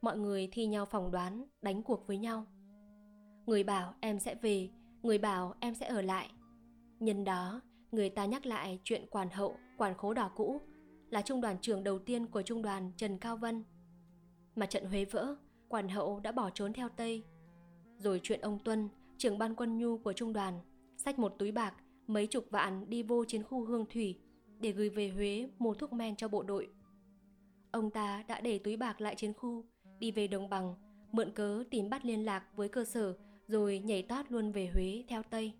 Mọi 0.00 0.18
người 0.18 0.48
thi 0.52 0.66
nhau 0.66 0.86
phỏng 0.86 1.10
đoán, 1.10 1.44
đánh 1.62 1.82
cuộc 1.82 2.06
với 2.06 2.18
nhau. 2.18 2.46
Người 3.46 3.64
bảo 3.64 3.94
em 4.00 4.18
sẽ 4.18 4.34
về, 4.34 4.70
người 5.02 5.18
bảo 5.18 5.54
em 5.60 5.74
sẽ 5.74 5.86
ở 5.86 6.02
lại. 6.02 6.30
Nhân 7.00 7.24
đó, 7.24 7.60
người 7.92 8.10
ta 8.10 8.24
nhắc 8.24 8.46
lại 8.46 8.80
chuyện 8.84 9.06
quản 9.10 9.30
hậu, 9.30 9.56
quản 9.78 9.96
khố 9.96 10.14
đỏ 10.14 10.30
cũ 10.36 10.60
là 11.10 11.22
trung 11.22 11.40
đoàn 11.40 11.56
trưởng 11.60 11.84
đầu 11.84 11.98
tiên 11.98 12.26
của 12.26 12.42
trung 12.42 12.62
đoàn 12.62 12.92
Trần 12.96 13.18
Cao 13.18 13.36
Vân. 13.36 13.64
Mà 14.56 14.66
trận 14.66 14.84
Huế 14.84 15.04
vỡ, 15.04 15.36
quản 15.68 15.88
hậu 15.88 16.20
đã 16.20 16.32
bỏ 16.32 16.50
trốn 16.50 16.72
theo 16.72 16.88
Tây. 16.88 17.24
Rồi 17.98 18.20
chuyện 18.22 18.40
ông 18.40 18.58
Tuân, 18.64 18.88
trưởng 19.22 19.38
ban 19.38 19.54
quân 19.54 19.78
nhu 19.78 19.98
của 19.98 20.12
trung 20.12 20.32
đoàn, 20.32 20.60
xách 20.96 21.18
một 21.18 21.34
túi 21.38 21.52
bạc, 21.52 21.74
mấy 22.06 22.26
chục 22.26 22.44
vạn 22.50 22.90
đi 22.90 23.02
vô 23.02 23.24
chiến 23.24 23.42
khu 23.42 23.64
Hương 23.64 23.86
Thủy 23.86 24.18
để 24.60 24.72
gửi 24.72 24.88
về 24.88 25.08
Huế 25.08 25.48
mua 25.58 25.74
thuốc 25.74 25.92
men 25.92 26.16
cho 26.16 26.28
bộ 26.28 26.42
đội. 26.42 26.68
Ông 27.70 27.90
ta 27.90 28.24
đã 28.28 28.40
để 28.40 28.58
túi 28.58 28.76
bạc 28.76 29.00
lại 29.00 29.14
chiến 29.14 29.32
khu, 29.32 29.64
đi 29.98 30.10
về 30.10 30.26
đồng 30.26 30.48
bằng, 30.48 30.74
mượn 31.12 31.30
cớ 31.32 31.64
tìm 31.70 31.90
bắt 31.90 32.04
liên 32.04 32.24
lạc 32.24 32.44
với 32.56 32.68
cơ 32.68 32.84
sở 32.84 33.16
rồi 33.48 33.78
nhảy 33.84 34.02
tót 34.02 34.26
luôn 34.28 34.52
về 34.52 34.70
Huế 34.74 35.04
theo 35.08 35.22
Tây. 35.22 35.52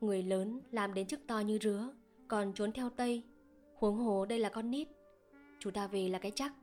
Người 0.00 0.22
lớn 0.22 0.60
làm 0.70 0.94
đến 0.94 1.06
chức 1.06 1.26
to 1.26 1.40
như 1.40 1.58
rứa, 1.58 1.94
còn 2.28 2.52
trốn 2.54 2.72
theo 2.72 2.90
Tây. 2.90 3.22
Huống 3.74 3.96
hồ 3.96 4.26
đây 4.26 4.38
là 4.38 4.48
con 4.48 4.70
nít. 4.70 4.88
Chúng 5.58 5.72
ta 5.72 5.86
về 5.86 6.08
là 6.08 6.18
cái 6.18 6.32
chắc. 6.34 6.54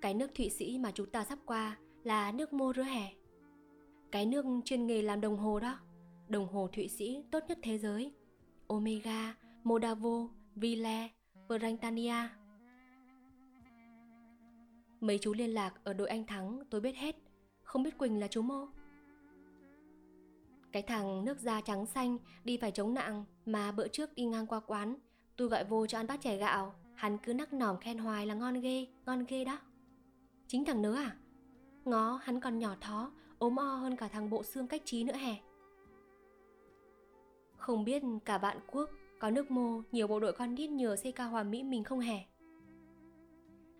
Cái 0.00 0.14
nước 0.14 0.34
Thụy 0.34 0.50
Sĩ 0.50 0.78
mà 0.78 0.90
chúng 0.94 1.10
ta 1.10 1.24
sắp 1.24 1.38
qua 1.46 1.78
là 2.04 2.32
nước 2.32 2.52
mô 2.52 2.72
rứa 2.72 2.82
hè. 2.82 3.12
Cái 4.16 4.26
nước 4.26 4.44
chuyên 4.64 4.86
nghề 4.86 5.02
làm 5.02 5.20
đồng 5.20 5.36
hồ 5.36 5.60
đó. 5.60 5.78
Đồng 6.28 6.48
hồ 6.48 6.68
Thụy 6.72 6.88
Sĩ 6.88 7.22
tốt 7.30 7.44
nhất 7.48 7.58
thế 7.62 7.78
giới. 7.78 8.12
Omega, 8.66 9.34
Modavo, 9.64 10.28
Ville, 10.54 11.08
Brantania. 11.48 12.28
Mấy 15.00 15.18
chú 15.18 15.34
liên 15.34 15.50
lạc 15.50 15.84
ở 15.84 15.92
đội 15.92 16.08
anh 16.08 16.26
Thắng 16.26 16.62
tôi 16.70 16.80
biết 16.80 16.96
hết, 16.96 17.16
không 17.62 17.82
biết 17.82 17.98
Quỳnh 17.98 18.20
là 18.20 18.28
chú 18.28 18.42
Mô. 18.42 18.66
Cái 20.72 20.82
thằng 20.82 21.24
nước 21.24 21.40
da 21.40 21.60
trắng 21.60 21.86
xanh 21.86 22.18
đi 22.44 22.56
phải 22.56 22.70
chống 22.70 22.94
nặng 22.94 23.24
mà 23.46 23.72
bữa 23.72 23.88
trước 23.88 24.14
đi 24.14 24.24
ngang 24.24 24.46
qua 24.46 24.60
quán, 24.60 24.96
tôi 25.36 25.48
gọi 25.48 25.64
vô 25.64 25.86
cho 25.86 25.98
ăn 25.98 26.06
bát 26.06 26.20
chè 26.20 26.36
gạo, 26.36 26.74
hắn 26.94 27.18
cứ 27.18 27.34
nắc 27.34 27.52
nỏm 27.52 27.76
khen 27.80 27.98
hoài 27.98 28.26
là 28.26 28.34
ngon 28.34 28.60
ghê, 28.60 28.86
ngon 29.06 29.24
ghê 29.28 29.44
đó. 29.44 29.58
Chính 30.48 30.64
thằng 30.64 30.82
nớ 30.82 30.94
à? 30.94 31.16
Ngó 31.84 32.20
hắn 32.22 32.40
còn 32.40 32.58
nhỏ 32.58 32.76
thó, 32.80 33.10
ốm 33.38 33.56
o 33.56 33.76
hơn 33.76 33.96
cả 33.96 34.08
thằng 34.08 34.30
bộ 34.30 34.42
xương 34.42 34.66
cách 34.66 34.82
trí 34.84 35.04
nữa 35.04 35.16
hè. 35.16 35.36
Không 37.56 37.84
biết 37.84 38.02
cả 38.24 38.38
vạn 38.38 38.58
quốc 38.66 38.90
có 39.18 39.30
nước 39.30 39.50
mô 39.50 39.80
nhiều 39.92 40.06
bộ 40.06 40.20
đội 40.20 40.32
con 40.32 40.54
nít 40.54 40.70
nhờ 40.70 40.96
CK 41.02 41.18
Hòa 41.18 41.42
Mỹ 41.42 41.62
mình 41.62 41.84
không 41.84 42.00
hề. 42.00 42.18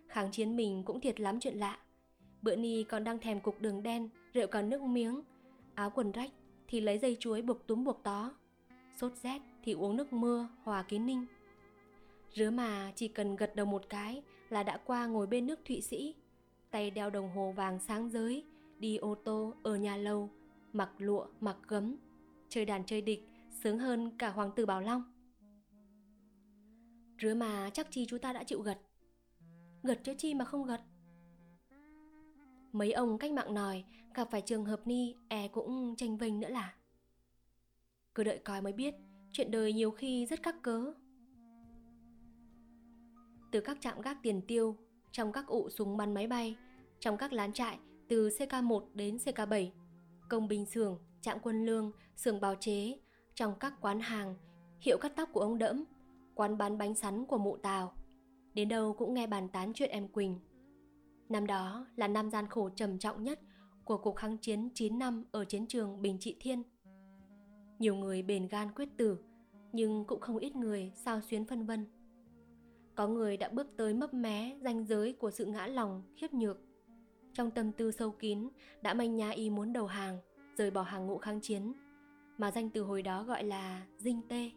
Kháng 0.09 0.31
chiến 0.31 0.57
mình 0.57 0.83
cũng 0.87 1.01
thiệt 1.01 1.21
lắm 1.21 1.41
chuyện 1.41 1.59
lạ. 1.59 1.79
Bữa 2.43 2.57
ni 2.57 2.85
còn 2.85 3.05
đang 3.05 3.19
thèm 3.19 3.41
cục 3.41 3.61
đường 3.61 3.83
đen, 3.83 4.09
rượu 4.35 4.47
còn 4.47 4.69
nước 4.69 4.83
miếng, 4.83 5.23
áo 5.75 5.91
quần 5.91 6.13
rách 6.13 6.31
thì 6.69 6.81
lấy 6.81 6.99
dây 6.99 7.17
chuối 7.21 7.43
buộc 7.43 7.67
túm 7.67 7.85
buộc 7.85 8.03
tó. 8.03 8.35
Sốt 8.97 9.13
rét 9.23 9.43
thì 9.63 9.73
uống 9.73 9.97
nước 9.97 10.13
mưa 10.13 10.49
hòa 10.63 10.83
kín 10.83 11.07
ninh. 11.07 11.27
Rứa 12.35 12.51
mà 12.51 12.93
chỉ 12.95 13.09
cần 13.09 13.37
gật 13.37 13.57
đầu 13.57 13.67
một 13.67 13.89
cái 13.89 14.23
là 14.49 14.63
đã 14.63 14.77
qua 14.85 15.07
ngồi 15.07 15.27
bên 15.27 15.47
nước 15.47 15.61
Thụy 15.65 15.81
Sĩ, 15.81 16.15
tay 16.71 16.91
đeo 16.91 17.11
đồng 17.11 17.31
hồ 17.31 17.53
vàng 17.57 17.79
sáng 17.81 18.11
giới, 18.11 18.45
đi 18.79 18.97
ô 18.97 19.15
tô 19.15 19.55
ở 19.63 19.77
nhà 19.77 19.97
lâu, 19.97 20.31
mặc 20.73 20.91
lụa, 20.99 21.27
mặc 21.41 21.57
gấm, 21.69 21.97
chơi 22.49 22.65
đàn 22.65 22.85
chơi 22.87 23.01
địch, 23.01 23.29
sướng 23.51 23.79
hơn 23.79 24.19
cả 24.19 24.31
hoàng 24.31 24.51
tử 24.57 24.67
Bảo 24.67 24.81
Long. 24.81 25.03
Rứa 27.19 27.35
mà 27.35 27.71
chắc 27.73 27.91
chi 27.91 28.07
chúng 28.07 28.19
ta 28.19 28.33
đã 28.33 28.45
chịu 28.45 28.61
gật. 28.61 28.79
Gật 29.83 30.01
chứ 30.05 30.15
chi 30.19 30.35
mà 30.35 30.45
không 30.45 30.65
gật. 30.65 30.81
Mấy 32.73 32.93
ông 32.93 33.19
cách 33.19 33.33
mạng 33.33 33.55
nòi 33.55 33.85
Gặp 34.15 34.29
phải 34.31 34.41
trường 34.41 34.65
hợp 34.65 34.87
ni 34.87 35.15
E 35.29 35.49
cũng 35.49 35.97
tranh 35.97 36.19
vinh 36.19 36.41
nữa 36.41 36.49
là. 36.49 36.75
Cứ 38.15 38.25
đợi 38.25 38.41
coi 38.45 38.63
mới 38.63 38.73
biết 38.73 38.95
Chuyện 39.33 39.51
đời 39.51 39.73
nhiều 39.73 39.91
khi 39.91 40.27
rất 40.27 40.43
các 40.43 40.63
cớ. 40.63 40.93
Từ 43.53 43.61
các 43.61 43.81
trạm 43.81 44.01
gác 44.01 44.23
tiền 44.23 44.41
tiêu 44.49 44.77
Trong 45.13 45.33
các 45.33 45.47
ụ 45.47 45.71
súng 45.71 45.97
bắn 45.97 46.15
máy 46.15 46.27
bay 46.27 46.57
Trong 47.01 47.17
các 47.17 47.33
lán 47.33 47.53
trại 47.53 47.79
từ 48.09 48.29
CK1 48.29 48.85
đến 48.95 49.17
CK7 49.17 49.71
Công 50.29 50.49
binh 50.49 50.67
xưởng, 50.67 50.99
trạm 51.21 51.39
quân 51.43 51.67
lương, 51.67 51.93
xưởng 52.17 52.41
bào 52.41 52.55
chế 52.55 52.99
Trong 53.35 53.55
các 53.61 53.75
quán 53.81 54.01
hàng 54.01 54.35
Hiệu 54.81 54.99
cắt 54.99 55.13
tóc 55.17 55.29
của 55.33 55.41
ông 55.41 55.59
Đẫm 55.59 55.85
quán 56.37 56.59
bán 56.59 56.79
bánh 56.79 56.95
sắn 56.95 57.25
của 57.25 57.39
mụ 57.39 57.57
Tào. 57.57 57.93
Đến 58.55 58.69
đâu 58.69 58.93
cũng 58.93 59.15
nghe 59.15 59.27
bàn 59.27 59.49
tán 59.49 59.73
chuyện 59.73 59.91
em 59.91 60.09
Quỳnh. 60.09 60.39
Năm 61.29 61.47
đó 61.47 61.87
là 61.97 62.09
năm 62.09 62.31
gian 62.31 62.47
khổ 62.49 62.71
trầm 62.77 62.99
trọng 62.99 63.23
nhất 63.23 63.41
của 63.85 63.99
cuộc 63.99 64.17
kháng 64.17 64.39
chiến 64.39 64.69
9 64.75 64.99
năm 64.99 65.25
ở 65.33 65.45
chiến 65.45 65.67
trường 65.67 66.03
Bình 66.03 66.17
Trị 66.21 66.37
Thiên. 66.41 66.63
Nhiều 67.79 67.95
người 67.95 68.23
bền 68.23 68.49
gan 68.49 68.73
quyết 68.73 68.89
tử, 68.97 69.19
nhưng 69.73 70.05
cũng 70.05 70.21
không 70.21 70.39
ít 70.39 70.57
người 70.57 70.93
sao 70.95 71.21
xuyến 71.21 71.45
phân 71.45 71.67
vân. 71.67 71.87
Có 72.95 73.09
người 73.09 73.37
đã 73.37 73.49
bước 73.49 73.67
tới 73.77 73.95
mấp 73.95 74.15
mé 74.15 74.59
ranh 74.65 74.85
giới 74.85 75.13
của 75.13 75.31
sự 75.31 75.45
ngã 75.45 75.67
lòng, 75.67 76.03
khiếp 76.17 76.35
nhược. 76.35 76.59
Trong 77.37 77.51
tâm 77.51 77.73
tư 77.73 77.93
sâu 77.93 78.11
kín 78.11 78.49
đã 78.83 78.95
manh 78.95 79.17
nha 79.17 79.31
y 79.31 79.51
muốn 79.51 79.73
đầu 79.73 79.87
hàng, 79.87 80.19
rời 80.57 80.71
bỏ 80.71 80.83
hàng 80.83 81.07
ngũ 81.07 81.19
kháng 81.19 81.41
chiến. 81.41 81.73
mà 82.39 82.51
danh 82.51 82.71
từ 82.71 82.83
hồi 82.83 83.03
đó 83.03 83.23
gọi 83.23 83.45
là 83.45 83.87
dinh 83.99 84.23
tê. 84.29 84.51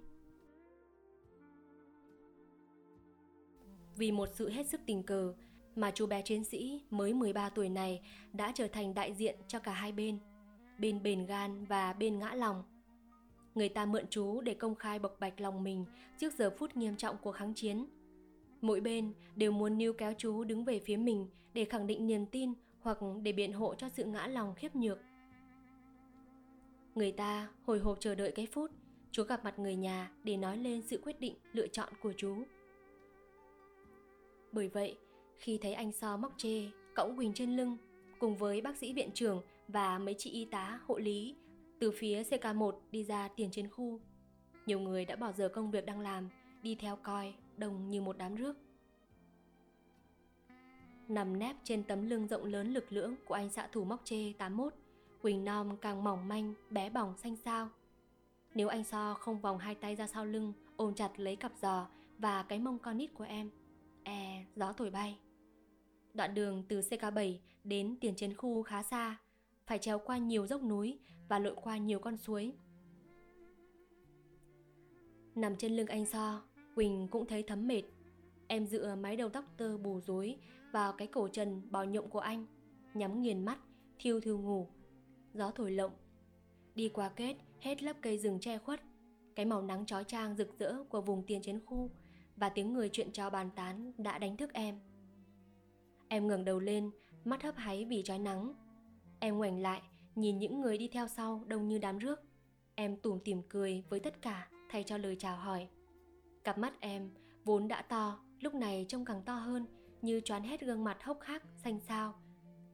Vì 3.95 4.11
một 4.11 4.30
sự 4.34 4.49
hết 4.49 4.67
sức 4.67 4.82
tình 4.86 5.03
cờ 5.03 5.34
mà 5.75 5.91
chú 5.91 6.07
bé 6.07 6.21
chiến 6.21 6.43
sĩ 6.43 6.82
mới 6.89 7.13
13 7.13 7.49
tuổi 7.49 7.69
này 7.69 8.01
đã 8.34 8.51
trở 8.55 8.67
thành 8.67 8.93
đại 8.93 9.13
diện 9.13 9.36
cho 9.47 9.59
cả 9.59 9.71
hai 9.71 9.91
bên, 9.91 10.19
bên 10.80 11.03
bền 11.03 11.25
gan 11.25 11.65
và 11.65 11.93
bên 11.93 12.19
ngã 12.19 12.34
lòng. 12.34 12.63
Người 13.55 13.69
ta 13.69 13.86
mượn 13.86 14.05
chú 14.09 14.41
để 14.41 14.53
công 14.53 14.75
khai 14.75 14.99
bộc 14.99 15.19
bạch 15.19 15.41
lòng 15.41 15.63
mình 15.63 15.86
trước 16.17 16.34
giờ 16.34 16.49
phút 16.57 16.77
nghiêm 16.77 16.95
trọng 16.95 17.17
của 17.17 17.32
kháng 17.32 17.53
chiến. 17.55 17.86
Mỗi 18.61 18.82
bên 18.82 19.13
đều 19.36 19.51
muốn 19.51 19.77
níu 19.77 19.93
kéo 19.93 20.13
chú 20.17 20.43
đứng 20.43 20.65
về 20.65 20.80
phía 20.80 20.97
mình 20.97 21.27
để 21.53 21.65
khẳng 21.65 21.88
định 21.88 22.07
niềm 22.07 22.25
tin 22.25 22.53
hoặc 22.82 22.97
để 23.23 23.32
biện 23.32 23.53
hộ 23.53 23.75
cho 23.75 23.89
sự 23.89 24.03
ngã 24.03 24.27
lòng 24.27 24.55
khiếp 24.55 24.75
nhược. 24.75 24.99
Người 26.95 27.11
ta 27.11 27.49
hồi 27.65 27.80
hộp 27.80 27.97
chờ 27.99 28.15
đợi 28.15 28.32
cái 28.32 28.45
phút 28.45 28.71
chú 29.11 29.23
gặp 29.23 29.43
mặt 29.43 29.59
người 29.59 29.75
nhà 29.75 30.11
để 30.23 30.38
nói 30.38 30.57
lên 30.57 30.82
sự 30.82 31.01
quyết 31.03 31.19
định 31.19 31.36
lựa 31.53 31.67
chọn 31.67 31.89
của 32.01 32.13
chú. 32.17 32.43
Bởi 34.51 34.67
vậy, 34.67 34.97
khi 35.38 35.57
thấy 35.57 35.73
anh 35.73 35.91
So 35.91 36.17
móc 36.17 36.34
chê, 36.38 36.69
cõng 36.95 37.17
Quỳnh 37.17 37.34
trên 37.34 37.55
lưng, 37.55 37.77
cùng 38.19 38.38
với 38.38 38.61
bác 38.61 38.77
sĩ 38.77 38.93
viện 38.93 39.11
trưởng 39.13 39.41
và 39.67 39.99
mấy 39.99 40.15
chị 40.17 40.30
y 40.32 40.45
tá, 40.45 40.80
hộ 40.86 40.97
lý, 40.97 41.36
từ 41.80 41.91
phía 41.91 42.23
CK1 42.23 42.80
đi 42.91 43.03
ra 43.03 43.27
tiền 43.27 43.51
chiến 43.51 43.69
khu. 43.69 43.99
Nhiều 44.65 44.80
người 44.80 45.05
đã 45.05 45.15
bỏ 45.15 45.32
giờ 45.32 45.49
công 45.49 45.71
việc 45.71 45.86
đang 45.86 45.99
làm, 45.99 46.30
đi 46.63 46.75
theo 46.75 46.95
coi, 46.95 47.34
đông 47.57 47.89
như 47.89 48.01
một 48.01 48.17
đám 48.17 48.36
rước. 48.36 48.57
Nằm 51.10 51.39
nép 51.39 51.55
trên 51.64 51.84
tấm 51.84 52.10
lưng 52.10 52.28
rộng 52.28 52.45
lớn 52.45 52.74
lực 52.74 52.91
lưỡng 52.91 53.16
của 53.26 53.34
anh 53.34 53.49
xạ 53.49 53.68
thủ 53.72 53.84
móc 53.84 54.01
chê 54.05 54.34
81, 54.34 54.74
Quỳnh 55.22 55.45
non 55.45 55.78
càng 55.82 56.03
mỏng 56.03 56.28
manh, 56.28 56.53
bé 56.70 56.89
bỏng 56.89 57.18
xanh 57.18 57.36
xao. 57.36 57.70
Nếu 58.55 58.68
anh 58.68 58.84
So 58.84 59.14
không 59.14 59.39
vòng 59.39 59.57
hai 59.57 59.76
tay 59.76 59.95
ra 59.95 60.07
sau 60.07 60.26
lưng, 60.26 60.53
ôm 60.78 60.93
chặt 60.93 61.20
lấy 61.20 61.36
cặp 61.36 61.51
giò 61.62 61.88
và 62.18 62.43
cái 62.43 62.60
mông 62.60 62.80
con 62.80 62.97
nít 62.97 63.14
của 63.14 63.24
em, 63.24 63.49
e 64.03 64.45
gió 64.55 64.74
thổi 64.74 64.89
bay. 64.89 65.18
Đoạn 66.14 66.34
đường 66.34 66.64
từ 66.68 66.80
CK7 66.80 67.38
đến 67.64 67.95
tiền 68.01 68.16
chiến 68.16 68.38
khu 68.38 68.64
khá 68.64 68.84
xa, 68.84 69.18
phải 69.66 69.80
trèo 69.80 69.99
qua 69.99 70.18
nhiều 70.18 70.47
dốc 70.47 70.64
núi 70.64 70.99
và 71.30 71.39
lội 71.39 71.55
qua 71.64 71.78
nhiều 71.78 71.99
con 71.99 72.18
suối. 72.18 72.53
Nằm 75.36 75.55
trên 75.55 75.76
lưng 75.76 75.88
anh 75.88 76.05
So, 76.05 76.41
Quỳnh 76.76 77.07
cũng 77.12 77.26
thấy 77.26 77.43
thấm 77.43 77.68
mệt. 77.68 77.84
Em 78.47 78.68
dựa 78.68 78.95
mái 78.95 79.16
đầu 79.16 79.30
tóc 79.30 79.45
tơ 79.57 79.78
bù 79.78 79.99
rối 79.99 80.38
vào 80.72 80.93
cái 80.93 81.07
cổ 81.07 81.28
trần 81.28 81.61
bò 81.72 81.84
nhộng 81.84 82.09
của 82.09 82.20
anh, 82.20 82.45
nhắm 82.93 83.22
nghiền 83.22 83.45
mắt, 83.45 83.59
thiêu 83.99 84.20
thiêu 84.20 84.39
ngủ. 84.39 84.67
Gió 85.34 85.51
thổi 85.51 85.72
lộng. 85.72 85.91
Đi 86.76 86.89
qua 86.89 87.09
kết, 87.09 87.36
hết 87.59 87.84
lớp 87.84 87.95
cây 88.01 88.17
rừng 88.17 88.39
che 88.39 88.57
khuất, 88.57 88.82
cái 89.36 89.45
màu 89.45 89.61
nắng 89.61 89.86
chói 89.86 90.03
chang 90.03 90.36
rực 90.36 90.59
rỡ 90.59 90.84
của 90.84 91.01
vùng 91.01 91.24
tiền 91.24 91.41
chiến 91.41 91.59
khu 91.65 91.89
và 92.36 92.49
tiếng 92.49 92.74
người 92.74 92.89
chuyện 92.89 93.11
trò 93.11 93.30
bàn 93.30 93.49
tán 93.55 93.91
đã 93.97 94.17
đánh 94.17 94.38
thức 94.38 94.53
em. 94.53 94.80
Em 96.07 96.28
ngẩng 96.28 96.45
đầu 96.45 96.59
lên, 96.59 96.91
mắt 97.26 97.43
hấp 97.43 97.55
háy 97.57 97.86
vì 97.86 98.03
trói 98.03 98.20
nắng. 98.20 98.53
Em 99.20 99.38
ngoảnh 99.38 99.61
lại, 99.61 99.82
nhìn 100.15 100.39
những 100.39 100.61
người 100.61 100.78
đi 100.78 100.88
theo 100.88 101.07
sau 101.07 101.43
đông 101.47 101.67
như 101.67 101.78
đám 101.78 101.97
rước. 101.97 102.20
Em 102.76 102.97
tủm 102.97 103.20
tỉm 103.20 103.41
cười 103.49 103.84
với 103.89 103.99
tất 103.99 104.22
cả 104.22 104.49
thay 104.70 104.84
cho 104.84 104.97
lời 104.97 105.15
chào 105.20 105.38
hỏi. 105.38 105.67
Cặp 106.43 106.57
mắt 106.57 106.74
em 106.80 107.09
vốn 107.45 107.67
đã 107.67 107.82
to, 107.82 108.20
lúc 108.39 108.53
này 108.53 108.86
trông 108.89 109.05
càng 109.05 109.22
to 109.26 109.36
hơn, 109.36 109.65
như 110.02 110.22
choán 110.22 110.43
hết 110.43 110.62
gương 110.62 110.84
mặt 110.84 111.04
hốc 111.04 111.22
hác, 111.22 111.43
xanh 111.58 111.80
xao. 111.80 112.14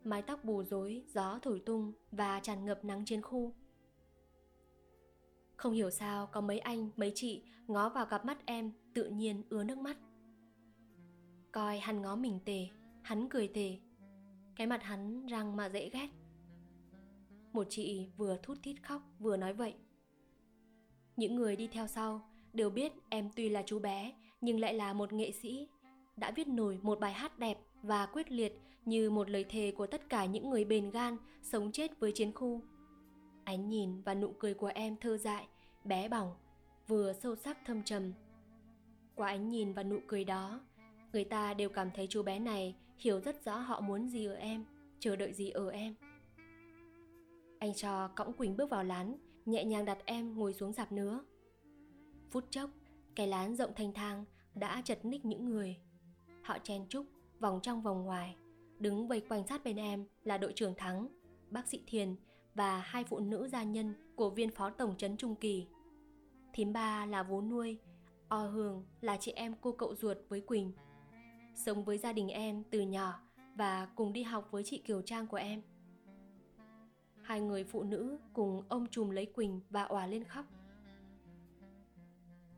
Mái 0.03 0.21
tóc 0.21 0.43
bù 0.43 0.63
rối, 0.63 1.03
gió 1.07 1.39
thổi 1.41 1.61
tung 1.65 1.93
và 2.11 2.39
tràn 2.39 2.65
ngập 2.65 2.85
nắng 2.85 3.03
trên 3.05 3.21
khu. 3.21 3.53
Không 5.55 5.73
hiểu 5.73 5.89
sao 5.89 6.27
có 6.27 6.41
mấy 6.41 6.59
anh, 6.59 6.89
mấy 6.95 7.11
chị 7.15 7.43
ngó 7.67 7.89
vào 7.89 8.05
cặp 8.05 8.25
mắt 8.25 8.45
em 8.45 8.71
tự 8.93 9.09
nhiên 9.09 9.43
ứa 9.49 9.63
nước 9.63 9.77
mắt. 9.77 9.97
Coi 11.51 11.79
hắn 11.79 12.01
ngó 12.01 12.15
mình 12.15 12.39
tề, 12.45 12.67
hắn 13.03 13.29
cười 13.29 13.47
tề. 13.47 13.77
Cái 14.55 14.67
mặt 14.67 14.83
hắn 14.83 15.25
răng 15.25 15.55
mà 15.55 15.69
dễ 15.69 15.89
ghét. 15.89 16.09
Một 17.53 17.67
chị 17.69 18.09
vừa 18.17 18.37
thút 18.43 18.63
thít 18.63 18.83
khóc 18.83 19.01
vừa 19.19 19.37
nói 19.37 19.53
vậy. 19.53 19.73
Những 21.17 21.35
người 21.35 21.55
đi 21.55 21.67
theo 21.67 21.87
sau 21.87 22.29
đều 22.53 22.69
biết 22.69 22.91
em 23.09 23.29
tuy 23.35 23.49
là 23.49 23.63
chú 23.65 23.79
bé 23.79 24.13
nhưng 24.41 24.59
lại 24.59 24.73
là 24.73 24.93
một 24.93 25.13
nghệ 25.13 25.31
sĩ 25.31 25.67
đã 26.17 26.31
viết 26.31 26.47
nổi 26.47 26.79
một 26.81 26.99
bài 26.99 27.13
hát 27.13 27.39
đẹp 27.39 27.57
và 27.83 28.05
quyết 28.05 28.31
liệt 28.31 28.59
như 28.85 29.09
một 29.09 29.29
lời 29.29 29.43
thề 29.43 29.71
của 29.77 29.87
tất 29.87 30.09
cả 30.09 30.25
những 30.25 30.49
người 30.49 30.65
bền 30.65 30.91
gan 30.91 31.17
sống 31.41 31.71
chết 31.71 31.99
với 31.99 32.11
chiến 32.11 32.31
khu. 32.33 32.61
Ánh 33.43 33.69
nhìn 33.69 34.01
và 34.01 34.13
nụ 34.13 34.33
cười 34.39 34.53
của 34.53 34.71
em 34.75 34.97
thơ 34.97 35.17
dại, 35.17 35.47
bé 35.83 36.09
bỏng, 36.09 36.35
vừa 36.87 37.13
sâu 37.13 37.35
sắc 37.35 37.57
thâm 37.65 37.83
trầm. 37.83 38.13
Qua 39.15 39.27
ánh 39.27 39.49
nhìn 39.49 39.73
và 39.73 39.83
nụ 39.83 39.99
cười 40.07 40.23
đó, 40.23 40.61
người 41.13 41.23
ta 41.23 41.53
đều 41.53 41.69
cảm 41.69 41.91
thấy 41.91 42.07
chú 42.09 42.23
bé 42.23 42.39
này 42.39 42.75
hiểu 42.97 43.19
rất 43.19 43.45
rõ 43.45 43.57
họ 43.57 43.81
muốn 43.81 44.09
gì 44.09 44.25
ở 44.25 44.33
em, 44.33 44.65
chờ 44.99 45.15
đợi 45.15 45.33
gì 45.33 45.49
ở 45.49 45.69
em. 45.69 45.95
Anh 47.59 47.73
cho 47.73 48.07
cõng 48.07 48.33
Quỳnh 48.33 48.57
bước 48.57 48.69
vào 48.69 48.83
lán, 48.83 49.17
nhẹ 49.45 49.63
nhàng 49.63 49.85
đặt 49.85 49.97
em 50.05 50.37
ngồi 50.37 50.53
xuống 50.53 50.73
dạp 50.73 50.91
nữa. 50.91 51.25
Phút 52.31 52.43
chốc, 52.49 52.69
cái 53.15 53.27
lán 53.27 53.55
rộng 53.55 53.71
thanh 53.75 53.93
thang 53.93 54.25
đã 54.55 54.81
chật 54.81 55.05
ních 55.05 55.25
những 55.25 55.45
người. 55.45 55.77
Họ 56.45 56.57
chen 56.63 56.85
chúc, 56.89 57.05
vòng 57.39 57.59
trong 57.63 57.81
vòng 57.81 58.03
ngoài, 58.03 58.35
đứng 58.79 59.07
vây 59.07 59.21
quanh 59.21 59.47
sát 59.47 59.63
bên 59.63 59.75
em 59.75 60.05
là 60.23 60.37
đội 60.37 60.53
trưởng 60.55 60.75
Thắng, 60.75 61.07
bác 61.49 61.67
sĩ 61.67 61.83
Thiền 61.87 62.15
và 62.53 62.79
hai 62.79 63.03
phụ 63.03 63.19
nữ 63.19 63.47
gia 63.47 63.63
nhân 63.63 63.93
của 64.15 64.29
viên 64.29 64.51
phó 64.51 64.69
tổng 64.69 64.97
trấn 64.97 65.17
Trung 65.17 65.35
Kỳ. 65.35 65.67
Thím 66.53 66.73
ba 66.73 67.05
là 67.05 67.23
vú 67.23 67.41
nuôi, 67.41 67.79
O 68.27 68.37
Hương 68.37 68.85
là 69.01 69.17
chị 69.17 69.31
em 69.31 69.55
cô 69.61 69.71
cậu 69.71 69.95
ruột 69.95 70.17
với 70.29 70.41
Quỳnh. 70.41 70.71
Sống 71.55 71.83
với 71.83 71.97
gia 71.97 72.13
đình 72.13 72.27
em 72.27 72.63
từ 72.71 72.81
nhỏ 72.81 73.19
và 73.55 73.87
cùng 73.95 74.13
đi 74.13 74.23
học 74.23 74.47
với 74.51 74.63
chị 74.63 74.77
Kiều 74.77 75.01
Trang 75.01 75.27
của 75.27 75.37
em. 75.37 75.61
Hai 77.21 77.41
người 77.41 77.63
phụ 77.63 77.83
nữ 77.83 78.19
cùng 78.33 78.63
ông 78.69 78.87
chùm 78.91 79.09
lấy 79.09 79.25
Quỳnh 79.25 79.59
và 79.69 79.83
òa 79.83 80.07
lên 80.07 80.23
khóc. 80.23 80.45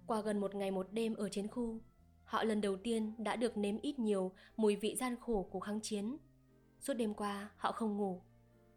Qua 0.08 0.22
gần 0.22 0.40
một 0.40 0.56
ngày 0.56 0.72
một 0.72 0.88
đêm 0.92 1.16
ở 1.16 1.30
chiến 1.30 1.48
khu, 1.48 1.80
họ 2.28 2.44
lần 2.44 2.62
đầu 2.62 2.76
tiên 2.76 3.14
đã 3.18 3.36
được 3.36 3.58
nếm 3.58 3.78
ít 3.82 4.00
nhiều 4.00 4.32
mùi 4.58 4.76
vị 4.76 4.96
gian 4.96 5.16
khổ 5.22 5.48
của 5.52 5.60
kháng 5.60 5.80
chiến. 5.82 6.18
Suốt 6.80 6.94
đêm 6.94 7.14
qua, 7.14 7.52
họ 7.58 7.72
không 7.72 7.98
ngủ. 7.98 8.22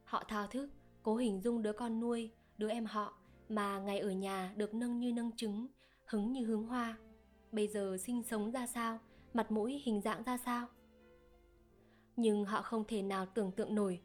Họ 0.04 0.24
thao 0.28 0.46
thức, 0.46 0.70
cố 1.02 1.16
hình 1.16 1.40
dung 1.40 1.62
đứa 1.62 1.72
con 1.72 2.00
nuôi, 2.00 2.30
đứa 2.58 2.68
em 2.68 2.86
họ 2.86 3.14
mà 3.48 3.78
ngày 3.78 3.98
ở 3.98 4.10
nhà 4.10 4.52
được 4.56 4.74
nâng 4.74 5.00
như 5.00 5.12
nâng 5.12 5.30
trứng, 5.36 5.66
hứng 6.04 6.32
như 6.32 6.44
hướng 6.44 6.66
hoa. 6.66 6.98
Bây 7.52 7.68
giờ 7.68 7.96
sinh 8.00 8.22
sống 8.22 8.50
ra 8.50 8.66
sao, 8.66 8.98
mặt 9.34 9.50
mũi 9.50 9.82
hình 9.84 10.00
dạng 10.00 10.22
ra 10.22 10.36
sao? 10.36 10.68
Nhưng 12.16 12.44
họ 12.44 12.62
không 12.62 12.84
thể 12.88 13.02
nào 13.02 13.26
tưởng 13.26 13.52
tượng 13.52 13.74
nổi 13.74 14.00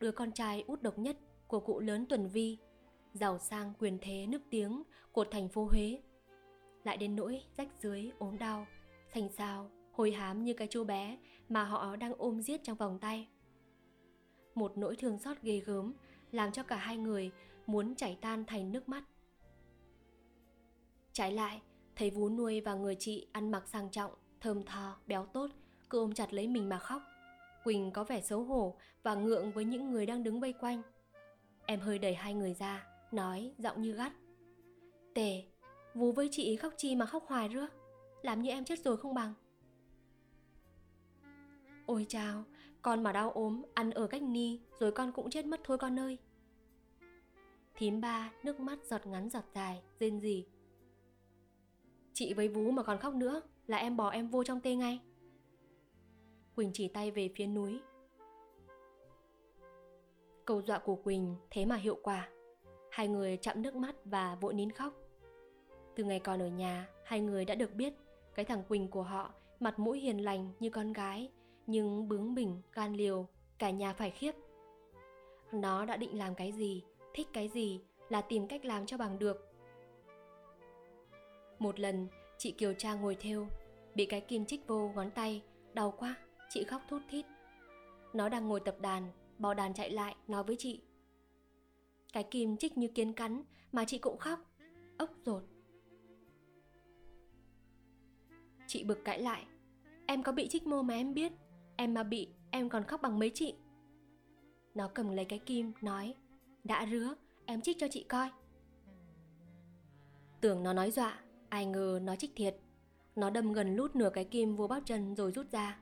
đứa 0.00 0.12
con 0.12 0.32
trai 0.32 0.64
út 0.66 0.82
độc 0.82 0.98
nhất 0.98 1.16
của 1.46 1.60
cụ 1.60 1.80
lớn 1.80 2.06
Tuần 2.08 2.28
Vi, 2.28 2.58
giàu 3.12 3.38
sang 3.38 3.72
quyền 3.78 3.98
thế 4.00 4.26
nức 4.26 4.42
tiếng 4.50 4.82
của 5.12 5.24
thành 5.30 5.48
phố 5.48 5.64
Huế. 5.64 6.02
Lại 6.84 6.96
đến 6.96 7.16
nỗi 7.16 7.42
rách 7.56 7.68
dưới, 7.80 8.10
ốm 8.18 8.38
đau, 8.38 8.66
xanh 9.14 9.28
xao, 9.28 9.70
hồi 9.92 10.12
hám 10.12 10.44
như 10.44 10.54
cái 10.54 10.68
chú 10.70 10.84
bé 10.84 11.18
mà 11.48 11.64
họ 11.64 11.96
đang 11.96 12.14
ôm 12.18 12.40
giết 12.40 12.64
trong 12.64 12.76
vòng 12.76 12.98
tay. 12.98 13.28
Một 14.54 14.78
nỗi 14.78 14.96
thương 14.96 15.18
xót 15.18 15.36
ghê 15.42 15.62
gớm 15.66 15.92
làm 16.32 16.52
cho 16.52 16.62
cả 16.62 16.76
hai 16.76 16.96
người 16.96 17.30
muốn 17.66 17.94
chảy 17.94 18.18
tan 18.20 18.44
thành 18.44 18.72
nước 18.72 18.88
mắt. 18.88 19.04
Trái 21.12 21.32
lại, 21.32 21.62
thấy 21.96 22.10
vú 22.10 22.28
nuôi 22.28 22.60
và 22.60 22.74
người 22.74 22.96
chị 22.98 23.26
ăn 23.32 23.50
mặc 23.50 23.68
sang 23.68 23.90
trọng, 23.90 24.12
thơm 24.40 24.62
tho, 24.64 24.96
béo 25.06 25.26
tốt, 25.26 25.50
cứ 25.90 25.98
ôm 25.98 26.14
chặt 26.14 26.32
lấy 26.32 26.48
mình 26.48 26.68
mà 26.68 26.78
khóc. 26.78 27.02
Quỳnh 27.64 27.90
có 27.90 28.04
vẻ 28.04 28.20
xấu 28.20 28.44
hổ 28.44 28.76
và 29.02 29.14
ngượng 29.14 29.52
với 29.52 29.64
những 29.64 29.90
người 29.90 30.06
đang 30.06 30.22
đứng 30.22 30.40
vây 30.40 30.52
quanh. 30.52 30.82
Em 31.66 31.80
hơi 31.80 31.98
đẩy 31.98 32.14
hai 32.14 32.34
người 32.34 32.54
ra, 32.54 32.86
nói 33.12 33.52
giọng 33.58 33.82
như 33.82 33.92
gắt. 33.92 34.12
Tề, 35.14 35.42
vú 35.94 36.12
với 36.12 36.28
chị 36.32 36.56
khóc 36.56 36.72
chi 36.76 36.96
mà 36.96 37.06
khóc 37.06 37.24
hoài 37.26 37.48
rước 37.48 37.77
làm 38.28 38.42
như 38.42 38.50
em 38.50 38.64
chết 38.64 38.78
rồi 38.78 38.96
không 38.96 39.14
bằng. 39.14 39.34
Ôi 41.86 42.06
chao, 42.08 42.44
con 42.82 43.02
mà 43.02 43.12
đau 43.12 43.30
ốm, 43.30 43.62
ăn 43.74 43.90
ở 43.90 44.06
cách 44.06 44.22
ni, 44.22 44.60
rồi 44.78 44.92
con 44.92 45.12
cũng 45.12 45.30
chết 45.30 45.46
mất 45.46 45.60
thôi 45.64 45.78
con 45.78 45.98
ơi. 45.98 46.18
Thím 47.74 48.00
ba, 48.00 48.32
nước 48.42 48.60
mắt 48.60 48.78
giọt 48.84 49.06
ngắn 49.06 49.30
giọt 49.30 49.44
dài, 49.54 49.82
rên 50.00 50.20
gì. 50.20 50.46
Chị 52.12 52.34
với 52.34 52.48
vú 52.48 52.70
mà 52.70 52.82
còn 52.82 52.98
khóc 52.98 53.14
nữa, 53.14 53.42
là 53.66 53.76
em 53.76 53.96
bỏ 53.96 54.10
em 54.10 54.28
vô 54.28 54.44
trong 54.44 54.60
tê 54.60 54.74
ngay. 54.74 55.00
Quỳnh 56.56 56.70
chỉ 56.74 56.88
tay 56.88 57.10
về 57.10 57.30
phía 57.36 57.46
núi. 57.46 57.80
Câu 60.44 60.62
dọa 60.62 60.78
của 60.78 60.96
Quỳnh 60.96 61.36
thế 61.50 61.64
mà 61.64 61.76
hiệu 61.76 61.98
quả. 62.02 62.28
Hai 62.90 63.08
người 63.08 63.36
chạm 63.36 63.62
nước 63.62 63.76
mắt 63.76 63.96
và 64.04 64.34
vội 64.34 64.54
nín 64.54 64.72
khóc. 64.72 64.94
Từ 65.96 66.04
ngày 66.04 66.20
còn 66.20 66.42
ở 66.42 66.48
nhà, 66.48 66.88
hai 67.04 67.20
người 67.20 67.44
đã 67.44 67.54
được 67.54 67.74
biết 67.74 67.94
cái 68.38 68.44
thằng 68.44 68.62
Quỳnh 68.68 68.88
của 68.88 69.02
họ 69.02 69.34
mặt 69.60 69.78
mũi 69.78 70.00
hiền 70.00 70.24
lành 70.24 70.50
như 70.60 70.70
con 70.70 70.92
gái, 70.92 71.30
nhưng 71.66 72.08
bướng 72.08 72.34
bỉnh, 72.34 72.62
gan 72.72 72.94
liều, 72.94 73.26
cả 73.58 73.70
nhà 73.70 73.92
phải 73.92 74.10
khiếp. 74.10 74.32
Nó 75.52 75.84
đã 75.84 75.96
định 75.96 76.18
làm 76.18 76.34
cái 76.34 76.52
gì, 76.52 76.82
thích 77.14 77.28
cái 77.32 77.48
gì 77.48 77.80
là 78.08 78.20
tìm 78.20 78.48
cách 78.48 78.64
làm 78.64 78.86
cho 78.86 78.96
bằng 78.96 79.18
được. 79.18 79.52
Một 81.58 81.80
lần, 81.80 82.08
chị 82.38 82.52
Kiều 82.52 82.74
Trang 82.74 83.00
ngồi 83.00 83.14
theo, 83.14 83.46
bị 83.94 84.06
cái 84.06 84.20
kim 84.20 84.46
chích 84.46 84.66
vô 84.66 84.88
ngón 84.94 85.10
tay, 85.10 85.42
đau 85.72 85.94
quá, 85.98 86.14
chị 86.48 86.64
khóc 86.64 86.82
thút 86.88 87.02
thít. 87.10 87.26
Nó 88.12 88.28
đang 88.28 88.48
ngồi 88.48 88.60
tập 88.60 88.76
đàn, 88.80 89.12
bò 89.38 89.54
đàn 89.54 89.74
chạy 89.74 89.90
lại, 89.90 90.16
nói 90.28 90.44
với 90.44 90.56
chị. 90.58 90.82
Cái 92.12 92.22
kim 92.22 92.56
chích 92.56 92.78
như 92.78 92.88
kiến 92.88 93.12
cắn, 93.12 93.42
mà 93.72 93.84
chị 93.84 93.98
cũng 93.98 94.18
khóc, 94.18 94.40
ốc 94.98 95.10
rột. 95.26 95.42
Chị 98.68 98.84
bực 98.84 99.04
cãi 99.04 99.20
lại, 99.20 99.46
em 100.06 100.22
có 100.22 100.32
bị 100.32 100.48
trích 100.48 100.66
mô 100.66 100.82
mà 100.82 100.94
em 100.94 101.14
biết, 101.14 101.32
em 101.76 101.94
mà 101.94 102.02
bị, 102.02 102.28
em 102.50 102.68
còn 102.68 102.84
khóc 102.84 103.02
bằng 103.02 103.18
mấy 103.18 103.30
chị. 103.34 103.54
Nó 104.74 104.88
cầm 104.94 105.12
lấy 105.12 105.24
cái 105.24 105.38
kim, 105.38 105.72
nói, 105.80 106.14
đã 106.64 106.86
rứa, 106.90 107.14
em 107.46 107.60
trích 107.60 107.78
cho 107.78 107.86
chị 107.90 108.02
coi. 108.02 108.30
Tưởng 110.40 110.62
nó 110.62 110.72
nói 110.72 110.90
dọa, 110.90 111.18
ai 111.48 111.66
ngờ 111.66 112.00
nó 112.02 112.16
trích 112.16 112.30
thiệt. 112.36 112.56
Nó 113.16 113.30
đâm 113.30 113.52
gần 113.52 113.76
lút 113.76 113.96
nửa 113.96 114.10
cái 114.10 114.24
kim 114.24 114.56
vô 114.56 114.66
bắp 114.66 114.82
chân 114.86 115.14
rồi 115.14 115.32
rút 115.32 115.50
ra. 115.50 115.78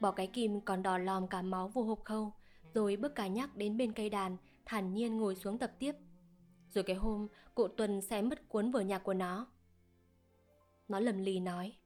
Bỏ 0.00 0.10
cái 0.10 0.26
kim 0.26 0.60
còn 0.60 0.82
đỏ 0.82 0.98
lòm 0.98 1.28
cả 1.28 1.42
máu 1.42 1.68
vô 1.68 1.82
hộp 1.82 2.04
khâu, 2.04 2.32
rồi 2.74 2.96
bước 2.96 3.14
cả 3.14 3.26
nhắc 3.26 3.56
đến 3.56 3.76
bên 3.76 3.92
cây 3.92 4.10
đàn, 4.10 4.36
thản 4.66 4.94
nhiên 4.94 5.16
ngồi 5.16 5.36
xuống 5.36 5.58
tập 5.58 5.72
tiếp. 5.78 5.92
Rồi 6.70 6.84
cái 6.84 6.96
hôm, 6.96 7.28
cụ 7.54 7.68
Tuần 7.68 8.00
sẽ 8.00 8.22
mất 8.22 8.48
cuốn 8.48 8.70
vở 8.70 8.80
nhạc 8.80 8.98
của 8.98 9.14
nó. 9.14 9.46
Nó 10.88 11.00
lầm 11.00 11.18
lì 11.18 11.40
nói, 11.40 11.76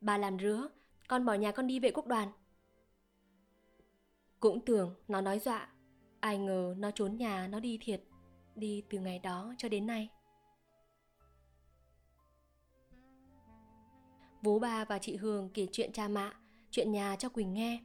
Bà 0.00 0.18
làm 0.18 0.36
rứa, 0.38 0.68
con 1.08 1.24
bỏ 1.24 1.34
nhà 1.34 1.52
con 1.52 1.66
đi 1.66 1.80
vệ 1.80 1.90
quốc 1.90 2.06
đoàn. 2.06 2.28
Cũng 4.40 4.64
tưởng 4.64 4.94
nó 5.08 5.20
nói 5.20 5.38
dọa, 5.38 5.68
ai 6.20 6.38
ngờ 6.38 6.74
nó 6.78 6.90
trốn 6.90 7.16
nhà 7.16 7.48
nó 7.48 7.60
đi 7.60 7.78
thiệt, 7.80 8.02
đi 8.54 8.82
từ 8.90 8.98
ngày 8.98 9.18
đó 9.18 9.54
cho 9.58 9.68
đến 9.68 9.86
nay. 9.86 10.08
Vú 14.42 14.58
ba 14.58 14.84
và 14.84 14.98
chị 14.98 15.16
Hương 15.16 15.50
kể 15.54 15.66
chuyện 15.72 15.92
cha 15.92 16.08
mạ, 16.08 16.34
chuyện 16.70 16.92
nhà 16.92 17.16
cho 17.16 17.28
Quỳnh 17.28 17.54
nghe. 17.54 17.80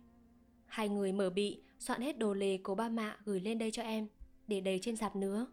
Hai 0.66 0.89
người 0.89 1.11
mở 1.11 1.30
bị, 1.30 1.63
soạn 1.80 2.01
hết 2.01 2.18
đồ 2.18 2.34
lề 2.34 2.57
của 2.57 2.76
ba 2.76 2.89
mạ 2.89 3.18
gửi 3.26 3.39
lên 3.39 3.57
đây 3.57 3.72
cho 3.72 3.84
em, 3.84 4.07
để 4.47 4.61
đầy 4.61 4.80
trên 4.82 4.95
sạp 4.95 5.16
nứa. 5.16 5.45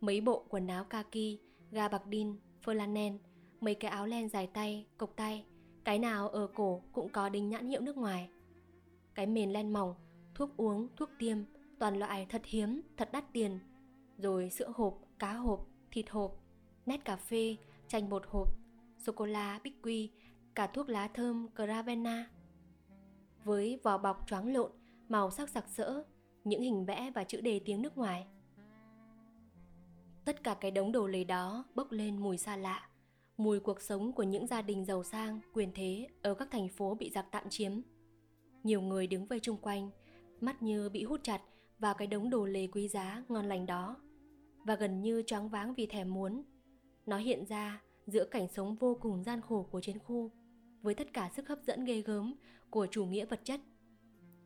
Mấy 0.00 0.20
bộ 0.20 0.46
quần 0.48 0.66
áo 0.66 0.84
kaki, 0.84 1.38
ga 1.70 1.88
bạc 1.88 2.06
đin, 2.06 2.36
phơ 2.62 2.72
lan 2.72 2.94
nen, 2.94 3.18
mấy 3.60 3.74
cái 3.74 3.90
áo 3.90 4.06
len 4.06 4.28
dài 4.28 4.46
tay, 4.46 4.86
cộc 4.98 5.12
tay, 5.16 5.44
cái 5.88 5.98
nào 5.98 6.28
ở 6.28 6.46
cổ 6.54 6.82
cũng 6.92 7.08
có 7.08 7.28
đính 7.28 7.48
nhãn 7.48 7.66
hiệu 7.66 7.80
nước 7.80 7.96
ngoài. 7.96 8.30
Cái 9.14 9.26
mền 9.26 9.50
len 9.50 9.72
mỏng, 9.72 9.94
thuốc 10.34 10.56
uống, 10.56 10.88
thuốc 10.96 11.10
tiêm, 11.18 11.38
toàn 11.78 11.98
loại 11.98 12.26
thật 12.28 12.42
hiếm, 12.44 12.80
thật 12.96 13.08
đắt 13.12 13.32
tiền. 13.32 13.58
Rồi 14.18 14.50
sữa 14.50 14.72
hộp, 14.74 14.98
cá 15.18 15.32
hộp, 15.32 15.66
thịt 15.90 16.10
hộp, 16.10 16.40
nét 16.86 17.04
cà 17.04 17.16
phê, 17.16 17.56
chanh 17.86 18.08
bột 18.08 18.22
hộp, 18.26 18.48
sô-cô-la, 18.98 19.60
bích 19.64 19.82
quy, 19.82 20.10
cả 20.54 20.66
thuốc 20.66 20.88
lá 20.88 21.08
thơm 21.08 21.48
Cravena. 21.56 22.30
Với 23.44 23.80
vỏ 23.82 23.98
bọc 23.98 24.28
choáng 24.28 24.52
lộn, 24.52 24.70
màu 25.08 25.30
sắc 25.30 25.48
sặc 25.48 25.68
sỡ, 25.68 26.04
những 26.44 26.62
hình 26.62 26.84
vẽ 26.84 27.10
và 27.14 27.24
chữ 27.24 27.40
đề 27.40 27.60
tiếng 27.64 27.82
nước 27.82 27.98
ngoài. 27.98 28.26
Tất 30.24 30.44
cả 30.44 30.54
cái 30.54 30.70
đống 30.70 30.92
đồ 30.92 31.06
lề 31.06 31.24
đó 31.24 31.64
bốc 31.74 31.92
lên 31.92 32.18
mùi 32.18 32.38
xa 32.38 32.56
lạ, 32.56 32.88
mùi 33.38 33.60
cuộc 33.60 33.80
sống 33.80 34.12
của 34.12 34.22
những 34.22 34.46
gia 34.46 34.62
đình 34.62 34.84
giàu 34.84 35.04
sang, 35.04 35.40
quyền 35.52 35.70
thế 35.74 36.06
ở 36.22 36.34
các 36.34 36.48
thành 36.50 36.68
phố 36.68 36.94
bị 36.94 37.10
giặc 37.10 37.26
tạm 37.30 37.48
chiếm. 37.48 37.72
Nhiều 38.64 38.80
người 38.80 39.06
đứng 39.06 39.26
vây 39.26 39.40
chung 39.40 39.56
quanh, 39.56 39.90
mắt 40.40 40.62
như 40.62 40.88
bị 40.88 41.04
hút 41.04 41.20
chặt 41.22 41.42
vào 41.78 41.94
cái 41.94 42.06
đống 42.06 42.30
đồ 42.30 42.46
lề 42.46 42.66
quý 42.66 42.88
giá 42.88 43.22
ngon 43.28 43.46
lành 43.46 43.66
đó 43.66 43.96
và 44.64 44.74
gần 44.74 45.00
như 45.00 45.22
choáng 45.22 45.48
váng 45.48 45.74
vì 45.74 45.86
thèm 45.86 46.14
muốn. 46.14 46.42
Nó 47.06 47.18
hiện 47.18 47.44
ra 47.46 47.82
giữa 48.06 48.24
cảnh 48.24 48.48
sống 48.48 48.76
vô 48.76 48.98
cùng 49.00 49.22
gian 49.24 49.40
khổ 49.40 49.68
của 49.70 49.80
chiến 49.80 49.98
khu 49.98 50.30
với 50.82 50.94
tất 50.94 51.12
cả 51.12 51.30
sức 51.36 51.48
hấp 51.48 51.58
dẫn 51.62 51.84
ghê 51.84 52.00
gớm 52.00 52.34
của 52.70 52.86
chủ 52.90 53.04
nghĩa 53.04 53.24
vật 53.24 53.40
chất. 53.44 53.60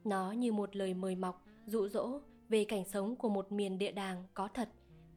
Nó 0.05 0.33
như 0.33 0.53
một 0.53 0.77
lời 0.77 0.95
mời 0.95 1.15
mọc, 1.15 1.45
dụ 1.67 1.89
dỗ 1.89 2.21
về 2.49 2.65
cảnh 2.65 2.85
sống 2.85 3.17
của 3.17 3.29
một 3.29 3.53
miền 3.53 3.79
địa 3.79 3.93
đàng 3.93 4.25
có 4.35 4.49
thật 4.55 4.69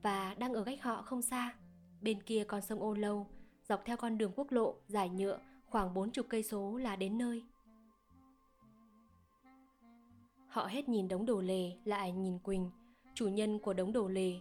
và 0.01 0.33
đang 0.33 0.53
ở 0.53 0.63
cách 0.63 0.81
họ 0.81 1.01
không 1.01 1.21
xa. 1.21 1.55
Bên 2.01 2.23
kia 2.23 2.43
con 2.47 2.61
sông 2.61 2.79
Ô 2.79 2.93
Lâu, 2.93 3.27
dọc 3.69 3.85
theo 3.85 3.97
con 3.97 4.17
đường 4.17 4.31
quốc 4.35 4.51
lộ 4.51 4.75
dài 4.87 5.09
nhựa 5.09 5.39
khoảng 5.65 5.93
40 5.93 6.25
cây 6.29 6.43
số 6.43 6.77
là 6.77 6.95
đến 6.95 7.17
nơi. 7.17 7.43
Họ 10.47 10.65
hết 10.65 10.89
nhìn 10.89 11.07
đống 11.07 11.25
đồ 11.25 11.41
lề 11.41 11.71
lại 11.85 12.11
nhìn 12.11 12.39
Quỳnh, 12.39 12.71
chủ 13.13 13.27
nhân 13.27 13.59
của 13.59 13.73
đống 13.73 13.93
đồ 13.93 14.07
lề. 14.07 14.33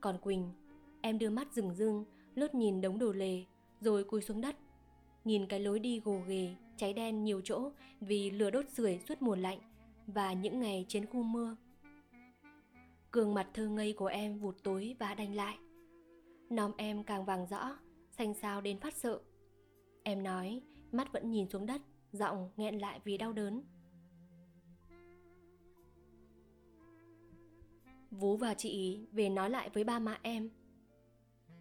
Còn 0.00 0.18
Quỳnh, 0.18 0.50
em 1.00 1.18
đưa 1.18 1.30
mắt 1.30 1.52
rừng 1.52 1.74
rưng, 1.74 2.04
lướt 2.34 2.54
nhìn 2.54 2.80
đống 2.80 2.98
đồ 2.98 3.12
lề, 3.12 3.44
rồi 3.80 4.04
cúi 4.04 4.22
xuống 4.22 4.40
đất. 4.40 4.56
Nhìn 5.24 5.46
cái 5.46 5.60
lối 5.60 5.78
đi 5.78 6.00
gồ 6.00 6.20
ghề, 6.26 6.54
cháy 6.76 6.92
đen 6.92 7.24
nhiều 7.24 7.40
chỗ 7.44 7.70
vì 8.00 8.30
lửa 8.30 8.50
đốt 8.50 8.64
sưởi 8.68 8.98
suốt 9.08 9.22
mùa 9.22 9.36
lạnh 9.36 9.58
và 10.06 10.32
những 10.32 10.60
ngày 10.60 10.84
chiến 10.88 11.06
khu 11.06 11.22
mưa. 11.22 11.56
gương 13.12 13.34
mặt 13.34 13.48
thơ 13.54 13.68
ngây 13.68 13.92
của 13.92 14.06
em 14.06 14.38
vụt 14.38 14.56
tối 14.62 14.96
và 14.98 15.14
đanh 15.14 15.34
lại. 15.34 15.58
Nóm 16.50 16.72
em 16.76 17.04
càng 17.04 17.24
vàng 17.24 17.46
rõ, 17.46 17.76
xanh 18.18 18.34
xao 18.34 18.60
đến 18.60 18.78
phát 18.78 18.94
sợ. 18.94 19.20
Em 20.02 20.22
nói, 20.22 20.62
mắt 20.92 21.12
vẫn 21.12 21.30
nhìn 21.30 21.48
xuống 21.48 21.66
đất, 21.66 21.82
giọng 22.12 22.50
nghẹn 22.56 22.78
lại 22.78 23.00
vì 23.04 23.18
đau 23.18 23.32
đớn. 23.32 23.62
Vú 28.10 28.36
và 28.36 28.54
chị 28.54 29.06
về 29.12 29.28
nói 29.28 29.50
lại 29.50 29.70
với 29.70 29.84
ba 29.84 29.98
mẹ 29.98 30.18
em. 30.22 30.50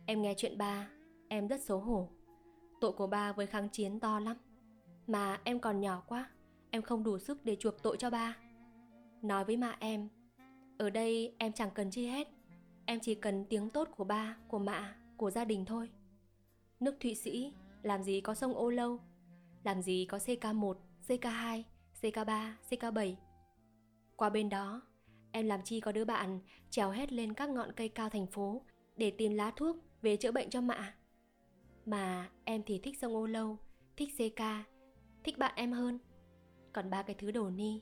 Em 0.06 0.22
nghe 0.22 0.34
chuyện 0.38 0.58
ba, 0.58 0.90
em 1.28 1.48
rất 1.48 1.62
xấu 1.62 1.80
hổ. 1.80 2.10
Tội 2.82 2.92
của 2.92 3.08
ba 3.08 3.34
với 3.34 3.48
kháng 3.48 3.70
chiến 3.70 4.00
to 4.00 4.20
lắm. 4.20 4.38
Mà 5.08 5.42
em 5.44 5.60
còn 5.60 5.82
nhỏ 5.82 6.04
quá, 6.08 6.30
em 6.72 6.82
không 6.82 7.04
đủ 7.04 7.20
sức 7.20 7.46
để 7.46 7.56
chuộc 7.56 7.84
tội 7.84 7.98
cho 7.98 8.10
ba. 8.10 8.38
Nói 9.22 9.46
với 9.46 9.58
mẹ 9.58 9.76
em, 9.80 10.10
ở 10.78 10.90
đây 10.90 11.36
em 11.38 11.54
chẳng 11.54 11.70
cần 11.76 11.92
chi 11.92 12.08
hết. 12.08 12.28
Em 12.86 13.00
chỉ 13.00 13.16
cần 13.16 13.46
tiếng 13.50 13.70
tốt 13.70 13.90
của 13.98 14.04
ba, 14.04 14.38
của 14.48 14.60
mẹ 14.60 14.84
của 15.18 15.32
gia 15.32 15.46
đình 15.46 15.66
thôi. 15.66 15.90
Nước 16.80 16.96
Thụy 17.00 17.16
Sĩ, 17.16 17.54
làm 17.84 18.04
gì 18.04 18.22
có 18.22 18.34
sông 18.34 18.56
Ô 18.56 18.70
Lâu, 18.70 19.00
làm 19.64 19.82
gì 19.82 20.06
có 20.06 20.18
CK1, 20.18 20.76
CK2, 21.08 21.64
CK3, 22.02 22.52
CK7. 22.70 23.16
Qua 24.16 24.30
bên 24.30 24.50
đó, 24.50 24.82
em 25.32 25.46
làm 25.46 25.62
chi 25.64 25.80
có 25.80 25.92
đứa 25.92 26.06
bạn 26.06 26.40
trèo 26.70 26.90
hết 26.90 27.14
lên 27.14 27.34
các 27.34 27.50
ngọn 27.50 27.72
cây 27.72 27.90
cao 27.90 28.10
thành 28.10 28.28
phố 28.28 28.62
để 28.98 29.12
tìm 29.12 29.34
lá 29.34 29.52
thuốc 29.56 29.78
về 30.02 30.18
chữa 30.18 30.32
bệnh 30.32 30.50
cho 30.50 30.62
mạ. 30.62 30.96
Mà 31.86 32.30
em 32.44 32.64
thì 32.66 32.80
thích 32.80 32.98
sông 33.02 33.16
Ô 33.16 33.26
Lâu, 33.26 33.58
thích 33.98 34.10
CK, 34.18 34.42
thích 35.24 35.38
bạn 35.38 35.54
em 35.56 35.72
hơn. 35.72 36.00
Còn 36.74 36.90
ba 36.90 37.04
cái 37.04 37.16
thứ 37.20 37.32
đồ 37.32 37.50
ni. 37.50 37.82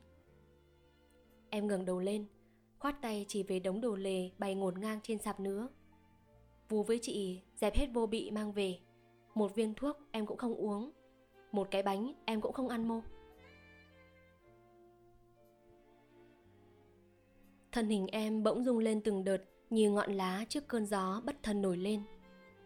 Em 1.49 1.67
ngẩng 1.67 1.85
đầu 1.85 1.99
lên, 1.99 2.25
khoát 2.79 3.01
tay 3.01 3.25
chỉ 3.27 3.43
về 3.43 3.59
đống 3.59 3.81
đồ 3.81 3.95
lề 3.95 4.29
bày 4.37 4.55
ngổn 4.55 4.79
ngang 4.79 4.99
trên 5.03 5.17
sạp 5.17 5.39
nữa. 5.39 5.69
Vú 6.73 6.83
với 6.83 6.99
chị 7.01 7.41
dẹp 7.55 7.75
hết 7.75 7.87
vô 7.93 8.05
bị 8.05 8.31
mang 8.31 8.51
về. 8.51 8.79
Một 9.35 9.55
viên 9.55 9.73
thuốc 9.73 9.97
em 10.11 10.25
cũng 10.25 10.37
không 10.37 10.55
uống. 10.55 10.91
Một 11.51 11.67
cái 11.71 11.83
bánh 11.83 12.13
em 12.25 12.41
cũng 12.41 12.53
không 12.53 12.69
ăn 12.69 12.87
mô. 12.87 13.01
Thân 17.71 17.89
hình 17.89 18.07
em 18.07 18.43
bỗng 18.43 18.63
rung 18.63 18.77
lên 18.77 19.01
từng 19.01 19.23
đợt 19.23 19.37
như 19.69 19.91
ngọn 19.91 20.13
lá 20.13 20.45
trước 20.49 20.67
cơn 20.67 20.85
gió 20.85 21.21
bất 21.25 21.43
thần 21.43 21.61
nổi 21.61 21.77
lên. 21.77 22.01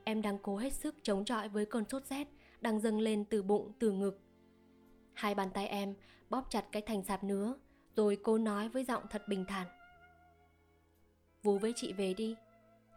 Em 0.04 0.22
đang 0.22 0.38
cố 0.38 0.58
hết 0.58 0.74
sức 0.74 0.96
chống 1.02 1.26
chọi 1.26 1.50
với 1.50 1.66
cơn 1.66 1.86
sốt 1.90 2.06
rét 2.06 2.28
đang 2.62 2.80
dâng 2.80 3.00
lên 3.00 3.26
từ 3.26 3.44
bụng, 3.44 3.72
từ 3.80 3.92
ngực. 3.92 4.20
Hai 5.14 5.36
bàn 5.36 5.50
tay 5.54 5.68
em 5.68 5.96
bóp 6.30 6.46
chặt 6.50 6.66
cái 6.72 6.82
thành 6.82 7.04
sạp 7.04 7.24
nứa, 7.24 7.54
rồi 7.96 8.18
cô 8.24 8.38
nói 8.38 8.70
với 8.70 8.84
giọng 8.84 9.04
thật 9.10 9.22
bình 9.30 9.46
thản. 9.48 9.68
Vú 11.44 11.58
với 11.58 11.74
chị 11.76 11.94
về 11.94 12.14
đi. 12.14 12.36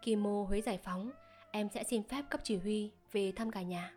Kim 0.03 0.23
mô 0.23 0.45
Huế 0.45 0.61
giải 0.61 0.79
phóng, 0.79 1.11
em 1.51 1.69
sẽ 1.75 1.85
xin 1.85 2.03
phép 2.03 2.25
cấp 2.31 2.41
chỉ 2.45 2.57
huy 2.57 2.93
về 3.13 3.33
thăm 3.37 3.51
cả 3.51 3.63
nhà. 3.63 3.95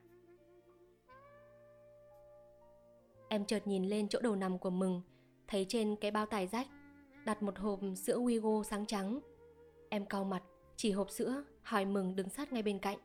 Em 3.30 3.46
chợt 3.46 3.68
nhìn 3.68 3.86
lên 3.86 4.08
chỗ 4.08 4.20
đầu 4.22 4.36
nằm 4.36 4.58
của 4.60 4.70
mừng, 4.70 5.02
thấy 5.48 5.66
trên 5.70 5.96
cái 5.96 6.12
bao 6.12 6.26
tải 6.26 6.48
rách 6.48 6.68
đặt 7.26 7.44
một 7.44 7.58
hộp 7.58 7.80
sữa 7.98 8.18
Wigo 8.18 8.64
sáng 8.64 8.86
trắng. 8.86 9.20
Em 9.90 10.06
cau 10.06 10.24
mặt, 10.24 10.44
chỉ 10.76 10.92
hộp 10.92 11.10
sữa, 11.10 11.44
hỏi 11.62 11.86
mừng 11.86 12.16
đứng 12.16 12.30
sát 12.30 12.54
ngay 12.54 12.64
bên 12.64 12.80
cạnh. 12.80 12.98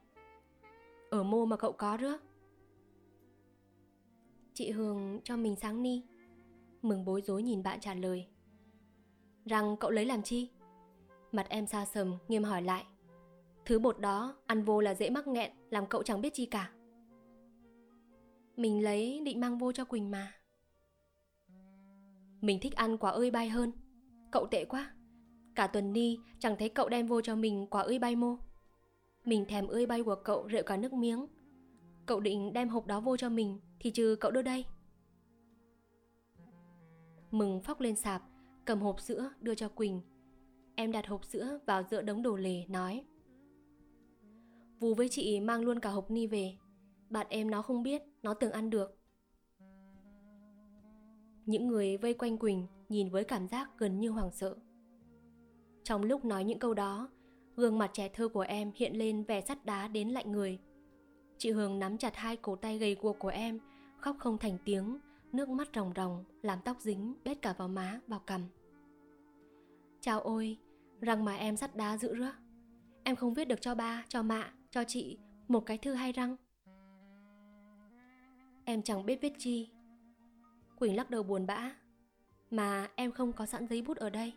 Ở 1.11 1.23
mô 1.23 1.45
mà 1.45 1.57
cậu 1.57 1.73
có 1.73 1.99
rứa. 2.01 2.19
Chị 4.55 4.71
Hương 4.71 5.21
cho 5.25 5.37
mình 5.37 5.57
sáng 5.57 5.83
ni. 5.83 6.03
Mừng 6.83 7.05
bối 7.05 7.23
rối 7.23 7.43
nhìn 7.43 7.63
bạn 7.63 7.81
trả 7.81 7.95
lời. 7.95 8.27
Rằng 9.45 9.77
cậu 9.81 9.91
lấy 9.91 10.05
làm 10.05 10.23
chi? 10.23 10.51
Mặt 11.33 11.47
em 11.49 11.67
xa 11.67 11.85
sầm, 11.85 12.19
nghiêm 12.29 12.45
hỏi 12.45 12.63
lại. 12.63 12.85
Thứ 13.65 13.79
bột 13.79 13.99
đó, 13.99 14.37
ăn 14.47 14.65
vô 14.65 14.81
là 14.81 14.95
dễ 14.95 15.11
mắc 15.11 15.27
nghẹn, 15.29 15.53
làm 15.71 15.87
cậu 15.87 16.03
chẳng 16.03 16.21
biết 16.21 16.35
chi 16.35 16.47
cả. 16.47 16.73
Mình 18.57 18.85
lấy 18.85 19.21
định 19.25 19.41
mang 19.41 19.59
vô 19.59 19.73
cho 19.73 19.85
Quỳnh 19.85 20.11
mà. 20.11 20.33
Mình 22.41 22.59
thích 22.63 22.75
ăn 22.75 22.99
quả 22.99 23.11
ơi 23.11 23.31
bay 23.31 23.49
hơn. 23.49 23.73
Cậu 24.31 24.47
tệ 24.47 24.65
quá. 24.65 24.93
Cả 25.59 25.67
tuần 25.67 25.93
đi 25.93 26.21
chẳng 26.39 26.57
thấy 26.59 26.69
cậu 26.69 26.89
đem 26.89 27.07
vô 27.07 27.21
cho 27.21 27.37
mình 27.37 27.67
quả 27.71 27.83
ơi 27.83 27.99
bay 27.99 28.17
mô 28.17 28.37
Mình 29.25 29.45
thèm 29.49 29.67
ơi 29.67 29.87
bay 29.87 30.03
của 30.03 30.15
cậu 30.15 30.47
rượu 30.47 30.63
cả 30.63 30.77
nước 30.77 30.93
miếng 30.93 31.27
Cậu 32.07 32.21
định 32.21 32.53
đem 32.53 32.69
hộp 32.69 32.87
đó 32.87 33.01
vô 33.01 33.17
cho 33.17 33.29
mình 33.29 33.61
Thì 33.81 33.91
trừ 33.91 34.17
cậu 34.21 34.31
đưa 34.31 34.43
đây 34.43 34.65
Mừng 37.31 37.63
phóc 37.63 37.81
lên 37.81 37.97
sạp 37.97 38.23
Cầm 38.65 38.81
hộp 38.81 39.01
sữa 39.01 39.31
đưa 39.41 39.55
cho 39.55 39.69
Quỳnh 39.69 40.01
Em 40.81 40.93
đặt 40.93 41.07
hộp 41.07 41.25
sữa 41.25 41.59
vào 41.67 41.83
giữa 41.83 42.03
đống 42.03 42.23
đồ 42.23 42.37
lề 42.37 42.65
nói. 42.69 43.05
Vú 44.81 44.95
với 44.95 45.09
chị 45.09 45.41
mang 45.41 45.61
luôn 45.61 45.81
cả 45.81 45.91
hộp 45.91 46.11
ni 46.11 46.27
về. 46.27 46.57
Bạn 47.11 47.27
em 47.31 47.51
nó 47.51 47.63
không 47.63 47.83
biết 47.83 48.03
Nó 48.23 48.35
tưởng 48.35 48.53
ăn 48.53 48.71
được. 48.71 48.99
Những 51.47 51.67
người 51.67 51.97
vây 51.97 52.15
quanh 52.15 52.39
Quỳnh 52.39 52.67
Nhìn 52.89 53.11
với 53.11 53.25
cảm 53.25 53.49
giác 53.49 53.71
gần 53.79 54.01
như 54.01 54.11
hoảng 54.11 54.31
sợ. 54.33 54.57
Trong 55.85 56.03
lúc 56.03 56.25
nói 56.25 56.45
những 56.45 56.59
câu 56.59 56.75
đó 56.75 57.09
Gương 57.57 57.79
mặt 57.79 57.91
trẻ 57.93 58.09
thơ 58.09 58.29
của 58.29 58.41
em 58.41 58.73
hiện 58.75 58.99
lên 58.99 59.25
vẻ 59.25 59.41
sắt 59.41 59.65
đá 59.65 59.89
đến 59.89 60.09
lạnh 60.09 60.33
người. 60.33 60.59
Chị 61.39 61.51
Hường 61.51 61.79
nắm 61.79 61.99
chặt 61.99 62.17
hai 62.17 62.37
cổ 62.37 62.57
tay 62.57 62.79
gầy 62.79 62.97
guộc 63.01 63.19
của 63.19 63.29
em 63.29 63.59
Khóc 64.01 64.17
không 64.19 64.39
thành 64.39 64.59
tiếng 64.65 64.99
Nước 65.33 65.49
mắt 65.49 65.69
ròng 65.75 65.93
ròng 65.97 66.25
Làm 66.43 66.59
tóc 66.65 66.81
dính 66.81 67.15
bết 67.25 67.43
cả 67.43 67.55
vào 67.59 67.69
má, 67.69 68.01
vào 68.07 68.21
cằm. 68.21 68.43
Chào 70.01 70.21
ôi 70.21 70.59
Răng 71.01 71.25
mà 71.25 71.37
em 71.37 71.57
sắt 71.57 71.77
đá 71.77 71.97
dữ 71.97 72.15
rứa. 72.15 72.33
Em 73.05 73.17
không 73.17 73.35
viết 73.35 73.45
được 73.45 73.61
cho 73.61 73.75
ba, 73.75 74.05
cho 74.09 74.23
mạ, 74.23 74.53
cho 74.71 74.85
chị 74.85 75.19
Một 75.49 75.61
cái 75.61 75.79
thư 75.79 75.95
hay 75.95 76.13
răng. 76.13 76.37
Em 78.65 78.83
chẳng 78.83 79.07
biết 79.07 79.21
viết 79.21 79.33
chi. 79.39 79.71
Quỳnh 80.79 80.97
lắc 80.97 81.11
đầu 81.11 81.23
buồn 81.23 81.47
bã. 81.47 81.73
Mà 82.51 82.89
em 82.95 83.13
không 83.13 83.33
có 83.33 83.47
sẵn 83.47 83.67
giấy 83.67 83.83
bút 83.83 83.97
ở 83.97 84.11
đây. 84.11 84.33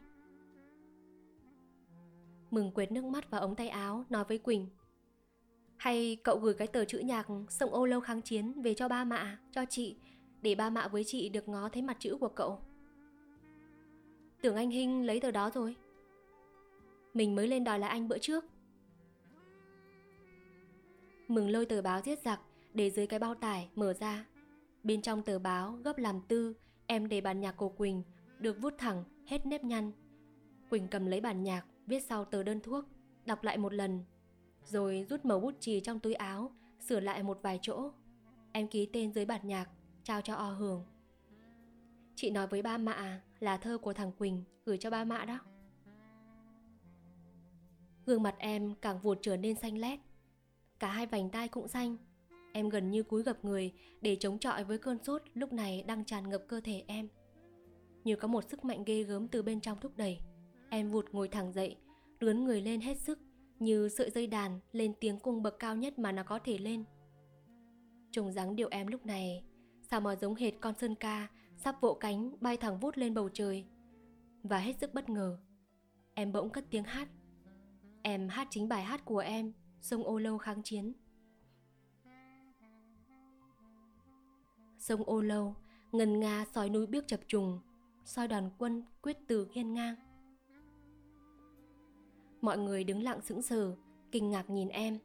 Mừng 2.52 2.72
quệt 2.72 2.92
nước 2.92 3.06
mắt 3.06 3.30
vào 3.30 3.42
ống 3.42 3.56
tay 3.56 3.70
áo 3.70 4.06
Nói 4.10 4.24
với 4.24 4.38
Quỳnh. 4.38 4.68
Hay 5.78 6.18
cậu 6.24 6.40
gửi 6.40 6.54
cái 6.54 6.68
tờ 6.68 6.86
chữ 6.86 7.00
nhạc 7.00 7.28
Sông 7.50 7.74
ô 7.74 7.86
lâu 7.86 8.02
kháng 8.02 8.22
chiến 8.22 8.62
về 8.62 8.74
cho 8.74 8.88
ba 8.88 9.04
mạ 9.04 9.40
Cho 9.52 9.66
chị 9.70 9.96
Để 10.42 10.56
ba 10.56 10.70
mạ 10.70 10.88
với 10.88 11.04
chị 11.04 11.30
được 11.30 11.50
ngó 11.50 11.70
thấy 11.70 11.82
mặt 11.82 11.98
chữ 12.00 12.18
của 12.20 12.28
cậu. 12.28 12.60
Tưởng 14.42 14.56
anh 14.56 14.70
Hinh 14.70 15.06
lấy 15.06 15.20
tờ 15.20 15.32
đó 15.32 15.50
rồi. 15.54 15.76
Mình 17.14 17.36
mới 17.36 17.48
lên 17.48 17.64
đòi 17.64 17.80
lại 17.80 17.90
anh 17.90 18.08
bữa 18.08 18.18
trước. 18.18 18.46
Mừng 21.28 21.50
lôi 21.50 21.66
tờ 21.66 21.82
báo 21.82 22.02
giết 22.02 22.20
giặc, 22.26 22.42
Để 22.74 22.90
dưới 22.90 23.08
cái 23.08 23.20
bao 23.20 23.36
tải 23.36 23.70
mở 23.76 23.94
ra. 23.94 24.26
Bên 24.84 25.02
trong 25.02 25.24
tờ 25.24 25.40
báo 25.40 25.72
gấp 25.84 25.98
làm 25.98 26.22
tư, 26.28 26.54
Em 26.88 27.08
để 27.08 27.22
bản 27.22 27.40
nhạc 27.40 27.52
của 27.52 27.70
Quỳnh 27.70 28.04
Được 28.40 28.62
vút 28.62 28.74
thẳng 28.78 29.04
hết 29.26 29.46
nếp 29.46 29.64
nhăn. 29.64 29.92
Quỳnh 30.70 30.88
cầm 30.88 31.06
lấy 31.06 31.22
bản 31.22 31.44
nhạc, 31.44 31.66
Viết 31.86 32.04
sau 32.04 32.26
tờ 32.26 32.44
đơn 32.44 32.60
thuốc, 32.60 32.86
Đọc 33.26 33.44
lại 33.44 33.58
một 33.58 33.74
lần, 33.74 34.04
Rồi 34.66 35.06
rút 35.10 35.26
màu 35.26 35.40
bút 35.40 35.56
chì 35.60 35.80
trong 35.80 36.00
túi 36.00 36.14
áo, 36.14 36.52
Sửa 36.80 37.00
lại 37.00 37.24
một 37.24 37.40
vài 37.42 37.60
chỗ. 37.62 37.92
Em 38.52 38.68
ký 38.68 38.90
tên 38.94 39.14
dưới 39.14 39.26
bản 39.26 39.48
nhạc, 39.48 39.70
Trao 40.04 40.22
cho 40.22 40.36
O 40.36 40.52
Hường 40.52 40.86
Chị 42.16 42.30
nói 42.30 42.48
với 42.48 42.62
ba 42.62 42.78
mạ 42.78 43.22
là 43.40 43.58
thơ 43.58 43.78
của 43.78 43.94
thằng 43.94 44.12
Quỳnh 44.12 44.44
Gửi 44.66 44.78
cho 44.78 44.90
ba 44.90 45.04
mạ 45.04 45.26
đó. 45.26 45.40
Gương 48.12 48.24
mặt 48.24 48.36
em 48.38 48.74
càng 48.82 49.00
vụt 49.00 49.18
trở 49.22 49.38
nên 49.38 49.56
xanh 49.56 49.78
lét. 49.78 50.00
Cả 50.80 50.92
hai 50.92 51.06
vành 51.06 51.30
tai 51.30 51.48
cũng 51.48 51.68
xanh. 51.68 51.98
Em 52.54 52.70
gần 52.70 52.92
như 52.92 53.04
cúi 53.04 53.24
gập 53.24 53.46
người 53.46 53.74
Để 54.02 54.18
chống 54.20 54.40
chọi 54.40 54.64
với 54.64 54.78
cơn 54.78 55.04
sốt 55.04 55.22
lúc 55.34 55.54
này 55.54 55.84
đang 55.88 56.06
tràn 56.06 56.30
ngập 56.30 56.44
cơ 56.48 56.62
thể 56.62 56.84
em. 56.88 57.08
Như 58.04 58.16
có 58.16 58.28
một 58.28 58.50
sức 58.50 58.66
mạnh 58.66 58.84
ghê 58.86 59.04
gớm 59.04 59.28
từ 59.28 59.42
bên 59.42 59.62
trong 59.62 59.78
thúc 59.82 59.92
đẩy, 59.98 60.20
Em 60.70 60.92
vụt 60.92 61.06
ngồi 61.12 61.28
thẳng 61.28 61.54
dậy 61.54 61.76
Lướn 62.20 62.44
người 62.44 62.62
lên 62.62 62.82
hết 62.82 62.98
sức, 62.98 63.20
Như 63.60 63.90
sợi 63.90 64.10
dây 64.10 64.28
đàn 64.28 64.60
lên 64.72 64.94
tiếng 65.00 65.20
cung 65.20 65.44
bậc 65.44 65.60
cao 65.60 65.76
nhất 65.76 66.00
mà 66.00 66.12
nó 66.12 66.24
có 66.24 66.40
thể 66.40 66.58
lên. 66.58 66.84
Trông 68.12 68.32
dáng 68.32 68.56
điệu 68.56 68.68
em 68.72 68.88
lúc 68.88 69.06
này, 69.06 69.44
Sao 69.82 70.02
mà 70.02 70.16
giống 70.16 70.36
hệt 70.36 70.54
con 70.62 70.74
sơn 70.76 70.96
ca 70.96 71.28
Sắp 71.58 71.82
vỗ 71.82 71.94
cánh 71.94 72.36
bay 72.42 72.58
thẳng 72.58 72.80
vút 72.80 72.98
lên 72.98 73.14
bầu 73.14 73.30
trời. 73.34 73.66
Và 74.44 74.58
hết 74.58 74.76
sức 74.82 74.94
bất 74.94 75.10
ngờ, 75.10 75.38
Em 76.14 76.32
bỗng 76.32 76.50
cất 76.50 76.66
tiếng 76.70 76.84
hát. 76.84 77.08
Em 78.04 78.30
hát 78.30 78.48
chính 78.50 78.70
bài 78.70 78.84
hát 78.84 79.06
của 79.06 79.18
em, 79.18 79.54
Sông 79.82 80.04
Ô 80.04 80.20
Lâu 80.20 80.38
kháng 80.38 80.64
chiến. 80.64 80.94
Sông 84.78 85.04
Ô 85.04 85.22
Lâu 85.22 85.56
Ngân 85.92 86.20
nga 86.20 86.46
soi 86.56 86.70
núi 86.70 86.88
biếc 86.88 87.08
chập 87.08 87.20
trùng, 87.28 87.60
soi 88.06 88.28
đoàn 88.28 88.50
quân 88.58 88.84
quyết 89.02 89.18
tử 89.28 89.48
hiên 89.52 89.74
ngang. 89.74 89.96
Mọi 92.42 92.58
người 92.58 92.84
đứng 92.84 93.04
lặng 93.04 93.22
sững 93.22 93.42
sờ, 93.42 93.76
Kinh 94.12 94.30
ngạc 94.30 94.50
nhìn 94.50 94.68
em. 94.68 95.00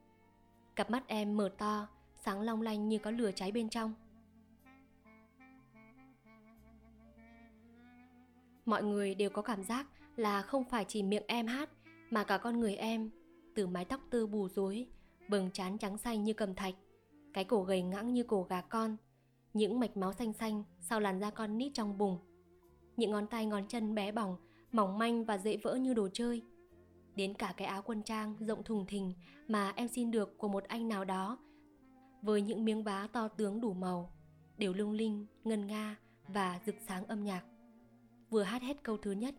Cặp 0.76 0.90
mắt 0.90 1.06
em 1.06 1.36
mở 1.36 1.48
to, 1.58 1.88
Sáng 2.24 2.40
long 2.40 2.62
lanh 2.62 2.88
như 2.88 2.98
có 2.98 3.10
lửa 3.10 3.30
cháy 3.34 3.52
bên 3.52 3.68
trong. 3.68 3.94
Mọi 8.64 8.82
người 8.82 9.14
đều 9.14 9.30
có 9.30 9.42
cảm 9.42 9.64
giác 9.64 9.86
là 10.16 10.42
không 10.42 10.64
phải 10.64 10.84
chỉ 10.88 11.02
miệng 11.02 11.24
em 11.26 11.46
hát 11.46 11.70
mà 12.10 12.24
cả 12.24 12.38
con 12.38 12.60
người 12.60 12.76
em 12.76 13.10
Từ 13.54 13.66
mái 13.66 13.84
tóc 13.84 14.00
tư 14.10 14.26
bù 14.26 14.48
rối 14.48 14.86
Bừng 15.28 15.50
trán 15.50 15.78
trắng 15.78 15.98
xanh 15.98 16.24
như 16.24 16.32
cầm 16.32 16.54
thạch 16.54 16.74
Cái 17.32 17.44
cổ 17.44 17.62
gầy 17.62 17.82
ngãng 17.82 18.14
như 18.14 18.22
cổ 18.22 18.42
gà 18.42 18.60
con 18.60 18.96
Những 19.52 19.80
mạch 19.80 19.96
máu 19.96 20.12
xanh 20.12 20.32
xanh 20.32 20.64
Sau 20.80 21.00
làn 21.00 21.20
da 21.20 21.30
con 21.30 21.58
nít 21.58 21.74
trong 21.74 21.98
bùng 21.98 22.18
Những 22.96 23.10
ngón 23.10 23.26
tay 23.26 23.46
ngón 23.46 23.68
chân 23.68 23.94
bé 23.94 24.12
bỏng 24.12 24.36
Mỏng 24.72 24.98
manh 24.98 25.24
và 25.24 25.38
dễ 25.38 25.56
vỡ 25.56 25.74
như 25.74 25.94
đồ 25.94 26.08
chơi. 26.12 26.42
Đến 27.14 27.34
cả 27.34 27.54
cái 27.56 27.68
áo 27.68 27.82
quân 27.82 28.02
trang 28.02 28.36
rộng 28.40 28.62
thùng 28.62 28.86
thình 28.86 29.12
Mà 29.48 29.72
em 29.76 29.88
xin 29.88 30.10
được 30.10 30.38
của 30.38 30.48
một 30.48 30.64
anh 30.64 30.88
nào 30.88 31.04
đó 31.04 31.38
Với 32.22 32.42
những 32.42 32.64
miếng 32.64 32.82
vá 32.82 33.08
to 33.12 33.28
tướng 33.28 33.60
đủ 33.60 33.72
màu 33.72 34.12
Đều 34.58 34.72
lung 34.72 34.92
linh, 34.92 35.26
ngân 35.44 35.66
nga 35.66 35.96
và 36.28 36.60
rực 36.66 36.74
sáng 36.88 37.06
âm 37.06 37.24
nhạc. 37.24 37.44
Vừa 38.30 38.42
hát 38.42 38.62
hết 38.62 38.82
câu 38.82 38.96
thứ 38.96 39.12
nhất 39.12 39.34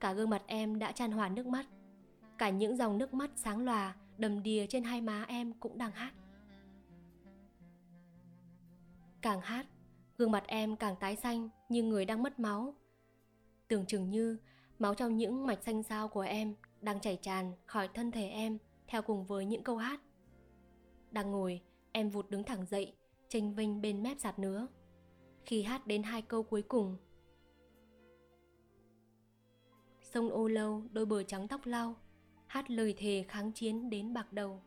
Cả 0.00 0.12
gương 0.12 0.30
mặt 0.30 0.42
em 0.46 0.78
đã 0.78 0.92
tràn 0.92 1.12
hòa 1.12 1.28
nước 1.28 1.46
mắt. 1.46 1.66
Cả 2.42 2.50
những 2.50 2.76
dòng 2.76 2.98
nước 2.98 3.14
mắt 3.14 3.30
sáng 3.36 3.64
lòa, 3.64 3.96
Đầm 4.18 4.42
đìa 4.42 4.66
trên 4.66 4.84
hai 4.84 5.00
má 5.00 5.24
em 5.28 5.52
cũng 5.60 5.78
đang 5.78 5.92
hát. 5.92 6.12
Càng 9.20 9.40
hát, 9.40 9.66
Gương 10.18 10.30
mặt 10.30 10.44
em 10.46 10.76
càng 10.76 10.96
tái 11.00 11.16
xanh 11.16 11.48
Như 11.68 11.82
người 11.82 12.04
đang 12.04 12.22
mất 12.22 12.38
máu. 12.38 12.74
Tưởng 13.68 13.86
chừng 13.86 14.10
như 14.10 14.38
Máu 14.78 14.94
trong 14.94 15.16
những 15.16 15.46
mạch 15.46 15.62
xanh 15.62 15.82
xao 15.82 16.08
của 16.08 16.20
em 16.20 16.54
Đang 16.80 17.00
chảy 17.00 17.16
tràn 17.22 17.52
khỏi 17.66 17.88
thân 17.94 18.10
thể 18.10 18.28
em 18.28 18.58
Theo 18.86 19.02
cùng 19.02 19.24
với 19.24 19.44
những 19.44 19.62
câu 19.62 19.76
hát. 19.76 20.00
Đang 21.10 21.30
ngồi, 21.30 21.60
Em 21.92 22.10
vụt 22.10 22.30
đứng 22.30 22.44
thẳng 22.44 22.66
dậy 22.66 22.92
Tranh 23.28 23.54
vinh 23.54 23.82
bên 23.82 24.02
mép 24.02 24.18
giạt 24.20 24.38
nứa 24.38 24.66
Khi 25.44 25.62
hát 25.62 25.86
đến 25.86 26.02
hai 26.02 26.22
câu 26.22 26.42
cuối 26.42 26.62
cùng. 26.62 26.96
Sông 30.02 30.30
ô 30.30 30.48
lâu 30.48 30.82
đôi 30.92 31.06
bờ 31.06 31.22
trắng 31.22 31.48
tóc 31.48 31.66
lau 31.66 31.96
Hát 32.52 32.70
lời 32.70 32.94
thề 32.98 33.24
kháng 33.28 33.52
chiến 33.52 33.90
đến 33.90 34.14
bạc 34.14 34.32
đầu. 34.32 34.60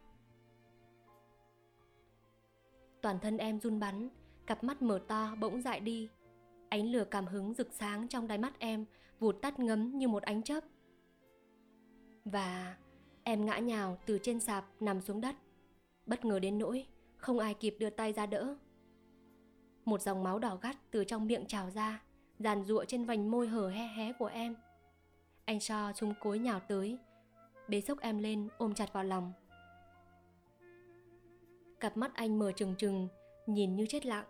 Toàn 3.01 3.19
thân 3.19 3.37
em 3.37 3.59
run 3.59 3.79
bắn, 3.79 4.09
Cặp 4.45 4.63
mắt 4.63 4.81
mở 4.81 4.99
to 5.07 5.35
bỗng 5.39 5.61
dại 5.61 5.79
đi. 5.79 6.09
Ánh 6.69 6.91
lửa 6.91 7.05
cảm 7.11 7.25
hứng 7.25 7.53
rực 7.53 7.73
sáng 7.73 8.07
trong 8.07 8.27
đáy 8.27 8.37
mắt 8.37 8.59
em, 8.59 8.85
Vụt 9.19 9.41
tắt 9.41 9.59
ngấm 9.59 9.97
như 9.97 10.07
một 10.07 10.23
ánh 10.23 10.43
chớp. 10.43 10.63
Và 12.25 12.77
em 13.23 13.45
ngã 13.45 13.57
nhào 13.57 13.97
từ 14.05 14.19
trên 14.23 14.39
sạp 14.39 14.65
nằm 14.79 15.01
xuống 15.01 15.21
đất. 15.21 15.35
Bất 16.05 16.25
ngờ 16.25 16.39
đến 16.39 16.57
nỗi, 16.57 16.87
Không 17.17 17.39
ai 17.39 17.53
kịp 17.53 17.75
đưa 17.79 17.89
tay 17.89 18.13
ra 18.13 18.25
đỡ. 18.25 18.55
Một 19.85 20.01
dòng 20.01 20.23
máu 20.23 20.39
đỏ 20.39 20.57
gắt 20.61 20.77
từ 20.91 21.03
trong 21.03 21.27
miệng 21.27 21.45
trào 21.45 21.69
ra, 21.69 22.01
Giàn 22.39 22.63
ruộng 22.65 22.85
trên 22.85 23.05
vành 23.05 23.31
môi 23.31 23.47
hở 23.47 23.69
he 23.69 23.87
hé 23.87 24.13
của 24.13 24.27
em. 24.27 24.55
Anh 25.45 25.59
So 25.59 25.91
chung 25.95 26.13
cối 26.21 26.39
nhào 26.39 26.59
tới 26.59 26.99
Bế 27.67 27.81
sốc 27.81 27.99
em 27.99 28.17
lên 28.17 28.47
ôm 28.57 28.73
chặt 28.73 28.93
vào 28.93 29.03
lòng. 29.03 29.33
Cặp 31.79 31.97
mắt 31.97 32.13
anh 32.13 32.39
mở 32.39 32.51
trừng 32.51 32.75
trừng 32.77 33.07
Nhìn 33.45 33.75
như 33.75 33.85
chết 33.85 34.05
lặng. 34.05 34.25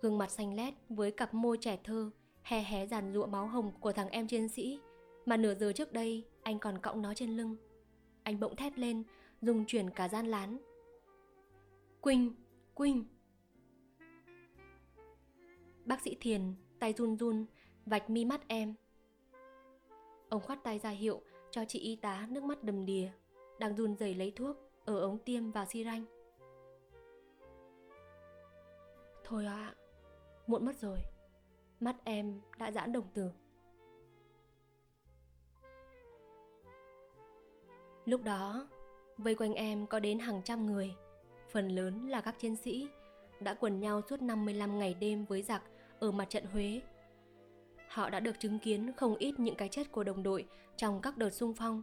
Gương 0.00 0.18
mặt 0.18 0.30
xanh 0.30 0.54
lét 0.54 0.74
với 0.88 1.10
cặp 1.10 1.34
môi 1.34 1.58
trẻ 1.60 1.78
thơ 1.84 2.10
Hé 2.42 2.62
hé 2.62 2.86
giàn 2.86 3.12
ruộng 3.14 3.30
máu 3.32 3.46
hồng 3.46 3.72
của 3.80 3.92
thằng 3.92 4.08
em 4.08 4.26
chiến 4.26 4.48
sĩ. 4.48 4.80
Mà 5.26 5.36
nửa 5.36 5.54
giờ 5.54 5.72
trước 5.72 5.92
đây 5.92 6.24
Anh 6.42 6.58
còn 6.58 6.78
cõng 6.78 7.02
nó 7.02 7.14
trên 7.14 7.36
lưng. 7.36 7.56
Anh 8.22 8.40
bỗng 8.40 8.56
thét 8.56 8.78
lên 8.78 9.02
Dùng 9.42 9.64
chuyển 9.66 9.90
cả 9.90 10.08
gian 10.08 10.26
lán. 10.26 10.58
Quỳnh, 12.00 12.34
Quỳnh. 12.74 13.04
Bác 15.84 16.00
sĩ 16.00 16.16
Thiền 16.20 16.54
Tay 16.78 16.92
run 16.92 17.16
run 17.16 17.46
Vạch 17.86 18.10
mi 18.10 18.24
mắt 18.24 18.48
em. 18.48 18.74
Ông 20.28 20.40
khoát 20.40 20.62
tay 20.62 20.78
ra 20.78 20.90
hiệu 20.90 21.22
cho 21.52 21.64
chị 21.64 21.78
y 21.78 21.96
tá 21.96 22.26
nước 22.30 22.42
mắt 22.44 22.64
đầm 22.64 22.86
đìa, 22.86 23.10
đang 23.58 23.76
run 23.76 23.96
rẩy 23.96 24.14
lấy 24.14 24.32
thuốc 24.36 24.56
ở 24.84 25.00
ống 25.00 25.18
tiêm 25.18 25.50
vào 25.50 25.64
xi 25.66 25.84
ranh. 25.84 26.04
Thôi 29.24 29.46
ạ, 29.46 29.52
à, 29.54 29.74
muộn 30.46 30.64
mất 30.64 30.76
rồi. 30.76 30.98
Mắt 31.80 31.96
em 32.04 32.40
đã 32.58 32.70
giãn 32.70 32.92
đồng 32.92 33.06
tử. 33.14 33.30
Lúc 38.04 38.22
đó, 38.22 38.68
vây 39.18 39.34
quanh 39.34 39.54
em 39.54 39.86
có 39.86 40.00
đến 40.00 40.18
hàng 40.18 40.42
trăm 40.44 40.66
người, 40.66 40.94
phần 41.50 41.68
lớn 41.68 42.08
là 42.08 42.20
các 42.20 42.38
chiến 42.38 42.56
sĩ, 42.56 42.88
đã 43.40 43.54
quần 43.54 43.80
nhau 43.80 44.00
suốt 44.10 44.22
55 44.22 44.78
ngày 44.78 44.94
đêm 44.94 45.24
với 45.24 45.42
giặc 45.42 45.62
ở 45.98 46.12
mặt 46.12 46.30
trận 46.30 46.44
Huế. 46.44 46.80
Họ 47.92 48.10
đã 48.10 48.20
được 48.20 48.40
chứng 48.40 48.58
kiến 48.58 48.92
không 48.96 49.16
ít 49.16 49.40
những 49.40 49.54
cái 49.54 49.68
chết 49.68 49.92
của 49.92 50.04
đồng 50.04 50.22
đội 50.22 50.46
trong 50.76 51.00
các 51.02 51.18
đợt 51.18 51.30
xung 51.30 51.54
phong. 51.54 51.82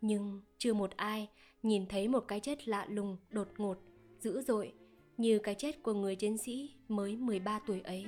Nhưng 0.00 0.40
chưa 0.58 0.74
một 0.74 0.90
ai 0.96 1.28
nhìn 1.62 1.86
thấy 1.86 2.08
một 2.08 2.24
cái 2.28 2.40
chết 2.40 2.68
lạ 2.68 2.86
lùng, 2.90 3.16
đột 3.30 3.48
ngột, 3.56 3.78
dữ 4.18 4.40
dội 4.40 4.72
như 5.16 5.38
cái 5.38 5.54
chết 5.54 5.82
của 5.82 5.94
người 5.94 6.16
chiến 6.16 6.38
sĩ 6.38 6.74
mới 6.88 7.16
13 7.16 7.60
tuổi 7.66 7.80
ấy. 7.80 8.06